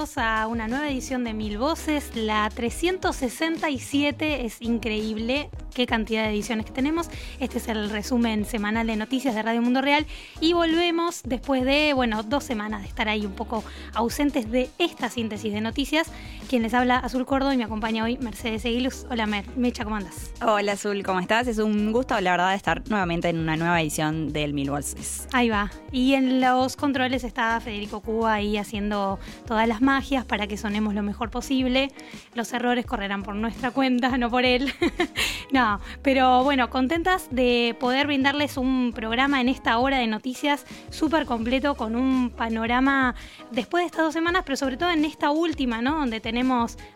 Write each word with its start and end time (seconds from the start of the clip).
A 0.00 0.46
una 0.46 0.66
nueva 0.66 0.88
edición 0.88 1.24
de 1.24 1.34
Mil 1.34 1.58
Voces, 1.58 2.16
la 2.16 2.48
367, 2.48 4.46
es 4.46 4.62
increíble 4.62 5.50
qué 5.74 5.84
cantidad 5.84 6.22
de 6.22 6.30
ediciones 6.30 6.64
que 6.64 6.72
tenemos. 6.72 7.10
Este 7.38 7.58
es 7.58 7.68
el 7.68 7.90
resumen 7.90 8.46
semanal 8.46 8.86
de 8.86 8.96
noticias 8.96 9.34
de 9.34 9.42
Radio 9.42 9.60
Mundo 9.60 9.82
Real 9.82 10.06
y 10.40 10.54
volvemos 10.54 11.20
después 11.24 11.66
de, 11.66 11.92
bueno, 11.92 12.22
dos 12.22 12.44
semanas 12.44 12.80
de 12.80 12.88
estar 12.88 13.10
ahí 13.10 13.26
un 13.26 13.34
poco 13.34 13.62
ausentes 13.92 14.50
de 14.50 14.70
esta 14.78 15.10
síntesis 15.10 15.52
de 15.52 15.60
noticias. 15.60 16.10
Quien 16.50 16.64
les 16.64 16.74
habla, 16.74 16.96
Azul 16.96 17.26
Cordo, 17.26 17.52
y 17.52 17.56
me 17.56 17.62
acompaña 17.62 18.02
hoy 18.02 18.18
Mercedes 18.18 18.64
Eguiluz. 18.64 19.06
Hola 19.08 19.24
Mer, 19.24 19.44
Mecha, 19.56 19.84
¿cómo 19.84 19.94
andas? 19.94 20.32
Hola 20.44 20.72
Azul, 20.72 21.04
¿cómo 21.04 21.20
estás? 21.20 21.46
Es 21.46 21.58
un 21.58 21.92
gusto, 21.92 22.20
la 22.20 22.32
verdad, 22.32 22.56
estar 22.56 22.82
nuevamente 22.90 23.28
en 23.28 23.38
una 23.38 23.56
nueva 23.56 23.80
edición 23.80 24.32
del 24.32 24.52
Mil 24.52 24.68
Voces. 24.68 25.28
Ahí 25.32 25.48
va. 25.48 25.70
Y 25.92 26.14
en 26.14 26.40
los 26.40 26.74
controles 26.74 27.22
está 27.22 27.60
Federico 27.60 28.00
Cuba 28.00 28.32
ahí 28.34 28.56
haciendo 28.56 29.20
todas 29.46 29.68
las 29.68 29.80
magias 29.80 30.24
para 30.24 30.48
que 30.48 30.56
sonemos 30.56 30.92
lo 30.92 31.04
mejor 31.04 31.30
posible. 31.30 31.92
Los 32.34 32.52
errores 32.52 32.84
correrán 32.84 33.22
por 33.22 33.36
nuestra 33.36 33.70
cuenta, 33.70 34.18
no 34.18 34.28
por 34.28 34.44
él. 34.44 34.72
no, 35.52 35.78
pero 36.02 36.42
bueno, 36.42 36.68
contentas 36.68 37.28
de 37.30 37.76
poder 37.78 38.08
brindarles 38.08 38.56
un 38.56 38.90
programa 38.92 39.40
en 39.40 39.48
esta 39.48 39.78
hora 39.78 39.98
de 39.98 40.08
noticias 40.08 40.66
súper 40.90 41.26
completo 41.26 41.76
con 41.76 41.94
un 41.94 42.30
panorama 42.30 43.14
después 43.52 43.82
de 43.82 43.86
estas 43.86 44.00
dos 44.00 44.14
semanas, 44.14 44.42
pero 44.44 44.56
sobre 44.56 44.76
todo 44.76 44.90
en 44.90 45.04
esta 45.04 45.30
última, 45.30 45.80
¿no? 45.80 46.00
Donde 46.00 46.18
tenemos 46.18 46.39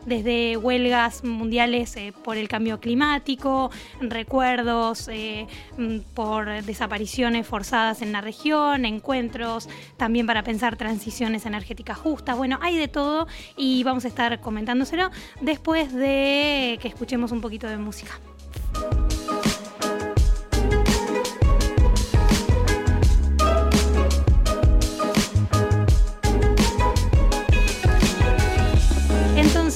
desde 0.06 0.56
huelgas 0.56 1.22
mundiales 1.24 1.96
eh, 1.96 2.12
por 2.24 2.36
el 2.36 2.48
cambio 2.48 2.80
climático, 2.80 3.70
recuerdos 4.00 5.08
eh, 5.08 5.46
mm, 5.76 5.98
por 6.14 6.62
desapariciones 6.62 7.46
forzadas 7.46 8.02
en 8.02 8.12
la 8.12 8.20
región, 8.20 8.84
encuentros 8.84 9.68
también 9.96 10.26
para 10.26 10.42
pensar 10.42 10.76
transiciones 10.76 11.46
energéticas 11.46 11.98
justas. 11.98 12.36
Bueno, 12.36 12.58
hay 12.62 12.76
de 12.76 12.88
todo 12.88 13.26
y 13.56 13.84
vamos 13.84 14.04
a 14.04 14.08
estar 14.08 14.40
comentándoselo 14.40 15.10
después 15.40 15.92
de 15.92 16.78
que 16.80 16.88
escuchemos 16.88 17.32
un 17.32 17.40
poquito 17.40 17.68
de 17.68 17.76
música. 17.76 18.18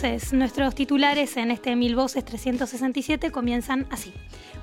Entonces, 0.00 0.32
nuestros 0.32 0.76
titulares 0.76 1.36
en 1.36 1.50
este 1.50 1.74
Mil 1.74 1.96
Voces 1.96 2.24
367 2.24 3.32
comienzan 3.32 3.84
así. 3.90 4.12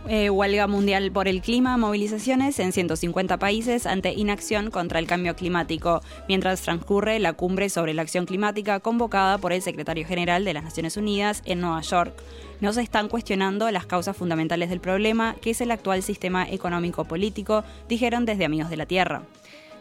Eh, 0.08 0.30
huelga 0.30 0.66
mundial 0.68 1.12
por 1.12 1.28
el 1.28 1.42
clima, 1.42 1.76
movilizaciones 1.76 2.58
en 2.60 2.72
150 2.72 3.38
países 3.38 3.86
ante 3.86 4.14
inacción 4.14 4.72
contra 4.72 4.98
el 4.98 5.08
cambio 5.08 5.36
climático, 5.36 6.02
mientras 6.30 6.62
transcurre 6.62 7.20
la 7.20 7.34
cumbre 7.34 7.68
sobre 7.70 7.94
la 7.94 8.04
acción 8.04 8.26
climática 8.26 8.80
convocada 8.80 9.38
por 9.38 9.52
el 9.52 9.62
secretario 9.62 10.08
general 10.08 10.46
de 10.46 10.54
las 10.54 10.64
Naciones 10.64 10.96
Unidas 10.96 11.42
en 11.44 11.60
Nueva 11.60 11.82
York. 11.82 12.14
No 12.62 12.72
se 12.72 12.82
están 12.82 13.10
cuestionando 13.10 13.70
las 13.72 13.86
causas 13.86 14.16
fundamentales 14.16 14.70
del 14.70 14.80
problema, 14.80 15.36
que 15.42 15.50
es 15.50 15.60
el 15.60 15.72
actual 15.72 16.02
sistema 16.02 16.48
económico-político, 16.50 17.66
dijeron 17.90 18.24
desde 18.24 18.46
Amigos 18.46 18.70
de 18.70 18.78
la 18.78 18.86
Tierra. 18.86 19.24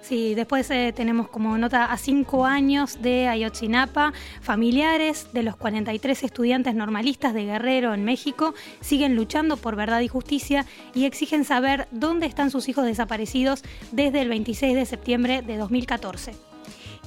Sí, 0.04 0.34
después 0.34 0.70
eh, 0.70 0.92
tenemos 0.94 1.28
como 1.28 1.56
nota 1.56 1.87
a 1.87 1.97
cinco 1.97 2.44
años 2.44 3.00
de 3.00 3.26
Ayotzinapa. 3.26 4.12
Familiares 4.42 5.28
de 5.32 5.42
los 5.42 5.56
43 5.56 6.25
estudiantes 6.25 6.75
normalistas 6.75 7.32
de 7.32 7.47
Guerrero 7.47 7.94
en 7.94 8.04
México 8.04 8.53
siguen 8.82 9.16
luchando 9.16 9.56
por 9.56 9.76
verdad 9.76 10.00
y 10.00 10.09
justicia 10.09 10.66
y 10.94 11.06
exigen 11.06 11.44
saber 11.44 11.88
dónde 11.91 12.26
están 12.26 12.50
sus 12.50 12.69
hijos 12.69 12.84
desaparecidos 12.84 13.62
desde 13.93 14.20
el 14.20 14.28
26 14.28 14.75
de 14.75 14.84
septiembre 14.84 15.41
de 15.41 15.56
2014. 15.56 16.53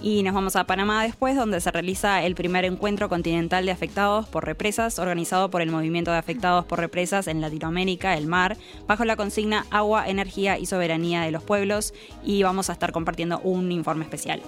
Y 0.02 0.22
nos 0.22 0.36
vamos 0.36 0.56
a 0.56 0.66
Panamá 0.66 1.04
después, 1.04 1.36
donde 1.36 1.60
se 1.60 1.72
realiza 1.72 2.24
el 2.24 2.36
primer 2.36 2.66
encuentro 2.66 3.10
continental 3.10 3.66
de 3.66 3.72
afectados 3.72 4.28
por 4.28 4.46
represas, 4.46 5.00
organizado 5.00 5.50
por 5.50 5.62
el 5.62 5.72
Movimiento 5.72 6.12
de 6.12 6.18
Afectados 6.18 6.66
por 6.66 6.80
Represas 6.80 7.28
en 7.28 7.42
Latinoamérica, 7.42 8.16
el 8.16 8.28
MAR, 8.28 8.58
bajo 8.88 9.06
la 9.06 9.16
consigna 9.16 9.66
Agua, 9.72 10.08
Energía 10.08 10.60
y 10.60 10.68
Soberanía 10.68 11.22
de 11.22 11.32
los 11.32 11.42
Pueblos. 11.42 11.94
Y 12.24 12.44
vamos 12.44 12.70
a 12.70 12.74
estar 12.74 12.92
compartiendo 12.92 13.40
un 13.40 13.72
informe 13.72 14.04
especial. 14.04 14.42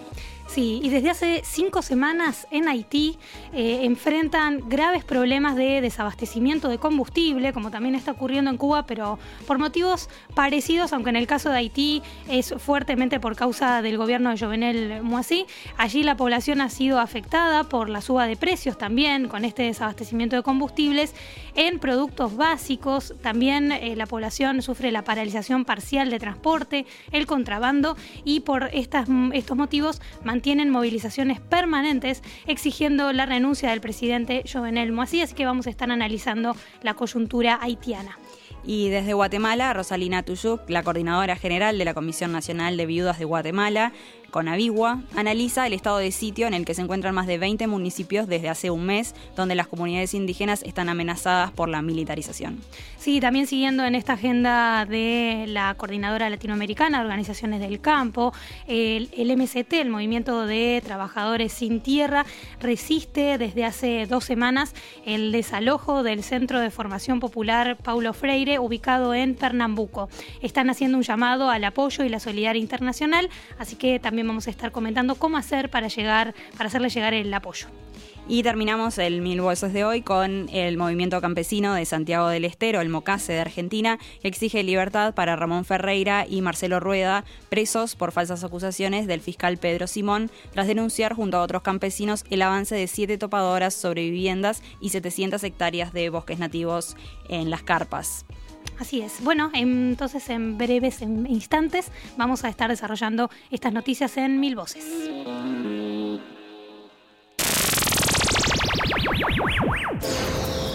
Sí, 0.50 0.80
y 0.82 0.90
desde 0.90 1.12
hace 1.12 1.42
cinco 1.46 1.84
semanas 1.84 2.48
en 2.50 2.68
Haití 2.68 3.20
eh, 3.54 3.82
enfrentan 3.84 4.68
graves 4.68 5.04
problemas 5.04 5.56
de 5.56 5.80
desabastecimiento 5.80 6.70
de 6.70 6.80
combustible, 6.80 7.54
como 7.54 7.70
también 7.70 7.94
está 7.94 8.14
ocurriendo 8.14 8.50
en 8.50 8.58
Cuba, 8.58 8.88
pero 8.88 9.20
por 9.46 9.60
motivos 9.60 10.10
parecidos, 10.34 10.92
aunque 10.92 11.12
en 11.12 11.18
el 11.18 11.28
caso 11.28 11.52
de 11.52 11.58
Haití 11.58 12.02
es 12.28 12.56
fuertemente 12.58 13.20
por 13.20 13.36
causa 13.36 13.84
del 13.84 13.98
gobierno 13.98 14.32
de 14.32 14.40
Jovenel 14.40 15.04
Moisí. 15.04 15.46
Allí 15.78 16.02
la 16.02 16.18
población 16.18 16.62
ha 16.62 16.70
sido 16.72 17.00
afectada 17.00 17.66
por 17.66 17.88
la 17.88 18.02
suba 18.02 18.26
de 18.26 18.36
precios 18.36 18.76
también, 18.76 19.28
con 19.28 19.46
este 19.46 19.62
desabastecimiento 19.62 20.36
de 20.36 20.42
combustibles 20.42 21.14
en 21.54 21.78
productos 21.78 22.36
básicos. 22.36 23.14
También 23.22 23.72
eh, 23.72 23.96
la 23.96 24.08
población 24.08 24.64
sufre 24.64 24.92
la 24.92 25.04
paralización 25.04 25.64
parcial 25.64 26.10
de 26.10 26.18
transporte, 26.18 26.88
el 27.12 27.28
contrabando 27.28 27.96
y 28.24 28.40
por 28.40 28.72
estas, 28.74 29.08
estos 29.34 29.56
motivos 29.56 30.02
mantienen 30.40 30.70
movilizaciones 30.70 31.42
permanentes 31.42 32.24
exigiendo 32.48 33.12
la 33.12 33.26
renuncia 33.26 33.72
del 33.72 33.82
presidente 33.82 34.46
Jovenel 34.50 34.94
Moisí, 34.94 35.22
así 35.22 35.36
que 35.36 35.46
vamos 35.46 35.68
a 35.68 35.70
estar 35.70 35.92
analizando 35.92 36.56
la 36.82 36.94
coyuntura 36.94 37.60
haitiana. 37.62 38.18
Y 38.66 38.88
desde 38.88 39.12
Guatemala, 39.12 39.74
Rosalina 39.74 40.24
Tuyuk, 40.24 40.62
la 40.70 40.82
coordinadora 40.82 41.36
general 41.36 41.78
de 41.78 41.84
la 41.84 41.94
Comisión 41.94 42.32
Nacional 42.32 42.78
de 42.78 42.86
Viudas 42.86 43.20
de 43.20 43.26
Guatemala, 43.26 43.92
Conavigua, 44.30 45.02
analiza 45.16 45.68
el 45.68 45.74
estado 45.74 45.98
de 45.98 46.12
sitio 46.12 46.48
en 46.48 46.54
el 46.54 46.66
que 46.66 46.74
se 46.74 46.82
encuentran 46.82 47.16
más 47.16 47.28
de 47.28 47.38
20 47.38 47.68
municipios 47.68 48.28
desde 48.28 48.50
hace 48.50 48.70
un 48.70 48.86
mes, 48.86 49.16
donde 49.36 49.56
las 49.56 49.68
comunidades 49.68 50.14
indígenas 50.14 50.64
están 50.64 50.90
amenazadas 50.90 51.52
por 51.52 51.70
la 51.70 51.82
militarización. 51.82 52.60
Sí, 52.98 53.20
también 53.20 53.48
siguiendo 53.48 53.86
en 53.86 53.96
esta 53.96 54.14
agenda 54.14 54.86
de 54.86 55.46
la 55.48 55.74
Coordinadora 55.76 56.30
Latinoamericana 56.30 57.02
Organizaciones 57.02 57.62
del 57.62 57.80
Campo, 57.80 58.34
el, 58.68 59.10
el 59.16 59.36
MCT, 59.38 59.74
el 59.74 59.90
Movimiento 59.90 60.46
de 60.46 60.82
Trabajadores 60.86 61.54
Sin 61.54 61.82
Tierra, 61.82 62.26
resiste 62.60 63.38
desde 63.38 63.66
hace 63.66 64.06
dos 64.06 64.26
semanas 64.26 64.74
el 65.06 65.32
desalojo 65.32 66.04
del 66.04 66.24
Centro 66.24 66.60
de 66.60 66.70
Formación 66.72 67.20
Popular 67.20 67.78
Paulo 67.78 68.14
Freire, 68.14 68.60
ubicado 68.60 69.14
en 69.14 69.36
Pernambuco. 69.36 70.10
Están 70.42 70.70
haciendo 70.70 70.98
un 70.98 71.04
llamado 71.04 71.50
al 71.50 71.64
apoyo 71.64 72.04
y 72.04 72.10
la 72.10 72.20
solidaridad 72.20 72.56
internacional, 72.56 73.30
así 73.58 73.76
que 73.76 74.00
también 74.00 74.19
vamos 74.28 74.48
a 74.48 74.50
estar 74.50 74.72
comentando 74.72 75.16
cómo 75.16 75.38
hacer 75.38 75.70
para 75.70 75.88
llegar, 75.88 76.34
para 76.58 76.68
hacerle 76.68 76.90
llegar 76.90 77.14
el 77.14 77.34
apoyo. 77.34 77.68
Y 78.32 78.44
terminamos 78.44 79.00
el 79.00 79.22
Mil 79.22 79.42
Voces 79.42 79.74
de 79.74 79.84
hoy 79.84 80.04
con 80.04 80.50
el 80.50 80.78
movimiento 80.78 81.20
campesino 81.20 81.74
de 81.74 81.84
Santiago 81.86 82.28
del 82.28 82.46
Estero, 82.46 82.80
el 82.80 82.88
MOCASE 82.88 83.34
de 83.34 83.40
Argentina, 83.40 83.98
que 84.22 84.28
exige 84.28 84.62
libertad 84.62 85.16
para 85.16 85.36
Ramón 85.36 85.66
Ferreira 85.66 86.28
y 86.30 86.42
Marcelo 86.42 86.80
Rueda, 86.80 87.26
presos 87.50 87.96
por 87.96 88.12
falsas 88.12 88.44
acusaciones 88.44 89.08
del 89.08 89.22
fiscal 89.22 89.58
Pedro 89.58 89.88
Simón, 89.88 90.30
tras 90.54 90.68
denunciar 90.68 91.16
junto 91.16 91.38
a 91.38 91.42
otros 91.42 91.64
campesinos 91.64 92.24
el 92.30 92.44
avance 92.44 92.76
de 92.76 92.86
siete 92.86 93.18
topadoras 93.18 93.74
sobre 93.74 94.04
viviendas 94.04 94.62
y 94.80 94.90
700 94.90 95.44
hectáreas 95.44 95.92
de 95.92 96.12
bosques 96.12 96.38
nativos 96.38 96.96
en 97.30 97.50
las 97.50 97.64
carpas. 97.64 98.26
Así 98.80 99.02
es. 99.02 99.22
Bueno, 99.22 99.52
entonces 99.54 100.30
en 100.30 100.58
breves 100.58 101.02
instantes 101.02 101.92
vamos 102.18 102.46
a 102.46 102.50
estar 102.50 102.70
desarrollando 102.70 103.30
estas 103.52 103.74
noticias 103.74 104.16
en 104.18 104.40
mil 104.40 104.56
voces. 104.56 104.86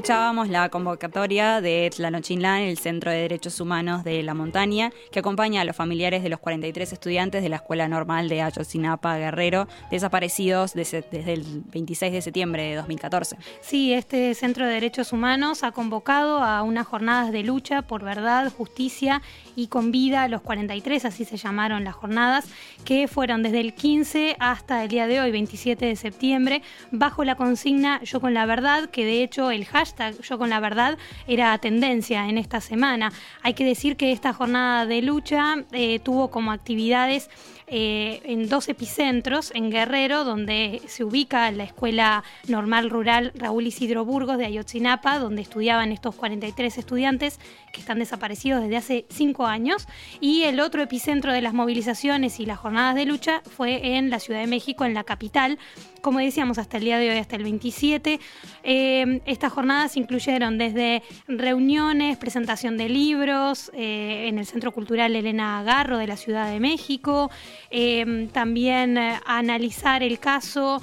Escuchábamos 0.00 0.48
la 0.48 0.70
convocatoria 0.70 1.60
de 1.60 1.90
Tlanochilán, 1.94 2.62
el 2.62 2.78
Centro 2.78 3.10
de 3.10 3.18
Derechos 3.18 3.60
Humanos 3.60 4.02
de 4.02 4.22
la 4.22 4.32
Montaña, 4.32 4.92
que 5.12 5.18
acompaña 5.18 5.60
a 5.60 5.64
los 5.66 5.76
familiares 5.76 6.22
de 6.22 6.30
los 6.30 6.40
43 6.40 6.94
estudiantes 6.94 7.42
de 7.42 7.50
la 7.50 7.56
Escuela 7.56 7.86
Normal 7.86 8.30
de 8.30 8.40
Ayotzinapa 8.40 9.18
Guerrero, 9.18 9.68
desaparecidos 9.90 10.72
desde, 10.72 11.04
el 11.10 11.44
26 11.66 12.14
de 12.14 12.22
septiembre 12.22 12.62
de 12.62 12.76
2014. 12.76 13.36
Sí, 13.60 13.92
este 13.92 14.34
Centro 14.34 14.64
de 14.64 14.72
Derechos 14.72 15.12
Humanos 15.12 15.64
ha 15.64 15.72
convocado 15.72 16.38
a 16.38 16.62
unas 16.62 16.86
jornadas 16.86 17.30
de 17.30 17.42
lucha 17.42 17.82
por 17.82 18.02
verdad, 18.02 18.50
justicia 18.50 19.20
y 19.54 19.66
con 19.66 19.92
vida 19.92 20.22
a 20.22 20.28
los 20.28 20.40
43, 20.40 21.04
así 21.04 21.26
se 21.26 21.36
llamaron 21.36 21.84
las 21.84 21.94
jornadas, 21.94 22.46
que 22.86 23.06
fueron 23.06 23.42
desde 23.42 23.60
el 23.60 23.74
15 23.74 24.36
hasta 24.38 24.82
el 24.82 24.88
día 24.88 25.06
de 25.06 25.20
hoy, 25.20 25.30
27 25.30 25.84
de 25.84 25.96
septiembre, 25.96 26.62
bajo 26.90 27.22
la 27.22 27.34
consigna 27.34 28.02
Yo 28.02 28.22
con 28.22 28.32
la 28.32 28.46
verdad, 28.46 28.88
que 28.88 29.04
de 29.04 29.22
hecho 29.22 29.50
el 29.50 29.66
hashtag 29.66 29.89
Yo 30.22 30.38
con 30.38 30.50
la 30.50 30.60
verdad 30.60 30.98
era 31.26 31.56
tendencia 31.58 32.28
en 32.28 32.38
esta 32.38 32.60
semana. 32.60 33.12
Hay 33.42 33.54
que 33.54 33.64
decir 33.64 33.96
que 33.96 34.12
esta 34.12 34.32
jornada 34.32 34.86
de 34.86 35.02
lucha 35.02 35.56
eh, 35.72 35.98
tuvo 36.00 36.30
como 36.30 36.52
actividades 36.52 37.30
eh, 37.72 38.20
en 38.24 38.48
dos 38.48 38.68
epicentros, 38.68 39.52
en 39.54 39.70
Guerrero, 39.70 40.24
donde 40.24 40.82
se 40.88 41.04
ubica 41.04 41.50
la 41.52 41.62
Escuela 41.62 42.24
Normal 42.48 42.90
Rural 42.90 43.32
Raúl 43.36 43.68
Isidro 43.68 44.04
Burgos 44.04 44.38
de 44.38 44.46
Ayotzinapa, 44.46 45.20
donde 45.20 45.42
estudiaban 45.42 45.92
estos 45.92 46.16
43 46.16 46.78
estudiantes 46.78 47.38
que 47.72 47.80
están 47.80 48.00
desaparecidos 48.00 48.62
desde 48.62 48.76
hace 48.76 49.06
cinco 49.08 49.46
años, 49.46 49.86
y 50.20 50.42
el 50.42 50.58
otro 50.58 50.82
epicentro 50.82 51.32
de 51.32 51.42
las 51.42 51.54
movilizaciones 51.54 52.40
y 52.40 52.46
las 52.46 52.58
jornadas 52.58 52.96
de 52.96 53.06
lucha 53.06 53.42
fue 53.44 53.96
en 53.96 54.10
la 54.10 54.18
Ciudad 54.18 54.40
de 54.40 54.48
México, 54.48 54.84
en 54.84 54.92
la 54.92 55.04
capital, 55.04 55.58
como 56.00 56.18
decíamos, 56.18 56.58
hasta 56.58 56.78
el 56.78 56.84
día 56.84 56.98
de 56.98 57.10
hoy, 57.10 57.18
hasta 57.18 57.36
el 57.36 57.42
27. 57.42 58.20
Eh, 58.62 59.20
estas 59.26 59.52
jornadas 59.52 59.96
incluyeron 59.96 60.58
desde 60.58 61.02
reuniones, 61.28 62.16
presentación 62.16 62.76
de 62.76 62.88
libros 62.88 63.70
eh, 63.74 64.26
en 64.28 64.38
el 64.38 64.46
Centro 64.46 64.72
Cultural 64.72 65.14
Elena 65.14 65.60
Agarro 65.60 65.98
de 65.98 66.06
la 66.06 66.16
Ciudad 66.16 66.50
de 66.50 66.60
México, 66.60 67.30
eh, 67.70 68.28
también 68.32 68.98
analizar 69.26 70.02
el 70.02 70.18
caso, 70.18 70.80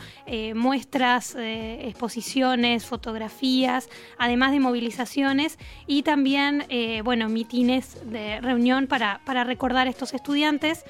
muestras, 0.55 1.35
exposiciones, 1.39 2.85
fotografías, 2.85 3.89
además 4.17 4.51
de 4.51 4.59
movilizaciones 4.59 5.57
y 5.85 6.03
también, 6.03 6.65
bueno, 7.03 7.29
mitines 7.29 7.97
de 8.11 8.41
reunión 8.41 8.87
para, 8.87 9.21
para 9.25 9.45
recordar 9.45 9.87
a 9.87 9.89
estos 9.89 10.13
estudiantes 10.13 10.83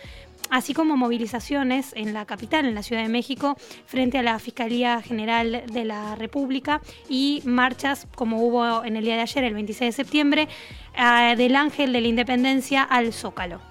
así 0.50 0.74
como 0.74 0.98
movilizaciones 0.98 1.92
en 1.96 2.14
la 2.14 2.26
capital, 2.26 2.66
en 2.66 2.76
la 2.76 2.84
Ciudad 2.84 3.02
de 3.02 3.10
México, 3.10 3.58
frente 3.86 4.18
a 4.18 4.24
la 4.24 4.40
Fiscalía 4.40 5.02
General 5.02 5.64
de 5.72 5.86
la 5.86 6.16
República 6.16 6.82
y 7.10 7.42
marchas 7.46 8.08
como 8.16 8.42
hubo 8.44 8.84
en 8.84 8.96
el 8.96 9.04
día 9.04 9.16
de 9.16 9.22
ayer, 9.22 9.44
el 9.44 9.54
26 9.54 9.90
de 9.90 10.04
septiembre, 10.04 10.48
eh, 10.96 11.36
del 11.36 11.56
Ángel 11.56 11.94
de 11.94 12.02
la 12.02 12.08
Independencia 12.08 12.84
al 12.84 13.14
Zócalo. 13.14 13.62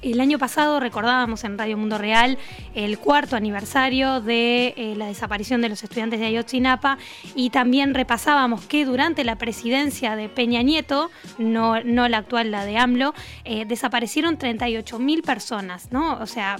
El 0.00 0.20
año 0.20 0.38
pasado 0.38 0.78
recordábamos 0.78 1.42
en 1.42 1.58
Radio 1.58 1.76
Mundo 1.76 1.98
Real 1.98 2.38
el 2.74 2.98
cuarto 2.98 3.34
aniversario 3.34 4.20
de 4.20 4.74
eh, 4.76 4.94
la 4.96 5.06
desaparición 5.06 5.60
de 5.60 5.68
los 5.68 5.82
estudiantes 5.82 6.20
de 6.20 6.26
Ayotzinapa 6.26 6.98
y 7.34 7.50
también 7.50 7.94
repasábamos 7.94 8.64
que 8.66 8.84
durante 8.84 9.24
la 9.24 9.36
presidencia 9.36 10.14
de 10.14 10.28
Peña 10.28 10.62
Nieto, 10.62 11.10
no, 11.38 11.82
no 11.82 12.08
la 12.08 12.18
actual, 12.18 12.52
la 12.52 12.64
de 12.64 12.78
AMLO, 12.78 13.12
eh, 13.44 13.64
desaparecieron 13.64 14.38
38 14.38 15.00
mil 15.00 15.22
personas, 15.22 15.90
¿no? 15.90 16.18
O 16.20 16.26
sea, 16.26 16.58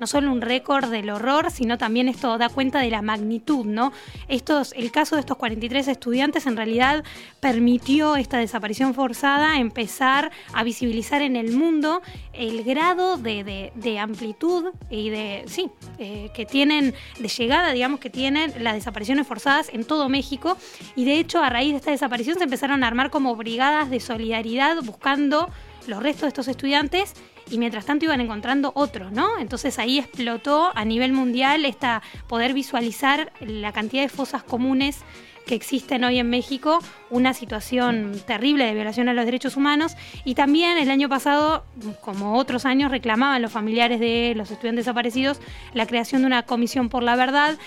no 0.00 0.06
solo 0.06 0.30
un 0.32 0.40
récord 0.40 0.90
del 0.90 1.10
horror, 1.10 1.50
sino 1.50 1.78
también 1.78 2.08
esto 2.08 2.38
da 2.38 2.48
cuenta 2.48 2.80
de 2.80 2.90
la 2.90 3.02
magnitud, 3.02 3.64
¿no? 3.66 3.92
Estos, 4.28 4.72
el 4.76 4.90
caso 4.90 5.16
de 5.16 5.20
estos 5.20 5.36
43 5.36 5.88
estudiantes 5.88 6.46
en 6.46 6.56
realidad 6.56 7.04
permitió 7.40 8.16
esta 8.16 8.38
desaparición 8.38 8.94
forzada 8.94 9.58
empezar 9.58 10.30
a 10.52 10.64
visibilizar 10.64 11.22
en 11.22 11.36
el 11.36 11.52
mundo 11.52 12.02
el 12.32 12.62
grado 12.64 13.16
de, 13.16 13.98
amplitud 14.00 14.66
y 14.90 15.10
de, 15.10 15.44
sí, 15.46 15.70
eh, 15.98 16.30
que 16.34 16.46
tienen, 16.46 16.94
de 17.18 17.28
llegada, 17.28 17.72
digamos, 17.72 18.00
que 18.00 18.10
tienen 18.10 18.52
las 18.62 18.74
desapariciones 18.74 19.26
forzadas 19.26 19.70
en 19.72 19.84
todo 19.84 20.08
México. 20.08 20.56
Y 20.94 21.04
de 21.04 21.18
hecho, 21.18 21.42
a 21.42 21.50
raíz 21.50 21.72
de 21.72 21.78
esta 21.78 21.90
desaparición 21.90 22.38
se 22.38 22.44
empezaron 22.44 22.84
a 22.84 22.86
armar 22.86 23.10
como 23.10 23.34
brigadas 23.36 23.90
de 23.90 24.00
solidaridad 24.00 24.76
buscando 24.82 25.48
los 25.86 26.02
restos 26.02 26.22
de 26.22 26.28
estos 26.28 26.48
estudiantes 26.48 27.14
y 27.50 27.58
mientras 27.58 27.86
tanto 27.86 28.04
iban 28.04 28.20
encontrando 28.20 28.72
otros, 28.74 29.12
¿no? 29.12 29.38
Entonces 29.38 29.78
ahí 29.78 29.98
explotó 29.98 30.72
a 30.74 30.84
nivel 30.84 31.12
mundial 31.12 31.64
esta 31.64 32.02
poder 32.26 32.54
visualizar 32.54 33.32
la 33.40 33.72
cantidad 33.72 34.02
de 34.02 34.08
fosas 34.08 34.42
comunes 34.42 35.04
que 35.46 35.54
existen 35.54 36.04
hoy 36.04 36.18
en 36.18 36.28
México, 36.28 36.78
una 37.08 37.32
situación 37.32 38.12
terrible 38.26 38.66
de 38.66 38.74
violación 38.74 39.08
a 39.08 39.14
los 39.14 39.24
derechos 39.24 39.56
humanos 39.56 39.96
y 40.24 40.34
también 40.34 40.76
el 40.76 40.90
año 40.90 41.08
pasado, 41.08 41.64
como 42.02 42.36
otros 42.36 42.66
años, 42.66 42.90
reclamaban 42.90 43.40
los 43.40 43.50
familiares 43.50 43.98
de 43.98 44.34
los 44.36 44.50
estudiantes 44.50 44.84
desaparecidos 44.84 45.40
la 45.72 45.86
creación 45.86 46.20
de 46.20 46.26
una 46.26 46.42
comisión 46.42 46.90
por 46.90 47.02
la 47.02 47.16
verdad 47.16 47.58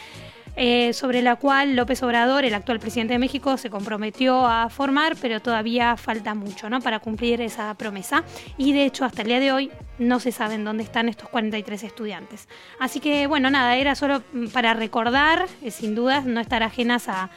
eh, 0.55 0.93
sobre 0.93 1.21
la 1.21 1.37
cual 1.37 1.75
López 1.75 2.03
Obrador, 2.03 2.43
el 2.43 2.53
actual 2.53 2.79
presidente 2.79 3.13
de 3.13 3.19
México, 3.19 3.57
se 3.57 3.69
comprometió 3.69 4.45
a 4.45 4.69
formar, 4.69 5.15
pero 5.21 5.39
todavía 5.41 5.95
falta 5.97 6.33
mucho 6.33 6.69
¿no? 6.69 6.81
para 6.81 6.99
cumplir 6.99 7.41
esa 7.41 7.73
promesa. 7.75 8.23
Y 8.57 8.73
de 8.73 8.85
hecho, 8.85 9.05
hasta 9.05 9.21
el 9.21 9.29
día 9.29 9.39
de 9.39 9.51
hoy 9.51 9.71
no 9.97 10.19
se 10.19 10.31
saben 10.31 10.65
dónde 10.65 10.83
están 10.83 11.07
estos 11.09 11.29
43 11.29 11.83
estudiantes. 11.83 12.47
Así 12.79 12.99
que, 12.99 13.27
bueno, 13.27 13.49
nada, 13.49 13.75
era 13.75 13.95
solo 13.95 14.23
para 14.51 14.73
recordar, 14.73 15.47
eh, 15.61 15.71
sin 15.71 15.95
dudas, 15.95 16.25
no 16.25 16.41
estar 16.41 16.63
ajenas 16.63 17.07
a, 17.07 17.29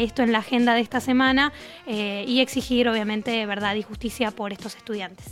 esto 0.00 0.22
en 0.22 0.32
la 0.32 0.38
agenda 0.38 0.72
de 0.74 0.80
esta 0.80 1.00
semana 1.00 1.52
eh, 1.86 2.24
y 2.26 2.40
exigir, 2.40 2.88
obviamente, 2.88 3.44
verdad 3.44 3.74
y 3.74 3.82
justicia 3.82 4.30
por 4.30 4.52
estos 4.52 4.76
estudiantes. 4.76 5.26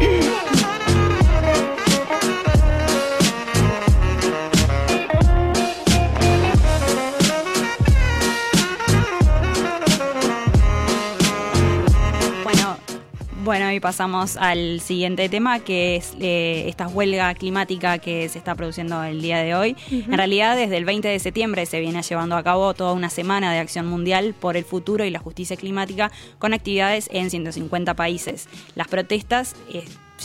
Bueno, 13.44 13.72
y 13.72 13.80
pasamos 13.80 14.36
al 14.36 14.80
siguiente 14.80 15.28
tema, 15.28 15.58
que 15.58 15.96
es 15.96 16.14
eh, 16.20 16.66
esta 16.68 16.86
huelga 16.86 17.34
climática 17.34 17.98
que 17.98 18.28
se 18.28 18.38
está 18.38 18.54
produciendo 18.54 19.02
el 19.02 19.20
día 19.20 19.38
de 19.38 19.56
hoy. 19.56 19.76
En 19.90 20.12
realidad, 20.12 20.54
desde 20.54 20.76
el 20.76 20.84
20 20.84 21.08
de 21.08 21.18
septiembre 21.18 21.66
se 21.66 21.80
viene 21.80 22.02
llevando 22.02 22.36
a 22.36 22.44
cabo 22.44 22.72
toda 22.74 22.92
una 22.92 23.10
semana 23.10 23.52
de 23.52 23.58
acción 23.58 23.88
mundial 23.88 24.32
por 24.38 24.56
el 24.56 24.64
futuro 24.64 25.04
y 25.04 25.10
la 25.10 25.18
justicia 25.18 25.56
climática 25.56 26.12
con 26.38 26.54
actividades 26.54 27.08
en 27.12 27.30
150 27.30 27.94
países. 27.94 28.48
Las 28.76 28.86
protestas... 28.86 29.56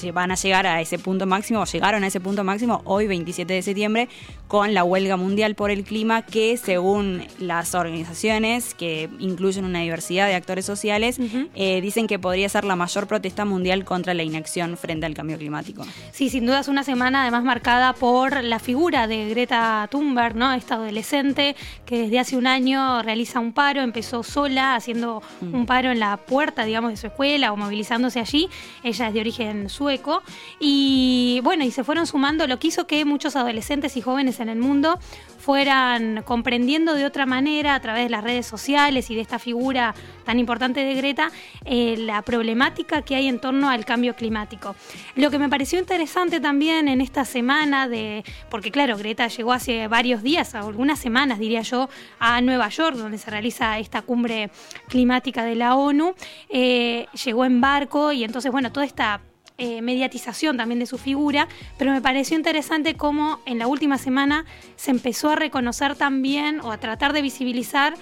Eh, 0.03 0.11
van 0.11 0.31
a 0.31 0.35
llegar 0.35 0.67
a 0.67 0.81
ese 0.81 0.99
punto 0.99 1.25
máximo, 1.25 1.61
o 1.61 1.65
llegaron 1.65 2.03
a 2.03 2.07
ese 2.07 2.19
punto 2.19 2.43
máximo 2.43 2.81
hoy 2.85 3.07
27 3.07 3.53
de 3.53 3.61
septiembre, 3.61 4.09
con 4.47 4.73
la 4.73 4.83
huelga 4.83 5.17
mundial 5.17 5.55
por 5.55 5.71
el 5.71 5.83
clima 5.83 6.21
que 6.21 6.55
según 6.57 7.23
las 7.39 7.75
organizaciones 7.75 8.73
que 8.73 9.09
incluyen 9.19 9.65
una 9.65 9.81
diversidad 9.81 10.27
de 10.27 10.35
actores 10.35 10.65
sociales, 10.65 11.19
eh, 11.55 11.81
dicen 11.81 12.07
que 12.07 12.17
podría 12.17 12.47
ser 12.47 12.63
la 12.63 12.75
mayor 12.75 13.07
protesta 13.07 13.43
mundial 13.43 13.83
contra 13.83 14.13
la 14.13 14.23
inacción 14.23 14.77
frente 14.77 15.05
al 15.05 15.13
cambio 15.13 15.37
climático. 15.37 15.85
Sí, 16.11 16.29
sin 16.29 16.45
duda 16.45 16.61
es 16.61 16.67
una 16.67 16.83
semana 16.83 17.23
además 17.23 17.43
marcada 17.43 17.93
por 17.93 18.43
la 18.43 18.59
figura 18.59 19.07
de 19.07 19.29
Greta 19.29 19.87
Thunberg, 19.91 20.35
¿no? 20.35 20.53
esta 20.53 20.75
adolescente 20.75 21.55
que 21.85 22.03
desde 22.03 22.19
hace 22.19 22.37
un 22.37 22.47
año 22.47 23.01
realiza 23.01 23.39
un 23.39 23.51
paro, 23.51 23.81
empezó 23.81 24.23
sola 24.23 24.75
haciendo 24.75 25.21
mm. 25.41 25.53
un 25.53 25.65
paro 25.65 25.91
en 25.91 25.99
la 25.99 26.17
puerta, 26.17 26.63
digamos, 26.63 26.91
de 26.91 26.97
su 26.97 27.07
escuela 27.07 27.51
o 27.51 27.57
movilizándose 27.57 28.19
allí. 28.19 28.49
Ella 28.83 29.07
es 29.07 29.13
de 29.13 29.19
origen 29.19 29.69
sueco 29.77 30.23
y 30.59 31.39
bueno, 31.43 31.63
y 31.63 31.71
se 31.71 31.83
fueron 31.83 32.07
sumando 32.07 32.47
lo 32.47 32.59
que 32.59 32.67
hizo 32.67 32.87
que 32.87 33.05
muchos 33.05 33.35
adolescentes 33.35 33.95
y 33.97 34.01
jóvenes 34.01 34.39
en 34.39 34.49
el 34.49 34.59
mundo 34.59 34.99
fueran 35.47 36.23
comprendiendo 36.23 36.93
de 36.93 37.05
otra 37.05 37.25
manera 37.25 37.73
a 37.73 37.79
través 37.79 38.03
de 38.03 38.09
las 38.09 38.21
redes 38.21 38.45
sociales 38.45 39.09
y 39.09 39.15
de 39.15 39.21
esta 39.21 39.39
figura 39.39 39.95
tan 40.25 40.39
importante 40.39 40.81
de 40.81 40.93
Greta 40.93 41.31
eh, 41.63 41.95
la 41.97 42.21
problemática 42.21 43.01
que 43.01 43.15
hay 43.15 43.27
en 43.27 43.39
torno 43.39 43.69
al 43.69 43.85
cambio 43.85 44.13
climático. 44.13 44.75
Lo 45.15 45.31
que 45.31 45.39
me 45.39 45.47
pareció 45.47 45.79
interesante 45.79 46.41
también 46.41 46.89
en 46.89 46.99
esta 46.99 47.23
semana 47.23 47.87
de, 47.87 48.25
porque 48.49 48.71
claro, 48.71 48.97
Greta 48.97 49.27
llegó 49.27 49.53
hace 49.53 49.87
varios 49.87 50.21
días, 50.21 50.53
algunas 50.53 50.99
semanas 50.99 51.39
diría 51.39 51.61
yo, 51.61 51.87
a 52.19 52.41
Nueva 52.41 52.67
York, 52.67 52.97
donde 52.97 53.17
se 53.17 53.31
realiza 53.31 53.79
esta 53.79 54.01
cumbre 54.01 54.49
climática 54.89 55.45
de 55.45 55.55
la 55.55 55.75
ONU, 55.75 56.13
eh, 56.49 57.05
llegó 57.23 57.45
en 57.45 57.61
barco 57.61 58.11
y 58.11 58.25
entonces, 58.25 58.51
bueno, 58.51 58.71
toda 58.71 58.85
esta 58.85 59.21
eh, 59.57 59.81
mediatización 59.81 60.57
también 60.57 60.79
de 60.79 60.85
su 60.85 60.97
figura, 60.97 61.47
pero 61.77 61.91
me 61.91 62.01
pareció 62.01 62.37
interesante 62.37 62.95
cómo 62.95 63.39
en 63.45 63.59
la 63.59 63.67
última 63.67 63.97
semana 63.97 64.45
se 64.75 64.91
empezó 64.91 65.31
a 65.31 65.35
reconocer 65.35 65.95
también 65.95 66.59
o 66.61 66.71
a 66.71 66.77
tratar 66.77 67.13
de 67.13 67.21
visibilizar 67.21 67.95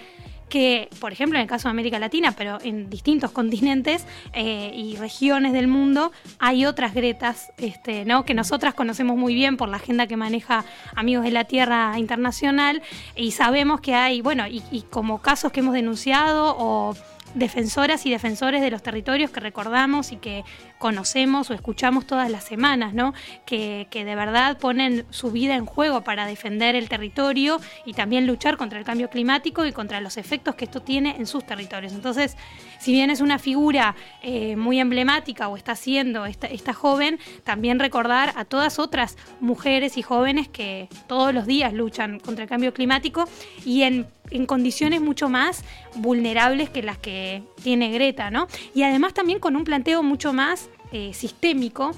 que, 0.50 0.90
por 1.00 1.12
ejemplo, 1.12 1.38
en 1.38 1.44
el 1.44 1.48
caso 1.48 1.68
de 1.68 1.72
América 1.72 2.00
Latina, 2.00 2.34
pero 2.38 2.60
en 2.62 2.90
distintos 2.90 3.32
continentes 3.32 4.06
eh, 4.34 4.72
y 4.74 4.96
regiones 4.96 5.54
del 5.54 5.68
mundo, 5.68 6.12
hay 6.40 6.66
otras 6.66 6.94
Gretas 6.94 7.52
este, 7.58 8.06
¿no? 8.06 8.26
que 8.26 8.34
nosotras 8.34 8.74
conocemos 8.74 9.18
muy 9.18 9.34
bien 9.34 9.58
por 9.58 9.70
la 9.70 9.78
agenda 9.78 10.08
que 10.08 10.18
maneja 10.18 10.66
Amigos 10.96 11.24
de 11.26 11.32
la 11.32 11.46
Tierra 11.46 11.98
Internacional 11.98 12.82
y 13.16 13.32
sabemos 13.32 13.82
que 13.82 13.96
hay, 13.96 14.22
bueno, 14.22 14.48
y, 14.48 14.62
y 14.72 14.84
como 14.84 15.22
casos 15.22 15.52
que 15.52 15.62
hemos 15.62 15.74
denunciado 15.74 16.56
o 16.58 16.96
defensoras 17.36 18.06
y 18.06 18.10
defensores 18.10 18.62
de 18.62 18.72
los 18.72 18.82
territorios 18.82 19.30
que 19.30 19.40
recordamos 19.42 20.12
y 20.12 20.18
que 20.18 20.44
conocemos 20.78 21.50
o 21.50 21.54
escuchamos 21.54 22.08
todas 22.08 22.32
las 22.32 22.44
semanas, 22.44 22.94
¿no? 22.94 23.14
Que, 23.46 23.88
de 23.92 24.16
verdad 24.16 24.58
ponen 24.58 25.06
su 25.10 25.32
vida 25.32 25.56
en 25.56 25.66
juego 25.66 26.02
para 26.02 26.26
defender 26.26 26.76
el 26.76 26.90
territorio 26.90 27.60
y 27.86 27.94
también 27.94 28.28
luchar 28.28 28.58
contra 28.58 28.78
el 28.80 28.86
cambio 28.86 29.10
climático 29.10 29.66
y 29.66 29.72
contra 29.72 30.00
los 30.00 30.18
efectos 30.18 30.56
que 30.56 30.66
esto 30.66 30.82
tiene 30.82 31.16
en 31.18 31.26
sus 31.28 31.46
territorios. 31.46 31.94
Entonces, 31.94 32.38
si 32.80 32.92
bien 32.92 33.10
es 33.10 33.22
una 33.22 33.40
figura 33.40 33.96
eh, 34.22 34.56
muy 34.56 34.80
emblemática 34.80 35.48
o 35.48 35.58
está 35.58 35.76
siendo 35.76 36.26
esta, 36.26 36.48
esta 36.48 36.74
joven, 36.74 37.20
también 37.44 37.80
recordar 37.80 38.34
a 38.36 38.46
todas 38.46 38.80
otras 38.80 39.18
mujeres 39.40 39.98
y 39.98 40.02
jóvenes 40.02 40.48
que 40.48 40.88
todos 41.08 41.34
los 41.34 41.46
días 41.46 41.74
luchan 41.74 42.20
contra 42.20 42.44
el 42.44 42.50
cambio 42.50 42.74
climático 42.74 43.28
y 43.66 43.84
en 43.84 44.08
en 44.32 44.46
condiciones 44.46 45.02
mucho 45.02 45.30
más 45.30 45.64
vulnerables 45.96 46.70
que 46.70 46.82
las 46.84 46.98
que 46.98 47.44
tiene 47.64 47.92
Greta, 47.92 48.32
¿no? 48.32 48.48
Y 48.74 48.84
además 48.84 49.14
también 49.14 49.40
con 49.40 49.56
un 49.56 49.64
planteo 49.64 50.04
mucho 50.04 50.34
más 50.34 50.70
eh, 50.92 51.14
sistémico. 51.14 51.92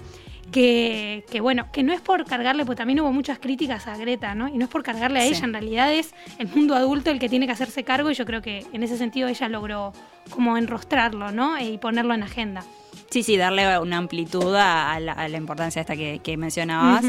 Que, 0.49 1.25
que, 1.29 1.41
bueno, 1.41 1.67
que 1.73 1.83
no 1.83 1.91
es 1.91 1.99
por 1.99 2.23
cargarle, 2.23 2.63
porque 2.63 2.77
también 2.77 3.01
hubo 3.01 3.11
muchas 3.11 3.37
críticas 3.37 3.85
a 3.85 3.97
Greta, 3.97 4.33
¿no? 4.33 4.47
Y 4.47 4.53
no 4.57 4.63
es 4.63 4.71
por 4.71 4.81
cargarle 4.81 5.19
a 5.19 5.25
ella, 5.25 5.43
en 5.43 5.51
realidad 5.51 5.91
es 5.91 6.15
el 6.39 6.47
mundo 6.47 6.73
adulto 6.73 7.11
el 7.11 7.19
que 7.19 7.27
tiene 7.27 7.47
que 7.47 7.51
hacerse 7.51 7.83
cargo 7.83 8.11
y 8.11 8.13
yo 8.13 8.25
creo 8.25 8.41
que 8.41 8.65
en 8.71 8.81
ese 8.81 8.97
sentido 8.97 9.27
ella 9.27 9.49
logró 9.49 9.91
como 10.29 10.55
enrostrarlo, 10.55 11.33
¿no? 11.33 11.59
Y 11.59 11.77
ponerlo 11.79 12.13
en 12.13 12.23
agenda. 12.23 12.63
Sí, 13.09 13.23
sí, 13.23 13.37
darle 13.37 13.79
una 13.79 13.97
amplitud 13.97 14.53
a 14.55 14.99
la, 14.99 15.29
importancia 15.29 15.81
esta 15.81 15.95
que, 15.95 16.37
mencionabas. 16.37 17.05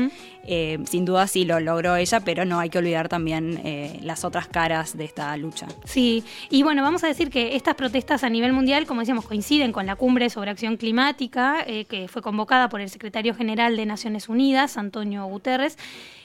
Eh, 0.51 0.79
sin 0.89 1.05
duda 1.05 1.27
sí 1.27 1.45
lo 1.45 1.61
logró 1.61 1.97
ella, 1.97 2.21
pero 2.21 2.45
no 2.45 2.59
hay 2.59 2.71
que 2.71 2.79
olvidar 2.79 3.09
también 3.09 3.61
eh, 3.65 3.99
las 4.03 4.25
otras 4.25 4.49
caras 4.49 4.97
de 4.97 5.05
esta 5.05 5.37
lucha. 5.37 5.67
Sí, 5.85 6.25
y 6.49 6.63
bueno, 6.63 6.83
vamos 6.83 7.05
a 7.05 7.09
decir 7.09 7.31
que 7.31 7.57
estas 7.57 7.75
protestas 7.75 8.25
a 8.25 8.31
nivel 8.31 8.53
mundial, 8.53 8.87
como 8.87 9.01
decíamos, 9.01 9.27
coinciden 9.27 9.73
con 9.73 9.85
la 9.87 9.97
cumbre 9.97 10.31
sobre 10.31 10.51
acción 10.51 10.77
climática 10.77 11.65
eh, 11.67 11.85
que 11.85 12.09
fue 12.09 12.23
convocada 12.23 12.69
por 12.69 12.81
el 12.81 12.89
secretario 12.89 13.35
general 13.35 13.77
de 13.77 13.85
Naciones 13.85 14.29
Unidas, 14.29 14.79
Antonio 14.79 15.27
Guterres 15.27 15.77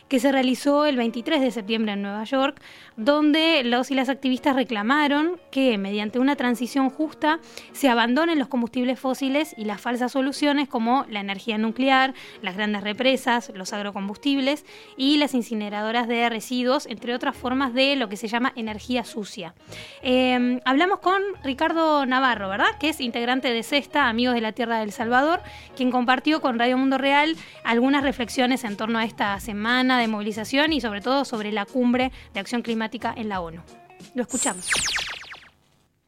que 0.08 0.20
se 0.20 0.32
realizó 0.32 0.86
el 0.86 0.96
23 0.96 1.42
de 1.42 1.50
septiembre 1.50 1.94
en 1.94 2.04
Nueva 2.04 2.24
York, 2.26 2.62
donde 2.98 3.64
los 3.64 3.92
y 3.92 3.96
las 3.96 4.10
activistas 4.10 4.56
reclamaron 4.56 5.40
que 5.52 5.78
mediante 5.78 6.20
una 6.20 6.36
transición 6.36 6.90
justa 6.90 7.40
se 7.72 7.90
abandonen 7.90 8.40
los 8.40 8.48
combustibles 8.48 9.00
fósiles 9.00 9.56
y 9.58 9.66
las 9.66 9.82
falsas 9.82 10.12
soluciones 10.12 10.68
como 10.68 11.06
la 11.10 11.20
energía 11.20 11.58
nuclear, 11.58 12.14
las 12.42 12.56
grandes 12.56 12.84
represas, 12.84 13.52
los 13.56 13.74
agrocombustibles 13.74 14.66
y 14.98 15.18
las 15.18 15.34
incineradoras 15.34 16.08
de 16.08 16.30
residuos, 16.30 16.86
entre 16.86 17.16
otras 17.16 17.36
formas 17.36 17.74
de 17.74 17.96
lo 17.96 18.10
que 18.10 18.18
se 18.18 18.28
llama 18.28 18.54
energía 18.56 19.04
sucia. 19.04 19.56
Em, 20.02 20.60
hablamos 20.66 21.00
con 21.00 21.22
Ricardo 21.44 22.06
Navarro, 22.06 22.50
¿verdad? 22.50 22.78
Que 22.80 22.90
es 22.90 23.02
integrante 23.02 23.52
de 23.52 23.64
CESTA, 23.64 24.08
Amigos 24.08 24.36
de 24.36 24.42
la 24.42 24.52
Tierra 24.52 24.80
del 24.80 24.92
Salvador, 24.92 25.42
quien 25.76 25.92
compartió 25.92 26.42
con 26.42 26.60
Radio 26.60 26.78
Mundo 26.78 26.98
Real 26.98 27.36
algunas 27.64 28.04
reflexiones 28.04 28.64
en 28.64 28.78
torno 28.78 29.00
a 29.00 29.06
esta 29.06 29.40
semana 29.40 30.00
de 30.00 30.08
movilización 30.08 30.74
y 30.74 30.82
sobre 30.82 31.02
todo 31.02 31.26
sobre 31.26 31.52
la 31.52 31.66
cumbre 31.66 32.12
de 32.34 32.40
acción 32.40 32.62
climática 32.62 32.83
en 33.16 33.30
la 33.30 33.42
ONU. 33.42 33.62
Lo 34.16 34.24
escuchamos. 34.24 34.70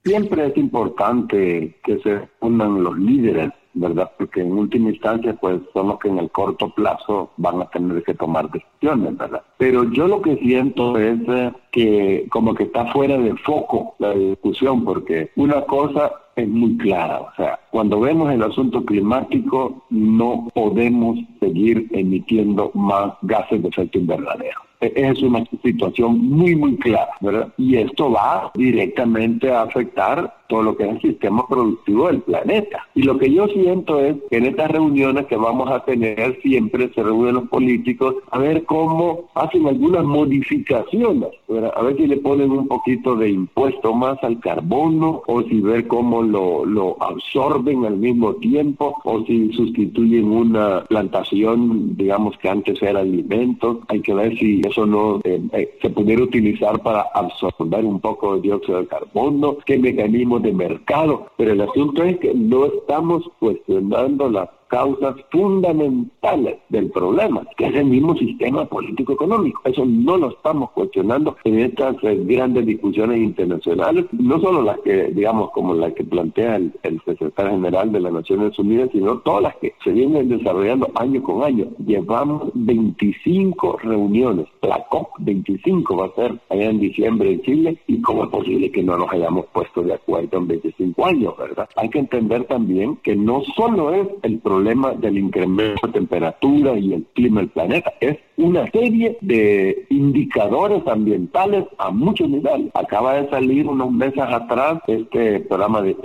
Siempre 0.03 0.47
es 0.47 0.57
importante 0.57 1.79
que 1.83 1.99
se 1.99 2.29
unan 2.39 2.83
los 2.83 2.97
líderes, 2.97 3.51
¿verdad? 3.73 4.11
Porque 4.17 4.41
en 4.41 4.51
última 4.51 4.91
instancia, 4.91 5.33
pues 5.33 5.61
son 5.73 5.87
los 5.87 5.99
que 5.99 6.09
en 6.09 6.19
el 6.19 6.29
corto 6.29 6.69
plazo 6.69 7.31
van 7.37 7.61
a 7.61 7.69
tener 7.69 8.03
que 8.03 8.13
tomar 8.13 8.51
decisiones, 8.51 9.17
¿verdad? 9.17 9.41
Pero 9.57 9.91
yo 9.91 10.07
lo 10.07 10.21
que 10.21 10.37
siento 10.37 10.97
es 10.97 11.19
eh, 11.27 11.51
que 11.71 12.27
como 12.29 12.53
que 12.53 12.65
está 12.65 12.85
fuera 12.91 13.17
de 13.17 13.35
foco 13.37 13.95
la 13.97 14.11
discusión, 14.11 14.85
porque 14.85 15.31
una 15.37 15.61
cosa 15.61 16.11
es 16.35 16.47
muy 16.47 16.77
clara. 16.77 17.21
O 17.21 17.35
sea, 17.35 17.59
cuando 17.71 17.99
vemos 17.99 18.31
el 18.31 18.43
asunto 18.43 18.85
climático, 18.85 19.85
no 19.89 20.49
podemos 20.53 21.17
seguir 21.39 21.87
emitiendo 21.91 22.69
más 22.75 23.13
gases 23.23 23.61
de 23.61 23.69
efecto 23.69 23.97
invernadero. 23.97 24.59
E-, 24.85 24.93
es 24.95 25.21
una 25.21 25.43
situación 25.63 26.19
muy, 26.19 26.55
muy 26.55 26.75
clara. 26.77 27.11
Y 27.57 27.77
esto 27.77 28.11
va 28.11 28.51
directamente 28.55 29.51
a 29.51 29.63
afectar 29.63 30.33
todo 30.47 30.63
lo 30.63 30.77
que 30.77 30.83
es 30.83 30.91
el 30.91 31.01
sistema 31.01 31.47
productivo 31.47 32.07
del 32.07 32.21
planeta. 32.21 32.85
Y 32.93 33.03
lo 33.03 33.17
que 33.17 33.31
yo 33.31 33.47
siento 33.47 33.99
es 33.99 34.15
que 34.29 34.37
en 34.37 34.45
estas 34.45 34.71
reuniones 34.71 35.25
que 35.25 35.35
vamos 35.35 35.69
a 35.69 35.83
tener 35.85 36.39
siempre 36.41 36.91
se 36.93 37.03
reúnen 37.03 37.35
los 37.35 37.49
políticos 37.49 38.15
a 38.31 38.39
ver 38.39 38.63
cómo 38.65 39.29
hacen 39.33 39.67
algunas 39.67 40.03
modificaciones, 40.03 41.29
a 41.49 41.81
ver 41.81 41.97
si 41.97 42.07
le 42.07 42.17
ponen 42.17 42.51
un 42.51 42.67
poquito 42.67 43.15
de 43.15 43.29
impuesto 43.29 43.93
más 43.93 44.21
al 44.23 44.39
carbono 44.39 45.23
o 45.27 45.41
si 45.43 45.61
ver 45.61 45.87
cómo 45.87 46.21
lo, 46.21 46.65
lo 46.65 46.97
absorben 47.01 47.85
al 47.85 47.97
mismo 47.97 48.35
tiempo 48.35 48.95
o 49.03 49.23
si 49.25 49.51
sustituyen 49.53 50.25
una 50.25 50.83
plantación, 50.85 51.95
digamos 51.95 52.37
que 52.37 52.49
antes 52.49 52.81
era 52.81 52.99
alimentos, 52.99 53.77
hay 53.87 54.01
que 54.01 54.13
ver 54.13 54.37
si 54.37 54.61
eso 54.75 54.85
no 54.85 55.21
eh, 55.23 55.41
eh, 55.53 55.77
se 55.81 55.89
pudiera 55.89 56.21
utilizar 56.21 56.81
para 56.81 57.05
absorber 57.13 57.85
un 57.85 58.01
poco 58.01 58.35
de 58.35 58.41
dióxido 58.41 58.81
de 58.81 58.87
carbono, 58.87 59.57
qué 59.65 59.77
mecanismo 59.77 60.39
de 60.39 60.51
mercado, 60.51 61.27
pero 61.37 61.53
el 61.53 61.61
asunto 61.61 62.03
es 62.03 62.17
que 62.19 62.33
no 62.33 62.65
estamos 62.65 63.23
cuestionando 63.39 64.29
la 64.29 64.51
causas 64.75 65.15
fundamentales 65.31 66.57
del 66.67 66.91
problema, 66.91 67.47
que 67.55 67.67
es 67.67 67.75
el 67.75 67.85
mismo 67.85 68.13
sistema 68.17 68.65
político-económico. 68.65 69.61
Eso 69.63 69.85
no 69.85 70.17
lo 70.17 70.31
estamos 70.31 70.71
cuestionando 70.71 71.37
en 71.45 71.59
estas 71.59 71.95
eh, 72.03 72.21
grandes 72.25 72.65
discusiones 72.65 73.19
internacionales, 73.19 74.05
no 74.11 74.37
solo 74.41 74.63
las 74.63 74.77
que, 74.79 75.13
digamos, 75.13 75.51
como 75.51 75.73
las 75.75 75.93
que 75.93 76.03
plantea 76.03 76.57
el, 76.57 76.73
el 76.83 77.01
secretario 77.05 77.51
general 77.51 77.93
de 77.93 78.01
las 78.01 78.11
Naciones 78.11 78.59
Unidas, 78.59 78.89
sino 78.91 79.19
todas 79.19 79.43
las 79.43 79.55
que 79.61 79.73
se 79.81 79.91
vienen 79.91 80.27
desarrollando 80.27 80.91
año 80.95 81.23
con 81.23 81.41
año. 81.43 81.67
Llevamos 81.85 82.51
25 82.53 83.77
reuniones, 83.81 84.47
la 84.61 84.85
COP25 84.89 86.01
va 86.01 86.07
a 86.07 86.15
ser 86.15 86.37
allá 86.49 86.69
en 86.69 86.81
diciembre 86.81 87.31
en 87.31 87.41
Chile, 87.43 87.77
y 87.87 88.01
cómo 88.01 88.25
es 88.25 88.29
posible 88.29 88.69
que 88.69 88.83
no 88.83 88.97
nos 88.97 89.09
hayamos 89.09 89.45
puesto 89.53 89.83
de 89.83 89.93
acuerdo 89.93 90.37
en 90.37 90.47
25 90.49 91.05
años, 91.05 91.37
¿verdad? 91.37 91.69
Hay 91.77 91.89
que 91.89 91.99
entender 91.99 92.43
también 92.43 92.97
que 92.97 93.15
no 93.15 93.41
solo 93.55 93.93
es 93.93 94.07
el 94.23 94.39
problema 94.39 94.64
del 94.99 95.17
incremento 95.17 95.87
de 95.87 95.93
temperatura 95.93 96.77
y 96.77 96.93
el 96.93 97.03
clima 97.13 97.41
del 97.41 97.49
planeta, 97.49 97.93
es 97.99 98.17
una 98.37 98.69
serie 98.71 99.17
de 99.21 99.85
indicadores 99.89 100.85
ambientales 100.87 101.65
a 101.77 101.91
muchos 101.91 102.29
niveles. 102.29 102.71
Acaba 102.73 103.15
de 103.15 103.29
salir 103.29 103.67
unos 103.67 103.91
meses 103.91 104.19
atrás 104.19 104.79
este 104.87 105.39
programa 105.41 105.81
de 105.81 105.95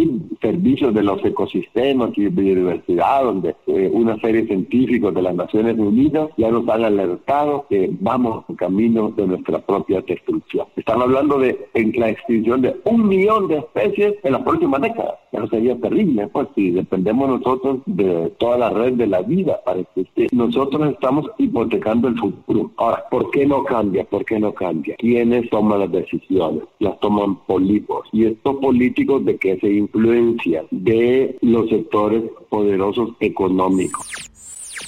servicios 0.40 0.94
de 0.94 1.02
los 1.02 1.25
ecosistemas 1.25 2.10
y 2.16 2.28
biodiversidad, 2.28 3.25
donde 3.25 3.56
eh, 3.66 3.90
una 3.92 4.18
serie 4.20 4.42
de 4.42 4.49
científicos 4.49 5.14
de 5.14 5.22
las 5.22 5.34
Naciones 5.34 5.78
Unidas 5.78 6.30
ya 6.37 6.50
nos 6.50 6.68
han 6.68 6.84
alertado 6.84 7.66
que 7.68 7.90
vamos 8.00 8.44
en 8.49 8.56
camino 8.56 9.10
de 9.10 9.26
nuestra 9.26 9.58
propia 9.58 10.00
destrucción. 10.02 10.66
Están 10.76 11.02
hablando 11.02 11.38
de 11.38 11.68
en 11.75 11.92
la 11.99 12.10
extinción 12.10 12.62
de 12.62 12.76
un 12.84 13.08
millón 13.08 13.49
de 13.49 13.58
especies 13.58 14.14
en 14.22 14.32
las 14.32 14.42
próximas 14.42 14.80
décadas. 14.80 15.14
Eso 15.32 15.46
sería 15.49 15.76
terrible, 15.76 16.26
pues 16.28 16.49
si 16.54 16.70
dependemos 16.70 17.28
nosotros 17.28 17.78
de 17.87 18.32
toda 18.38 18.58
la 18.58 18.70
red 18.70 18.94
de 18.94 19.06
la 19.06 19.22
vida 19.22 19.60
para 19.64 19.80
existir. 19.80 20.28
Nosotros 20.32 20.90
estamos 20.90 21.26
hipotecando 21.38 22.08
el 22.08 22.18
Ahora, 22.76 23.04
¿por 23.10 23.30
qué 23.30 23.46
no 23.46 23.64
cambia? 23.64 24.04
¿Por 24.04 24.24
qué 24.24 24.38
no 24.38 24.52
cambia? 24.52 24.96
¿Quiénes 24.96 25.48
toman 25.50 25.80
las 25.80 25.92
decisiones? 25.92 26.64
Las 26.78 26.98
toman 27.00 27.36
políticos. 27.46 28.08
Y 28.12 28.26
estos 28.26 28.56
políticos 28.56 29.24
de 29.24 29.36
que 29.36 29.58
se 29.58 29.70
influencian 29.72 30.66
de 30.70 31.36
los 31.42 31.68
sectores 31.68 32.22
poderosos 32.48 33.10
económicos. 33.20 34.06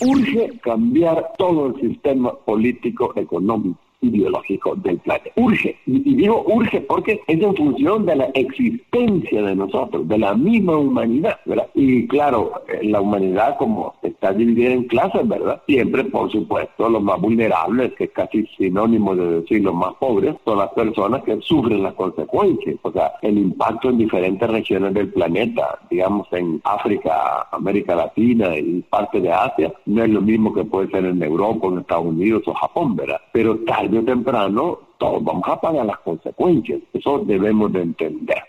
Urge 0.00 0.58
cambiar 0.62 1.32
todo 1.38 1.66
el 1.66 1.80
sistema 1.80 2.32
político 2.44 3.12
económico 3.16 3.81
ideológico 4.02 4.74
del 4.76 4.98
planeta. 4.98 5.30
Urge, 5.36 5.76
y 5.86 6.14
digo 6.14 6.44
urge 6.46 6.80
porque 6.82 7.20
es 7.26 7.42
en 7.42 7.56
función 7.56 8.04
de 8.04 8.16
la 8.16 8.24
existencia 8.34 9.42
de 9.42 9.56
nosotros, 9.56 10.06
de 10.06 10.18
la 10.18 10.34
misma 10.34 10.76
humanidad, 10.76 11.38
¿verdad? 11.46 11.68
Y 11.74 12.06
claro, 12.08 12.52
la 12.82 13.00
humanidad 13.00 13.56
como 13.58 13.94
está 14.02 14.32
dividida 14.32 14.72
en 14.72 14.84
clases, 14.84 15.26
¿verdad? 15.26 15.62
Siempre, 15.66 16.04
por 16.04 16.30
supuesto, 16.30 16.88
los 16.88 17.02
más 17.02 17.20
vulnerables, 17.20 17.92
que 17.94 18.04
es 18.04 18.10
casi 18.10 18.46
sinónimo 18.58 19.14
de 19.14 19.40
decir 19.40 19.62
los 19.62 19.74
más 19.74 19.94
pobres, 19.94 20.34
son 20.44 20.58
las 20.58 20.70
personas 20.72 21.22
que 21.24 21.40
sufren 21.40 21.82
las 21.82 21.94
consecuencias, 21.94 22.76
o 22.82 22.92
sea, 22.92 23.12
el 23.22 23.38
impacto 23.38 23.90
en 23.90 23.98
diferentes 23.98 24.48
regiones 24.48 24.94
del 24.94 25.08
planeta, 25.12 25.78
digamos 25.90 26.26
en 26.32 26.60
África, 26.64 27.46
América 27.50 27.94
Latina 27.94 28.56
y 28.56 28.82
parte 28.90 29.20
de 29.20 29.32
Asia, 29.32 29.72
no 29.86 30.04
es 30.04 30.10
lo 30.10 30.20
mismo 30.20 30.52
que 30.52 30.64
puede 30.64 30.90
ser 30.90 31.04
en 31.04 31.22
Europa, 31.22 31.68
en 31.68 31.78
Estados 31.78 32.06
Unidos 32.06 32.42
o 32.46 32.54
Japón, 32.54 32.96
¿verdad? 32.96 33.20
Pero 33.32 33.58
tal 33.66 33.88
temprano 34.00 34.78
todos 34.96 35.22
vamos 35.22 35.42
a 35.46 35.60
pagar 35.60 35.84
las 35.84 35.98
consecuencias. 35.98 36.80
Eso 36.92 37.18
debemos 37.18 37.72
de 37.72 37.82
entender. 37.82 38.42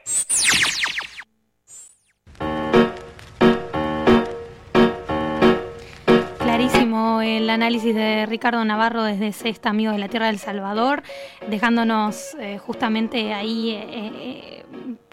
Clarísimo 6.38 7.22
el 7.22 7.50
análisis 7.50 7.96
de 7.96 8.26
Ricardo 8.28 8.64
Navarro 8.64 9.04
desde 9.04 9.32
Sexta 9.32 9.72
Amigos 9.72 9.96
de 9.96 10.00
la 10.00 10.08
Tierra 10.08 10.28
del 10.28 10.38
Salvador, 10.38 11.02
dejándonos 11.50 12.36
eh, 12.40 12.60
justamente 12.60 13.34
ahí 13.34 13.72
eh, 13.72 13.84
eh, 13.90 14.66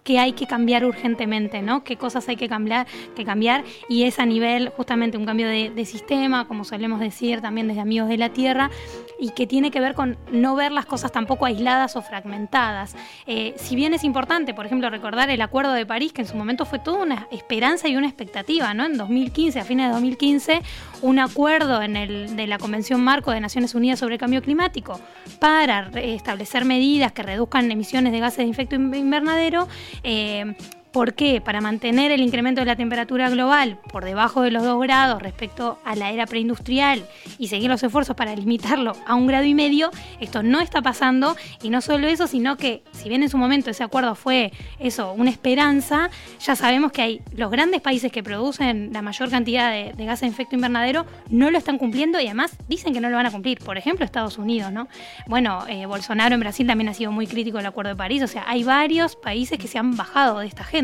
que 0.05 0.19
hay 0.19 0.33
que 0.33 0.47
cambiar 0.47 0.85
urgentemente, 0.85 1.63
¿no? 1.63 1.85
Qué 1.85 1.97
cosas 1.97 2.29
hay 2.29 2.37
que 2.37 2.49
cambiar, 2.49 2.87
que 3.15 3.25
cambiar 3.25 3.65
y 3.89 4.05
es 4.05 4.19
a 4.19 4.27
nivel 4.27 4.71
justamente 4.71 5.17
un 5.19 5.27
cambio 5.27 5.49
de, 5.49 5.81
sistema, 5.85 6.47
como 6.47 6.65
solemos 6.65 7.01
decir 7.01 7.41
también 7.41 7.67
desde 7.67 7.81
Amigos 7.81 8.09
de 8.09 8.19
la 8.19 8.29
Tierra, 8.29 8.71
y 9.19 9.31
que 9.31 9.47
tiene 9.47 9.71
que 9.71 9.81
ver 9.81 9.95
con 9.95 10.19
no 10.31 10.55
ver 10.55 10.73
las 10.73 10.85
cosas 10.85 11.11
tampoco 11.11 11.47
aisladas 11.47 11.97
o 11.97 12.03
fragmentadas. 12.03 12.95
Eh, 13.27 13.55
si 13.57 13.77
bien 13.77 13.95
es 13.95 14.05
importante, 14.05 14.53
por 14.53 14.67
ejemplo, 14.67 14.91
recordar 14.91 15.31
el 15.31 15.41
Acuerdo 15.41 15.73
de 15.73 15.87
París, 15.87 16.13
que 16.13 16.21
en 16.21 16.29
su 16.29 16.37
momento 16.37 16.67
fue 16.67 16.79
toda 16.79 17.03
una 17.03 17.29
esperanza 17.31 17.89
y 17.89 17.97
una 17.97 18.07
expectativa, 18.07 18.75
¿no? 18.75 18.85
En 18.85 18.99
2015, 18.99 19.59
a 19.59 19.65
fines 19.65 19.87
de 19.87 19.93
2015, 19.93 20.63
un 21.03 21.19
acuerdo 21.19 21.83
en 21.83 21.97
el, 21.97 22.37
de 22.37 22.47
la 22.47 22.59
Convención 22.59 23.03
Marco 23.03 23.31
de 23.31 23.41
Naciones 23.41 23.75
Unidas 23.75 23.99
sobre 23.99 24.15
el 24.15 24.21
Cambio 24.21 24.43
Climático 24.43 25.01
para 25.39 25.91
establecer 25.95 26.65
medidas 26.65 27.13
que 27.13 27.23
reduzcan 27.23 27.71
emisiones 27.71 28.13
de 28.13 28.21
gases 28.21 28.45
de 28.45 28.51
efecto 28.51 28.77
invernadero 28.77 29.69
eh, 30.03 30.55
¿Por 30.93 31.15
qué? 31.15 31.41
Para 31.41 31.61
mantener 31.61 32.11
el 32.11 32.21
incremento 32.21 32.61
de 32.63 32.67
la 32.67 32.75
temperatura 32.75 33.31
global 33.31 33.79
por 33.93 34.05
debajo 34.05 34.43
de 34.43 34.51
los 34.51 34.65
2 34.65 34.83
grados 34.83 35.23
respecto 35.23 35.79
a 35.85 35.95
la 35.95 36.11
era 36.11 36.27
preindustrial 36.27 37.07
y 37.39 37.47
seguir 37.47 37.71
los 37.71 37.81
esfuerzos 37.81 38.17
para 38.17 38.35
limitarlo 38.35 38.97
a 39.07 39.15
un 39.15 39.29
grado 39.29 39.45
y 39.45 39.55
medio, 39.55 39.93
esto 40.19 40.43
no 40.43 40.61
está 40.61 40.83
pasando 40.83 41.37
y 41.63 41.71
no 41.71 41.81
solo 41.81 42.09
eso, 42.09 42.27
sino 42.27 42.57
que 42.57 42.83
si 42.91 43.09
bien 43.09 43.23
en 43.23 43.29
su 43.29 43.39
momento 43.39 43.71
ese 43.71 43.85
acuerdo 43.85 44.17
fue 44.17 44.53
eso, 44.81 45.13
una 45.13 45.31
esperanza, 45.31 46.11
ya 46.41 46.57
sabemos 46.57 46.91
que 46.91 47.03
hay 47.03 47.23
los 47.37 47.53
grandes 47.53 47.81
países 47.81 48.11
que 48.11 48.25
producen 48.25 48.91
la 48.93 49.01
mayor 49.01 49.31
cantidad 49.31 49.71
de, 49.71 50.05
gases 50.05 50.23
de 50.23 50.29
efecto 50.35 50.57
invernadero 50.57 51.07
no 51.29 51.53
lo 51.53 51.59
están 51.59 51.79
cumpliendo 51.79 52.19
y 52.19 52.27
además 52.27 52.57
dicen 52.69 52.93
que 52.93 53.01
no 53.01 53.11
lo 53.11 53.17
van 53.17 53.27
a 53.27 53.31
cumplir. 53.31 53.61
Por 53.61 53.79
ejemplo, 53.79 54.05
Estados 54.05 54.39
Unidos, 54.39 54.73
¿no? 54.73 54.89
Bueno, 55.29 55.65
eh, 55.69 55.87
Bolsonaro 55.87 56.35
en 56.35 56.41
Brasil 56.41 56.67
también 56.67 56.89
ha 56.89 56.95
sido 56.95 57.13
muy 57.13 57.29
crítico 57.29 57.59
del 57.59 57.67
Acuerdo 57.67 57.91
de 57.91 57.97
París, 57.97 58.25
o 58.25 58.27
sea, 58.27 58.45
hay 58.49 58.65
varios 58.65 59.15
países 59.15 59.57
que 59.57 59.69
se 59.69 59.79
han 59.79 59.97
bajado 59.97 60.41
de 60.41 60.49
esta 60.49 60.63
agenda. 60.63 60.80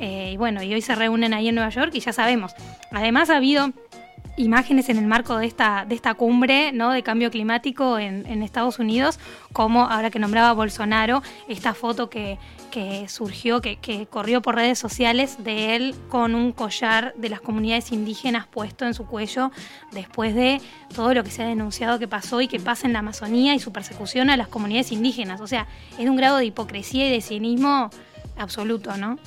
Eh, 0.00 0.32
y 0.32 0.36
bueno, 0.36 0.62
y 0.62 0.72
hoy 0.72 0.82
se 0.82 0.94
reúnen 0.94 1.34
ahí 1.34 1.48
en 1.48 1.54
Nueva 1.54 1.70
York 1.70 1.92
y 1.94 2.00
ya 2.00 2.12
sabemos. 2.12 2.52
Además 2.90 3.30
ha 3.30 3.36
habido 3.36 3.72
imágenes 4.36 4.88
en 4.88 4.98
el 4.98 5.06
marco 5.06 5.36
de 5.36 5.46
esta, 5.46 5.84
de 5.86 5.94
esta 5.94 6.14
cumbre 6.14 6.72
¿no? 6.72 6.90
de 6.90 7.02
cambio 7.02 7.30
climático 7.30 7.98
en, 7.98 8.42
Estados 8.42 8.78
Unidos, 8.78 9.18
como 9.52 9.86
ahora 9.86 10.10
que 10.10 10.18
nombraba 10.18 10.52
Bolsonaro, 10.52 11.22
esta 11.48 11.74
foto 11.74 12.10
que, 12.10 12.38
surgió, 13.08 13.60
que, 13.60 13.76
que, 13.76 14.06
corrió 14.06 14.42
por 14.42 14.56
redes 14.56 14.78
sociales 14.78 15.44
de 15.44 15.76
él 15.76 15.94
con 16.08 16.34
un 16.34 16.52
collar 16.52 17.14
de 17.16 17.28
las 17.28 17.40
comunidades 17.40 17.92
indígenas 17.92 18.46
puesto 18.46 18.86
en 18.86 18.94
su 18.94 19.06
cuello 19.06 19.52
después 19.92 20.34
de 20.34 20.60
todo 20.94 21.14
lo 21.14 21.22
que 21.22 21.30
se 21.30 21.42
ha 21.42 21.46
denunciado 21.46 21.98
que 21.98 22.08
pasó 22.08 22.40
y 22.40 22.48
que 22.48 22.58
pasa 22.58 22.86
en 22.86 22.94
la 22.94 23.00
Amazonía 23.00 23.54
y 23.54 23.60
su 23.60 23.72
persecución 23.72 24.30
a 24.30 24.36
las 24.36 24.48
comunidades 24.48 24.90
indígenas. 24.92 25.40
O 25.40 25.46
sea, 25.46 25.66
es 25.98 26.08
un 26.08 26.16
grado 26.16 26.38
de 26.38 26.46
hipocresía 26.46 27.06
y 27.06 27.12
de 27.12 27.20
cinismo 27.20 27.90
absoluto, 28.36 28.96
¿no? 28.96 29.18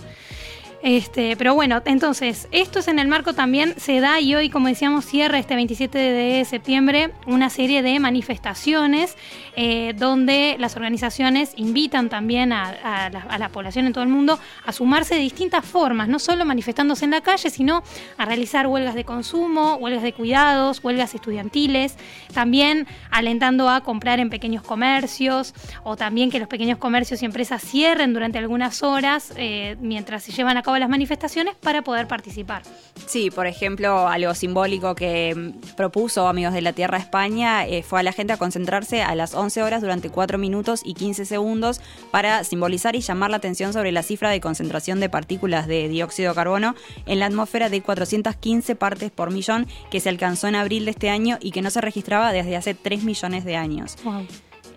Este, 0.85 1.35
pero 1.35 1.55
bueno, 1.55 1.81
entonces, 1.85 2.47
esto 2.51 2.77
es 2.77 2.87
en 2.87 2.99
el 2.99 3.07
marco 3.07 3.33
también, 3.33 3.73
se 3.75 3.99
da 4.01 4.19
y 4.19 4.35
hoy, 4.35 4.51
como 4.51 4.67
decíamos, 4.67 5.03
cierra 5.03 5.39
este 5.39 5.55
27 5.55 5.97
de 5.97 6.45
septiembre 6.45 7.11
una 7.25 7.49
serie 7.49 7.81
de 7.81 7.99
manifestaciones 7.99 9.17
eh, 9.55 9.95
donde 9.97 10.57
las 10.59 10.75
organizaciones 10.75 11.53
invitan 11.55 12.07
también 12.07 12.53
a, 12.53 13.09
la, 13.39 13.49
población 13.49 13.87
en 13.87 13.93
todo 13.93 14.03
el 14.03 14.11
mundo 14.11 14.37
a 14.63 14.71
sumarse 14.71 15.15
de 15.15 15.21
distintas 15.21 15.65
formas, 15.65 16.07
no 16.07 16.19
solo 16.19 16.45
manifestándose 16.45 17.05
en 17.05 17.11
la 17.11 17.21
calle, 17.21 17.49
sino 17.49 17.81
a 18.19 18.25
realizar 18.25 18.67
huelgas 18.67 18.93
de 18.93 19.05
consumo, 19.05 19.77
huelgas 19.77 20.03
de 20.03 20.13
cuidados, 20.13 20.83
huelgas 20.83 21.15
estudiantiles, 21.15 21.97
también 22.31 22.85
alentando 23.09 23.69
a 23.69 23.81
comprar 23.81 24.19
en 24.19 24.29
pequeños 24.29 24.61
comercios 24.61 25.55
o 25.83 25.95
también 25.95 26.29
que 26.29 26.37
los 26.37 26.47
pequeños 26.47 26.77
comercios 26.77 27.23
y 27.23 27.25
empresas 27.25 27.63
cierren 27.63 28.13
durante 28.13 28.37
algunas 28.37 28.83
horas 28.83 29.33
eh, 29.35 29.77
mientras 29.79 30.21
se 30.21 30.31
llevan 30.31 30.57
a 30.57 30.61
cabo 30.61 30.74
las 30.79 30.89
manifestaciones 30.89 31.55
para 31.55 31.83
poder 31.83 32.07
participar. 32.07 32.63
Sí, 33.05 33.31
por 33.31 33.47
ejemplo, 33.47 34.07
algo 34.07 34.33
simbólico 34.33 34.95
que 34.95 35.33
mm, 35.35 35.75
propuso 35.75 36.27
Amigos 36.27 36.53
de 36.53 36.61
la 36.61 36.73
Tierra 36.73 36.97
España 36.97 37.65
eh, 37.65 37.83
fue 37.83 37.99
a 37.99 38.03
la 38.03 38.11
gente 38.11 38.33
a 38.33 38.37
concentrarse 38.37 39.01
a 39.01 39.15
las 39.15 39.33
11 39.33 39.63
horas 39.63 39.81
durante 39.81 40.09
4 40.09 40.37
minutos 40.37 40.81
y 40.83 40.93
15 40.93 41.25
segundos 41.25 41.81
para 42.11 42.43
simbolizar 42.43 42.95
y 42.95 43.01
llamar 43.01 43.31
la 43.31 43.37
atención 43.37 43.73
sobre 43.73 43.91
la 43.91 44.03
cifra 44.03 44.29
de 44.29 44.41
concentración 44.41 44.99
de 44.99 45.09
partículas 45.09 45.67
de 45.67 45.87
dióxido 45.87 46.29
de 46.29 46.35
carbono 46.35 46.75
en 47.05 47.19
la 47.19 47.27
atmósfera 47.27 47.69
de 47.69 47.81
415 47.81 48.75
partes 48.75 49.11
por 49.11 49.31
millón 49.31 49.67
que 49.91 49.99
se 49.99 50.09
alcanzó 50.09 50.47
en 50.47 50.55
abril 50.55 50.85
de 50.85 50.91
este 50.91 51.09
año 51.09 51.37
y 51.41 51.51
que 51.51 51.61
no 51.61 51.69
se 51.69 51.81
registraba 51.81 52.31
desde 52.31 52.55
hace 52.55 52.73
3 52.73 53.03
millones 53.03 53.45
de 53.45 53.55
años. 53.55 53.97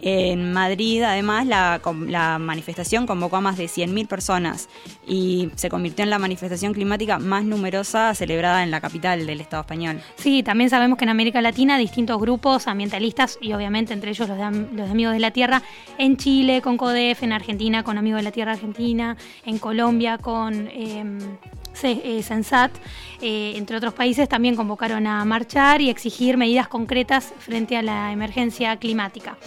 En 0.00 0.52
Madrid, 0.52 1.02
además, 1.02 1.46
la, 1.46 2.38
manifestación 2.38 3.06
convocó 3.06 3.36
a 3.36 3.40
más 3.40 3.56
de 3.56 3.64
100.000 3.64 4.06
personas 4.06 4.68
y 5.06 5.50
se 5.56 5.68
convirtió 5.68 6.04
en 6.04 6.10
la 6.10 6.18
manifestación 6.18 6.72
climática 6.72 7.18
más 7.18 7.44
numerosa 7.44 8.14
celebrada 8.14 8.62
en 8.62 8.70
la 8.70 8.80
capital 8.80 9.26
del 9.26 9.40
Estado 9.40 9.62
español. 9.62 10.00
Sí, 10.16 10.42
también 10.42 10.70
sabemos 10.70 10.98
que 10.98 11.04
en 11.04 11.10
América 11.10 11.40
Latina 11.40 11.78
distintos 11.78 12.20
grupos 12.20 12.68
ambientalistas 12.68 13.38
y 13.40 13.52
obviamente 13.52 13.92
entre 13.92 14.10
ellos 14.10 14.28
los, 14.28 14.38
los 14.72 14.90
Amigos 14.90 15.14
de 15.14 15.20
la 15.20 15.30
Tierra, 15.30 15.62
en 15.98 16.16
Chile 16.16 16.62
con 16.62 16.76
CODEF, 16.76 17.22
en 17.22 17.32
Argentina 17.32 17.82
con 17.82 17.98
Amigos 17.98 18.20
de 18.20 18.24
la 18.24 18.32
Tierra 18.32 18.52
Argentina, 18.52 19.16
en 19.44 19.58
Colombia 19.58 20.18
con... 20.18 20.68
Em, 20.72 21.18
Sensat, 21.78 22.72
entre 23.20 23.76
otros 23.76 23.94
países, 23.94 24.28
también 24.28 24.56
convocaron 24.56 25.06
a 25.06 25.24
marchar 25.24 25.80
y 25.80 25.90
exigir 25.90 26.36
medidas 26.36 26.66
concretas 26.66 27.32
frente 27.38 27.76
a 27.76 27.82
la 27.82 28.12
emergencia 28.12 28.76
climática. 28.78 29.38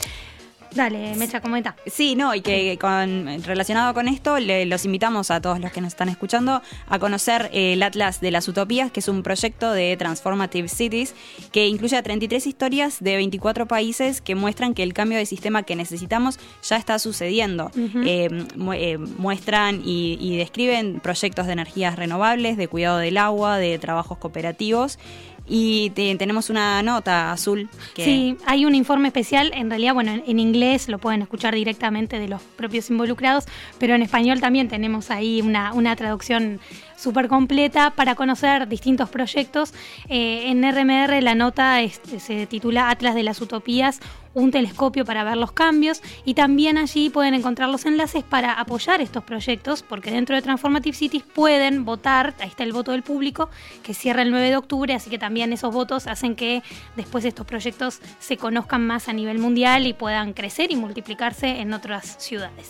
Dale, 0.73 1.15
Mecha, 1.15 1.41
comenta. 1.41 1.75
Sí, 1.86 2.15
no, 2.15 2.34
y 2.34 2.41
que 2.41 2.77
con, 2.79 3.43
relacionado 3.43 3.93
con 3.93 4.07
esto, 4.07 4.38
los 4.39 4.86
invitamos 4.86 5.29
a 5.29 5.41
todos 5.41 5.60
los 5.60 5.71
que 5.71 5.81
nos 5.81 5.89
están 5.89 6.07
escuchando 6.07 6.62
a 6.88 6.99
conocer 6.99 7.49
el 7.51 7.84
Atlas 7.84 8.21
de 8.21 8.31
las 8.31 8.47
Utopías, 8.47 8.91
que 8.91 9.01
es 9.01 9.07
un 9.10 9.21
proyecto 9.21 9.73
de 9.73 9.97
Transformative 9.97 10.69
Cities 10.69 11.13
que 11.51 11.67
incluye 11.67 11.97
a 11.97 12.03
33 12.03 12.47
historias 12.47 12.97
de 13.01 13.17
24 13.17 13.67
países 13.67 14.21
que 14.21 14.36
muestran 14.36 14.73
que 14.73 14.84
el 14.84 14.93
cambio 14.93 15.17
de 15.17 15.25
sistema 15.25 15.63
que 15.63 15.75
necesitamos 15.75 16.39
ya 16.63 16.77
está 16.77 16.99
sucediendo. 16.99 17.71
Eh, 17.75 18.29
eh, 18.73 18.97
muestran 18.97 19.81
y, 19.84 20.17
y 20.21 20.38
describen 20.38 20.99
proyectos 21.01 21.47
de 21.47 21.53
energías 21.53 21.97
renovables, 21.97 22.55
de 22.55 22.67
cuidado 22.67 22.97
del 22.97 23.17
agua, 23.17 23.57
de 23.57 23.77
trabajos 23.77 24.17
cooperativos. 24.17 24.99
Y 25.47 25.89
tenemos 25.91 26.49
una 26.49 26.82
nota 26.82 27.32
azul. 27.32 27.69
Que... 27.93 28.06
Sí, 28.06 28.38
hay 28.45 28.65
un 28.65 28.75
informe 28.75 29.08
especial, 29.10 29.51
en 29.54 29.69
realidad, 29.69 29.93
bueno, 29.93 30.12
en, 30.25 30.39
inglés 30.39 30.88
lo 30.88 30.97
pueden 30.97 31.21
escuchar 31.21 31.54
directamente 31.54 32.19
de 32.19 32.27
los 32.30 32.41
propios 32.41 32.89
involucrados, 32.89 33.45
pero 33.77 33.93
en 33.95 34.01
español 34.01 34.39
también 34.39 34.69
tenemos 34.69 35.12
ahí 35.12 35.41
una, 35.41 35.73
una 35.73 35.95
traducción 35.95 36.60
súper 36.95 37.27
completa 37.27 37.91
para 37.91 38.15
conocer 38.15 38.67
distintos 38.67 39.10
proyectos. 39.10 39.73
Eh, 40.08 40.49
en 40.49 40.63
RMR 40.63 41.21
la 41.21 41.36
nota 41.36 41.80
se 42.19 42.45
titula 42.45 42.89
Atlas 42.89 43.15
de 43.15 43.23
las 43.23 43.41
Utopías, 43.41 43.99
un 44.34 44.52
telescopio 44.52 45.06
para 45.06 45.24
ver 45.24 45.38
los 45.38 45.52
cambios 45.52 46.02
y 46.26 46.34
también 46.34 46.78
allí 46.78 47.10
pueden 47.10 47.34
encontrar 47.34 47.70
los 47.70 47.86
enlaces 47.86 48.24
para 48.24 48.54
apoyar 48.54 49.02
estos 49.02 49.24
proyectos 49.24 49.84
porque 49.84 50.12
dentro 50.12 50.36
de 50.36 50.41
Transformative 50.41 50.96
Cities 50.96 51.24
pueden 51.24 51.86
votar, 51.86 52.34
ahí 52.39 52.48
está 52.48 52.63
el 52.63 52.74
voto 52.74 52.91
del 52.91 53.04
público 53.04 53.50
que 53.84 53.94
cierra 53.94 54.22
el 54.22 54.32
9 54.32 54.50
de 54.50 54.58
octubre, 54.58 54.94
así 54.94 55.10
que 55.10 55.17
también 55.17 55.54
esos 55.54 55.74
votos 55.74 56.08
hacen 56.08 56.36
que 56.36 56.63
después 56.96 57.26
estos 57.26 57.46
proyectos 57.46 58.00
se 58.20 58.38
conozcan 58.38 58.86
más 58.86 59.10
a 59.10 59.13
nivel 59.13 59.39
mundial 59.39 59.86
y 59.86 59.94
puedan 59.94 60.34
crecer 60.34 60.72
y 60.72 60.76
multiplicarse 60.76 61.62
en 61.62 61.74
otras 61.74 62.15
ciudades. 62.20 62.70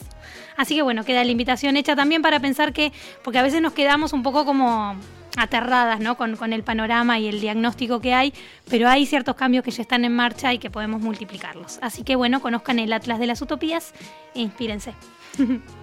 Así 0.57 0.75
que 0.75 0.81
bueno, 0.81 1.03
queda 1.03 1.23
la 1.23 1.31
invitación 1.31 1.77
hecha 1.77 1.95
también 1.95 2.21
para 2.21 2.39
pensar 2.39 2.73
que, 2.73 2.91
porque 3.23 3.39
a 3.39 3.43
veces 3.43 3.61
nos 3.61 3.73
quedamos 3.73 4.13
un 4.13 4.23
poco 4.23 4.45
como 4.45 4.95
aterradas 5.37 5.99
¿no? 5.99 6.17
con, 6.17 6.35
con, 6.35 6.53
el 6.53 6.63
panorama 6.63 7.19
y 7.19 7.27
el 7.27 7.41
diagnóstico 7.41 7.99
que 8.01 8.13
hay, 8.13 8.33
pero 8.69 8.87
hay 8.87 9.05
ciertos 9.05 9.35
cambios 9.35 9.63
que 9.63 9.71
ya 9.71 9.81
están 9.81 10.05
en 10.05 10.15
marcha 10.15 10.53
y 10.53 10.59
que 10.59 10.69
podemos 10.69 11.01
multiplicarlos. 11.01 11.79
Así 11.81 12.03
que 12.03 12.15
bueno, 12.15 12.41
conozcan 12.41 12.79
el 12.79 12.93
Atlas 12.93 13.19
de 13.19 13.27
las 13.27 13.41
Utopías 13.41 13.93
e 14.35 14.41
inspírense. 14.41 14.93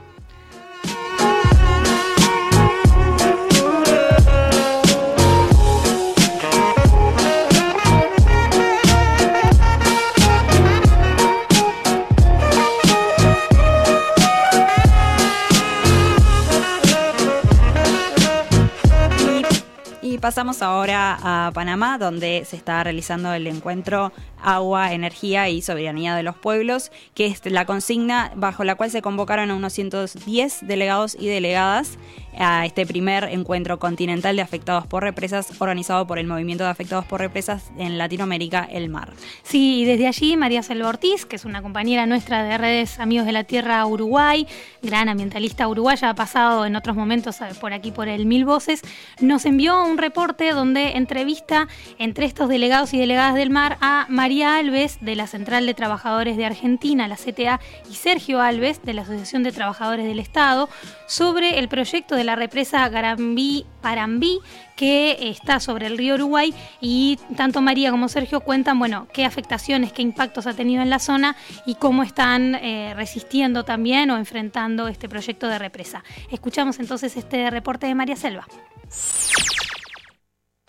pasamos 20.21 20.63
ahora 20.63 21.19
a 21.23 21.51
Panamá, 21.53 21.99
donde 21.99 22.45
se 22.45 22.57
está 22.57 22.83
realizando 22.83 23.33
el 23.33 23.47
encuentro 23.47 24.13
Agua, 24.43 24.93
Energía 24.93 25.49
y 25.49 25.63
Soberanía 25.63 26.15
de 26.15 26.23
los 26.23 26.37
Pueblos, 26.37 26.91
que 27.15 27.27
es 27.27 27.45
la 27.47 27.65
consigna 27.67 28.33
bajo 28.37 28.65
la 28.65 28.75
cual 28.75 28.91
se 28.91 29.03
convocaron 29.03 29.51
a 29.51 29.55
unos 29.55 29.73
110 29.73 30.67
delegados 30.67 31.17
y 31.19 31.29
delegadas 31.29 31.99
a 32.39 32.65
este 32.65 32.87
primer 32.87 33.25
encuentro 33.25 33.79
continental 33.79 34.37
de 34.37 34.43
afectados 34.43 34.87
por 34.87 35.03
represas 35.03 35.61
organizado 35.61 36.07
por 36.07 36.19
el 36.19 36.27
Movimiento 36.27 36.65
de 36.65 36.71
Afectados 36.71 37.05
por 37.05 37.21
Represas 37.21 37.71
en 37.79 37.99
Latinoamérica, 37.99 38.67
el 38.71 38.89
MAR. 38.89 39.13
Sí, 39.43 39.85
desde 39.85 40.07
allí 40.07 40.37
María 40.37 40.63
Selva 40.63 40.89
Ortiz, 40.89 41.27
que 41.27 41.37
es 41.37 41.45
una 41.45 41.63
compañera 41.63 42.07
nuestra 42.07 42.45
de 42.45 42.57
redes 42.59 43.01
Amigos 43.01 43.27
de 43.27 43.33
la 43.33 43.45
Tierra 43.45 43.85
Uruguay, 43.87 44.47
gran 44.83 45.09
ambientalista 45.09 45.69
uruguaya, 45.69 46.11
ha 46.11 46.15
pasado 46.15 46.65
en 46.65 46.77
otros 46.77 46.97
momentos 46.97 47.39
por 47.61 47.73
aquí 47.73 47.91
por 47.91 48.09
el 48.09 48.27
Mil 48.27 48.45
Voces, 48.45 48.83
nos 49.21 49.45
envió 49.45 49.83
un 49.85 49.99
reporte 49.99 50.53
donde 50.53 50.97
entrevista 50.97 51.69
entre 51.99 52.27
estos 52.27 52.49
delegados 52.49 52.95
y 52.95 52.99
delegadas 52.99 53.35
del 53.35 53.51
MAR 53.51 53.77
a 53.81 54.07
María 54.09 54.57
Alves 54.57 54.99
de 55.01 55.17
la 55.17 55.27
Central 55.27 55.67
de 55.67 55.75
Trabajadores 55.75 56.37
de 56.37 56.47
Argentina, 56.47 57.09
la 57.09 57.17
CTA, 57.17 57.61
y 57.91 57.95
Sergio 57.95 58.41
Alves 58.41 58.83
de 58.83 58.95
la 58.95 59.03
Asociación 59.03 59.43
de 59.43 59.53
Trabajadores 59.53 60.07
del 60.07 60.21
Estado 60.21 60.69
sobre 61.07 61.59
el 61.59 61.69
proyecto 61.69 62.15
de 62.15 62.25
la 62.29 62.37
represa 62.37 62.87
Garambí-Parambí 62.91 64.41
que 64.77 65.31
está 65.31 65.61
sobre 65.61 65.87
el 65.87 65.97
río 65.97 66.15
Uruguay 66.15 66.55
y 66.79 67.19
tanto 67.39 67.63
María 67.63 67.91
como 67.91 68.07
Sergio 68.11 68.41
cuentan, 68.41 68.79
bueno, 68.79 69.09
qué 69.15 69.25
afectaciones, 69.25 69.95
qué 69.95 70.03
impactos 70.03 70.47
ha 70.47 70.53
tenido 70.53 70.83
en 70.83 70.91
la 70.91 70.99
zona 70.99 71.37
y 71.65 71.77
cómo 71.77 72.03
están 72.03 72.55
eh, 72.57 72.93
resistiendo 72.95 73.65
también 73.65 74.11
o 74.11 74.19
enfrentando 74.19 74.89
este 74.89 75.09
proyecto 75.09 75.49
de 75.49 75.59
represa. 75.59 76.05
Escuchamos 76.31 76.79
entonces 76.79 77.17
este 77.17 77.49
reporte 77.49 77.87
de 77.87 77.95
María 77.95 78.15
Selva. 78.15 78.47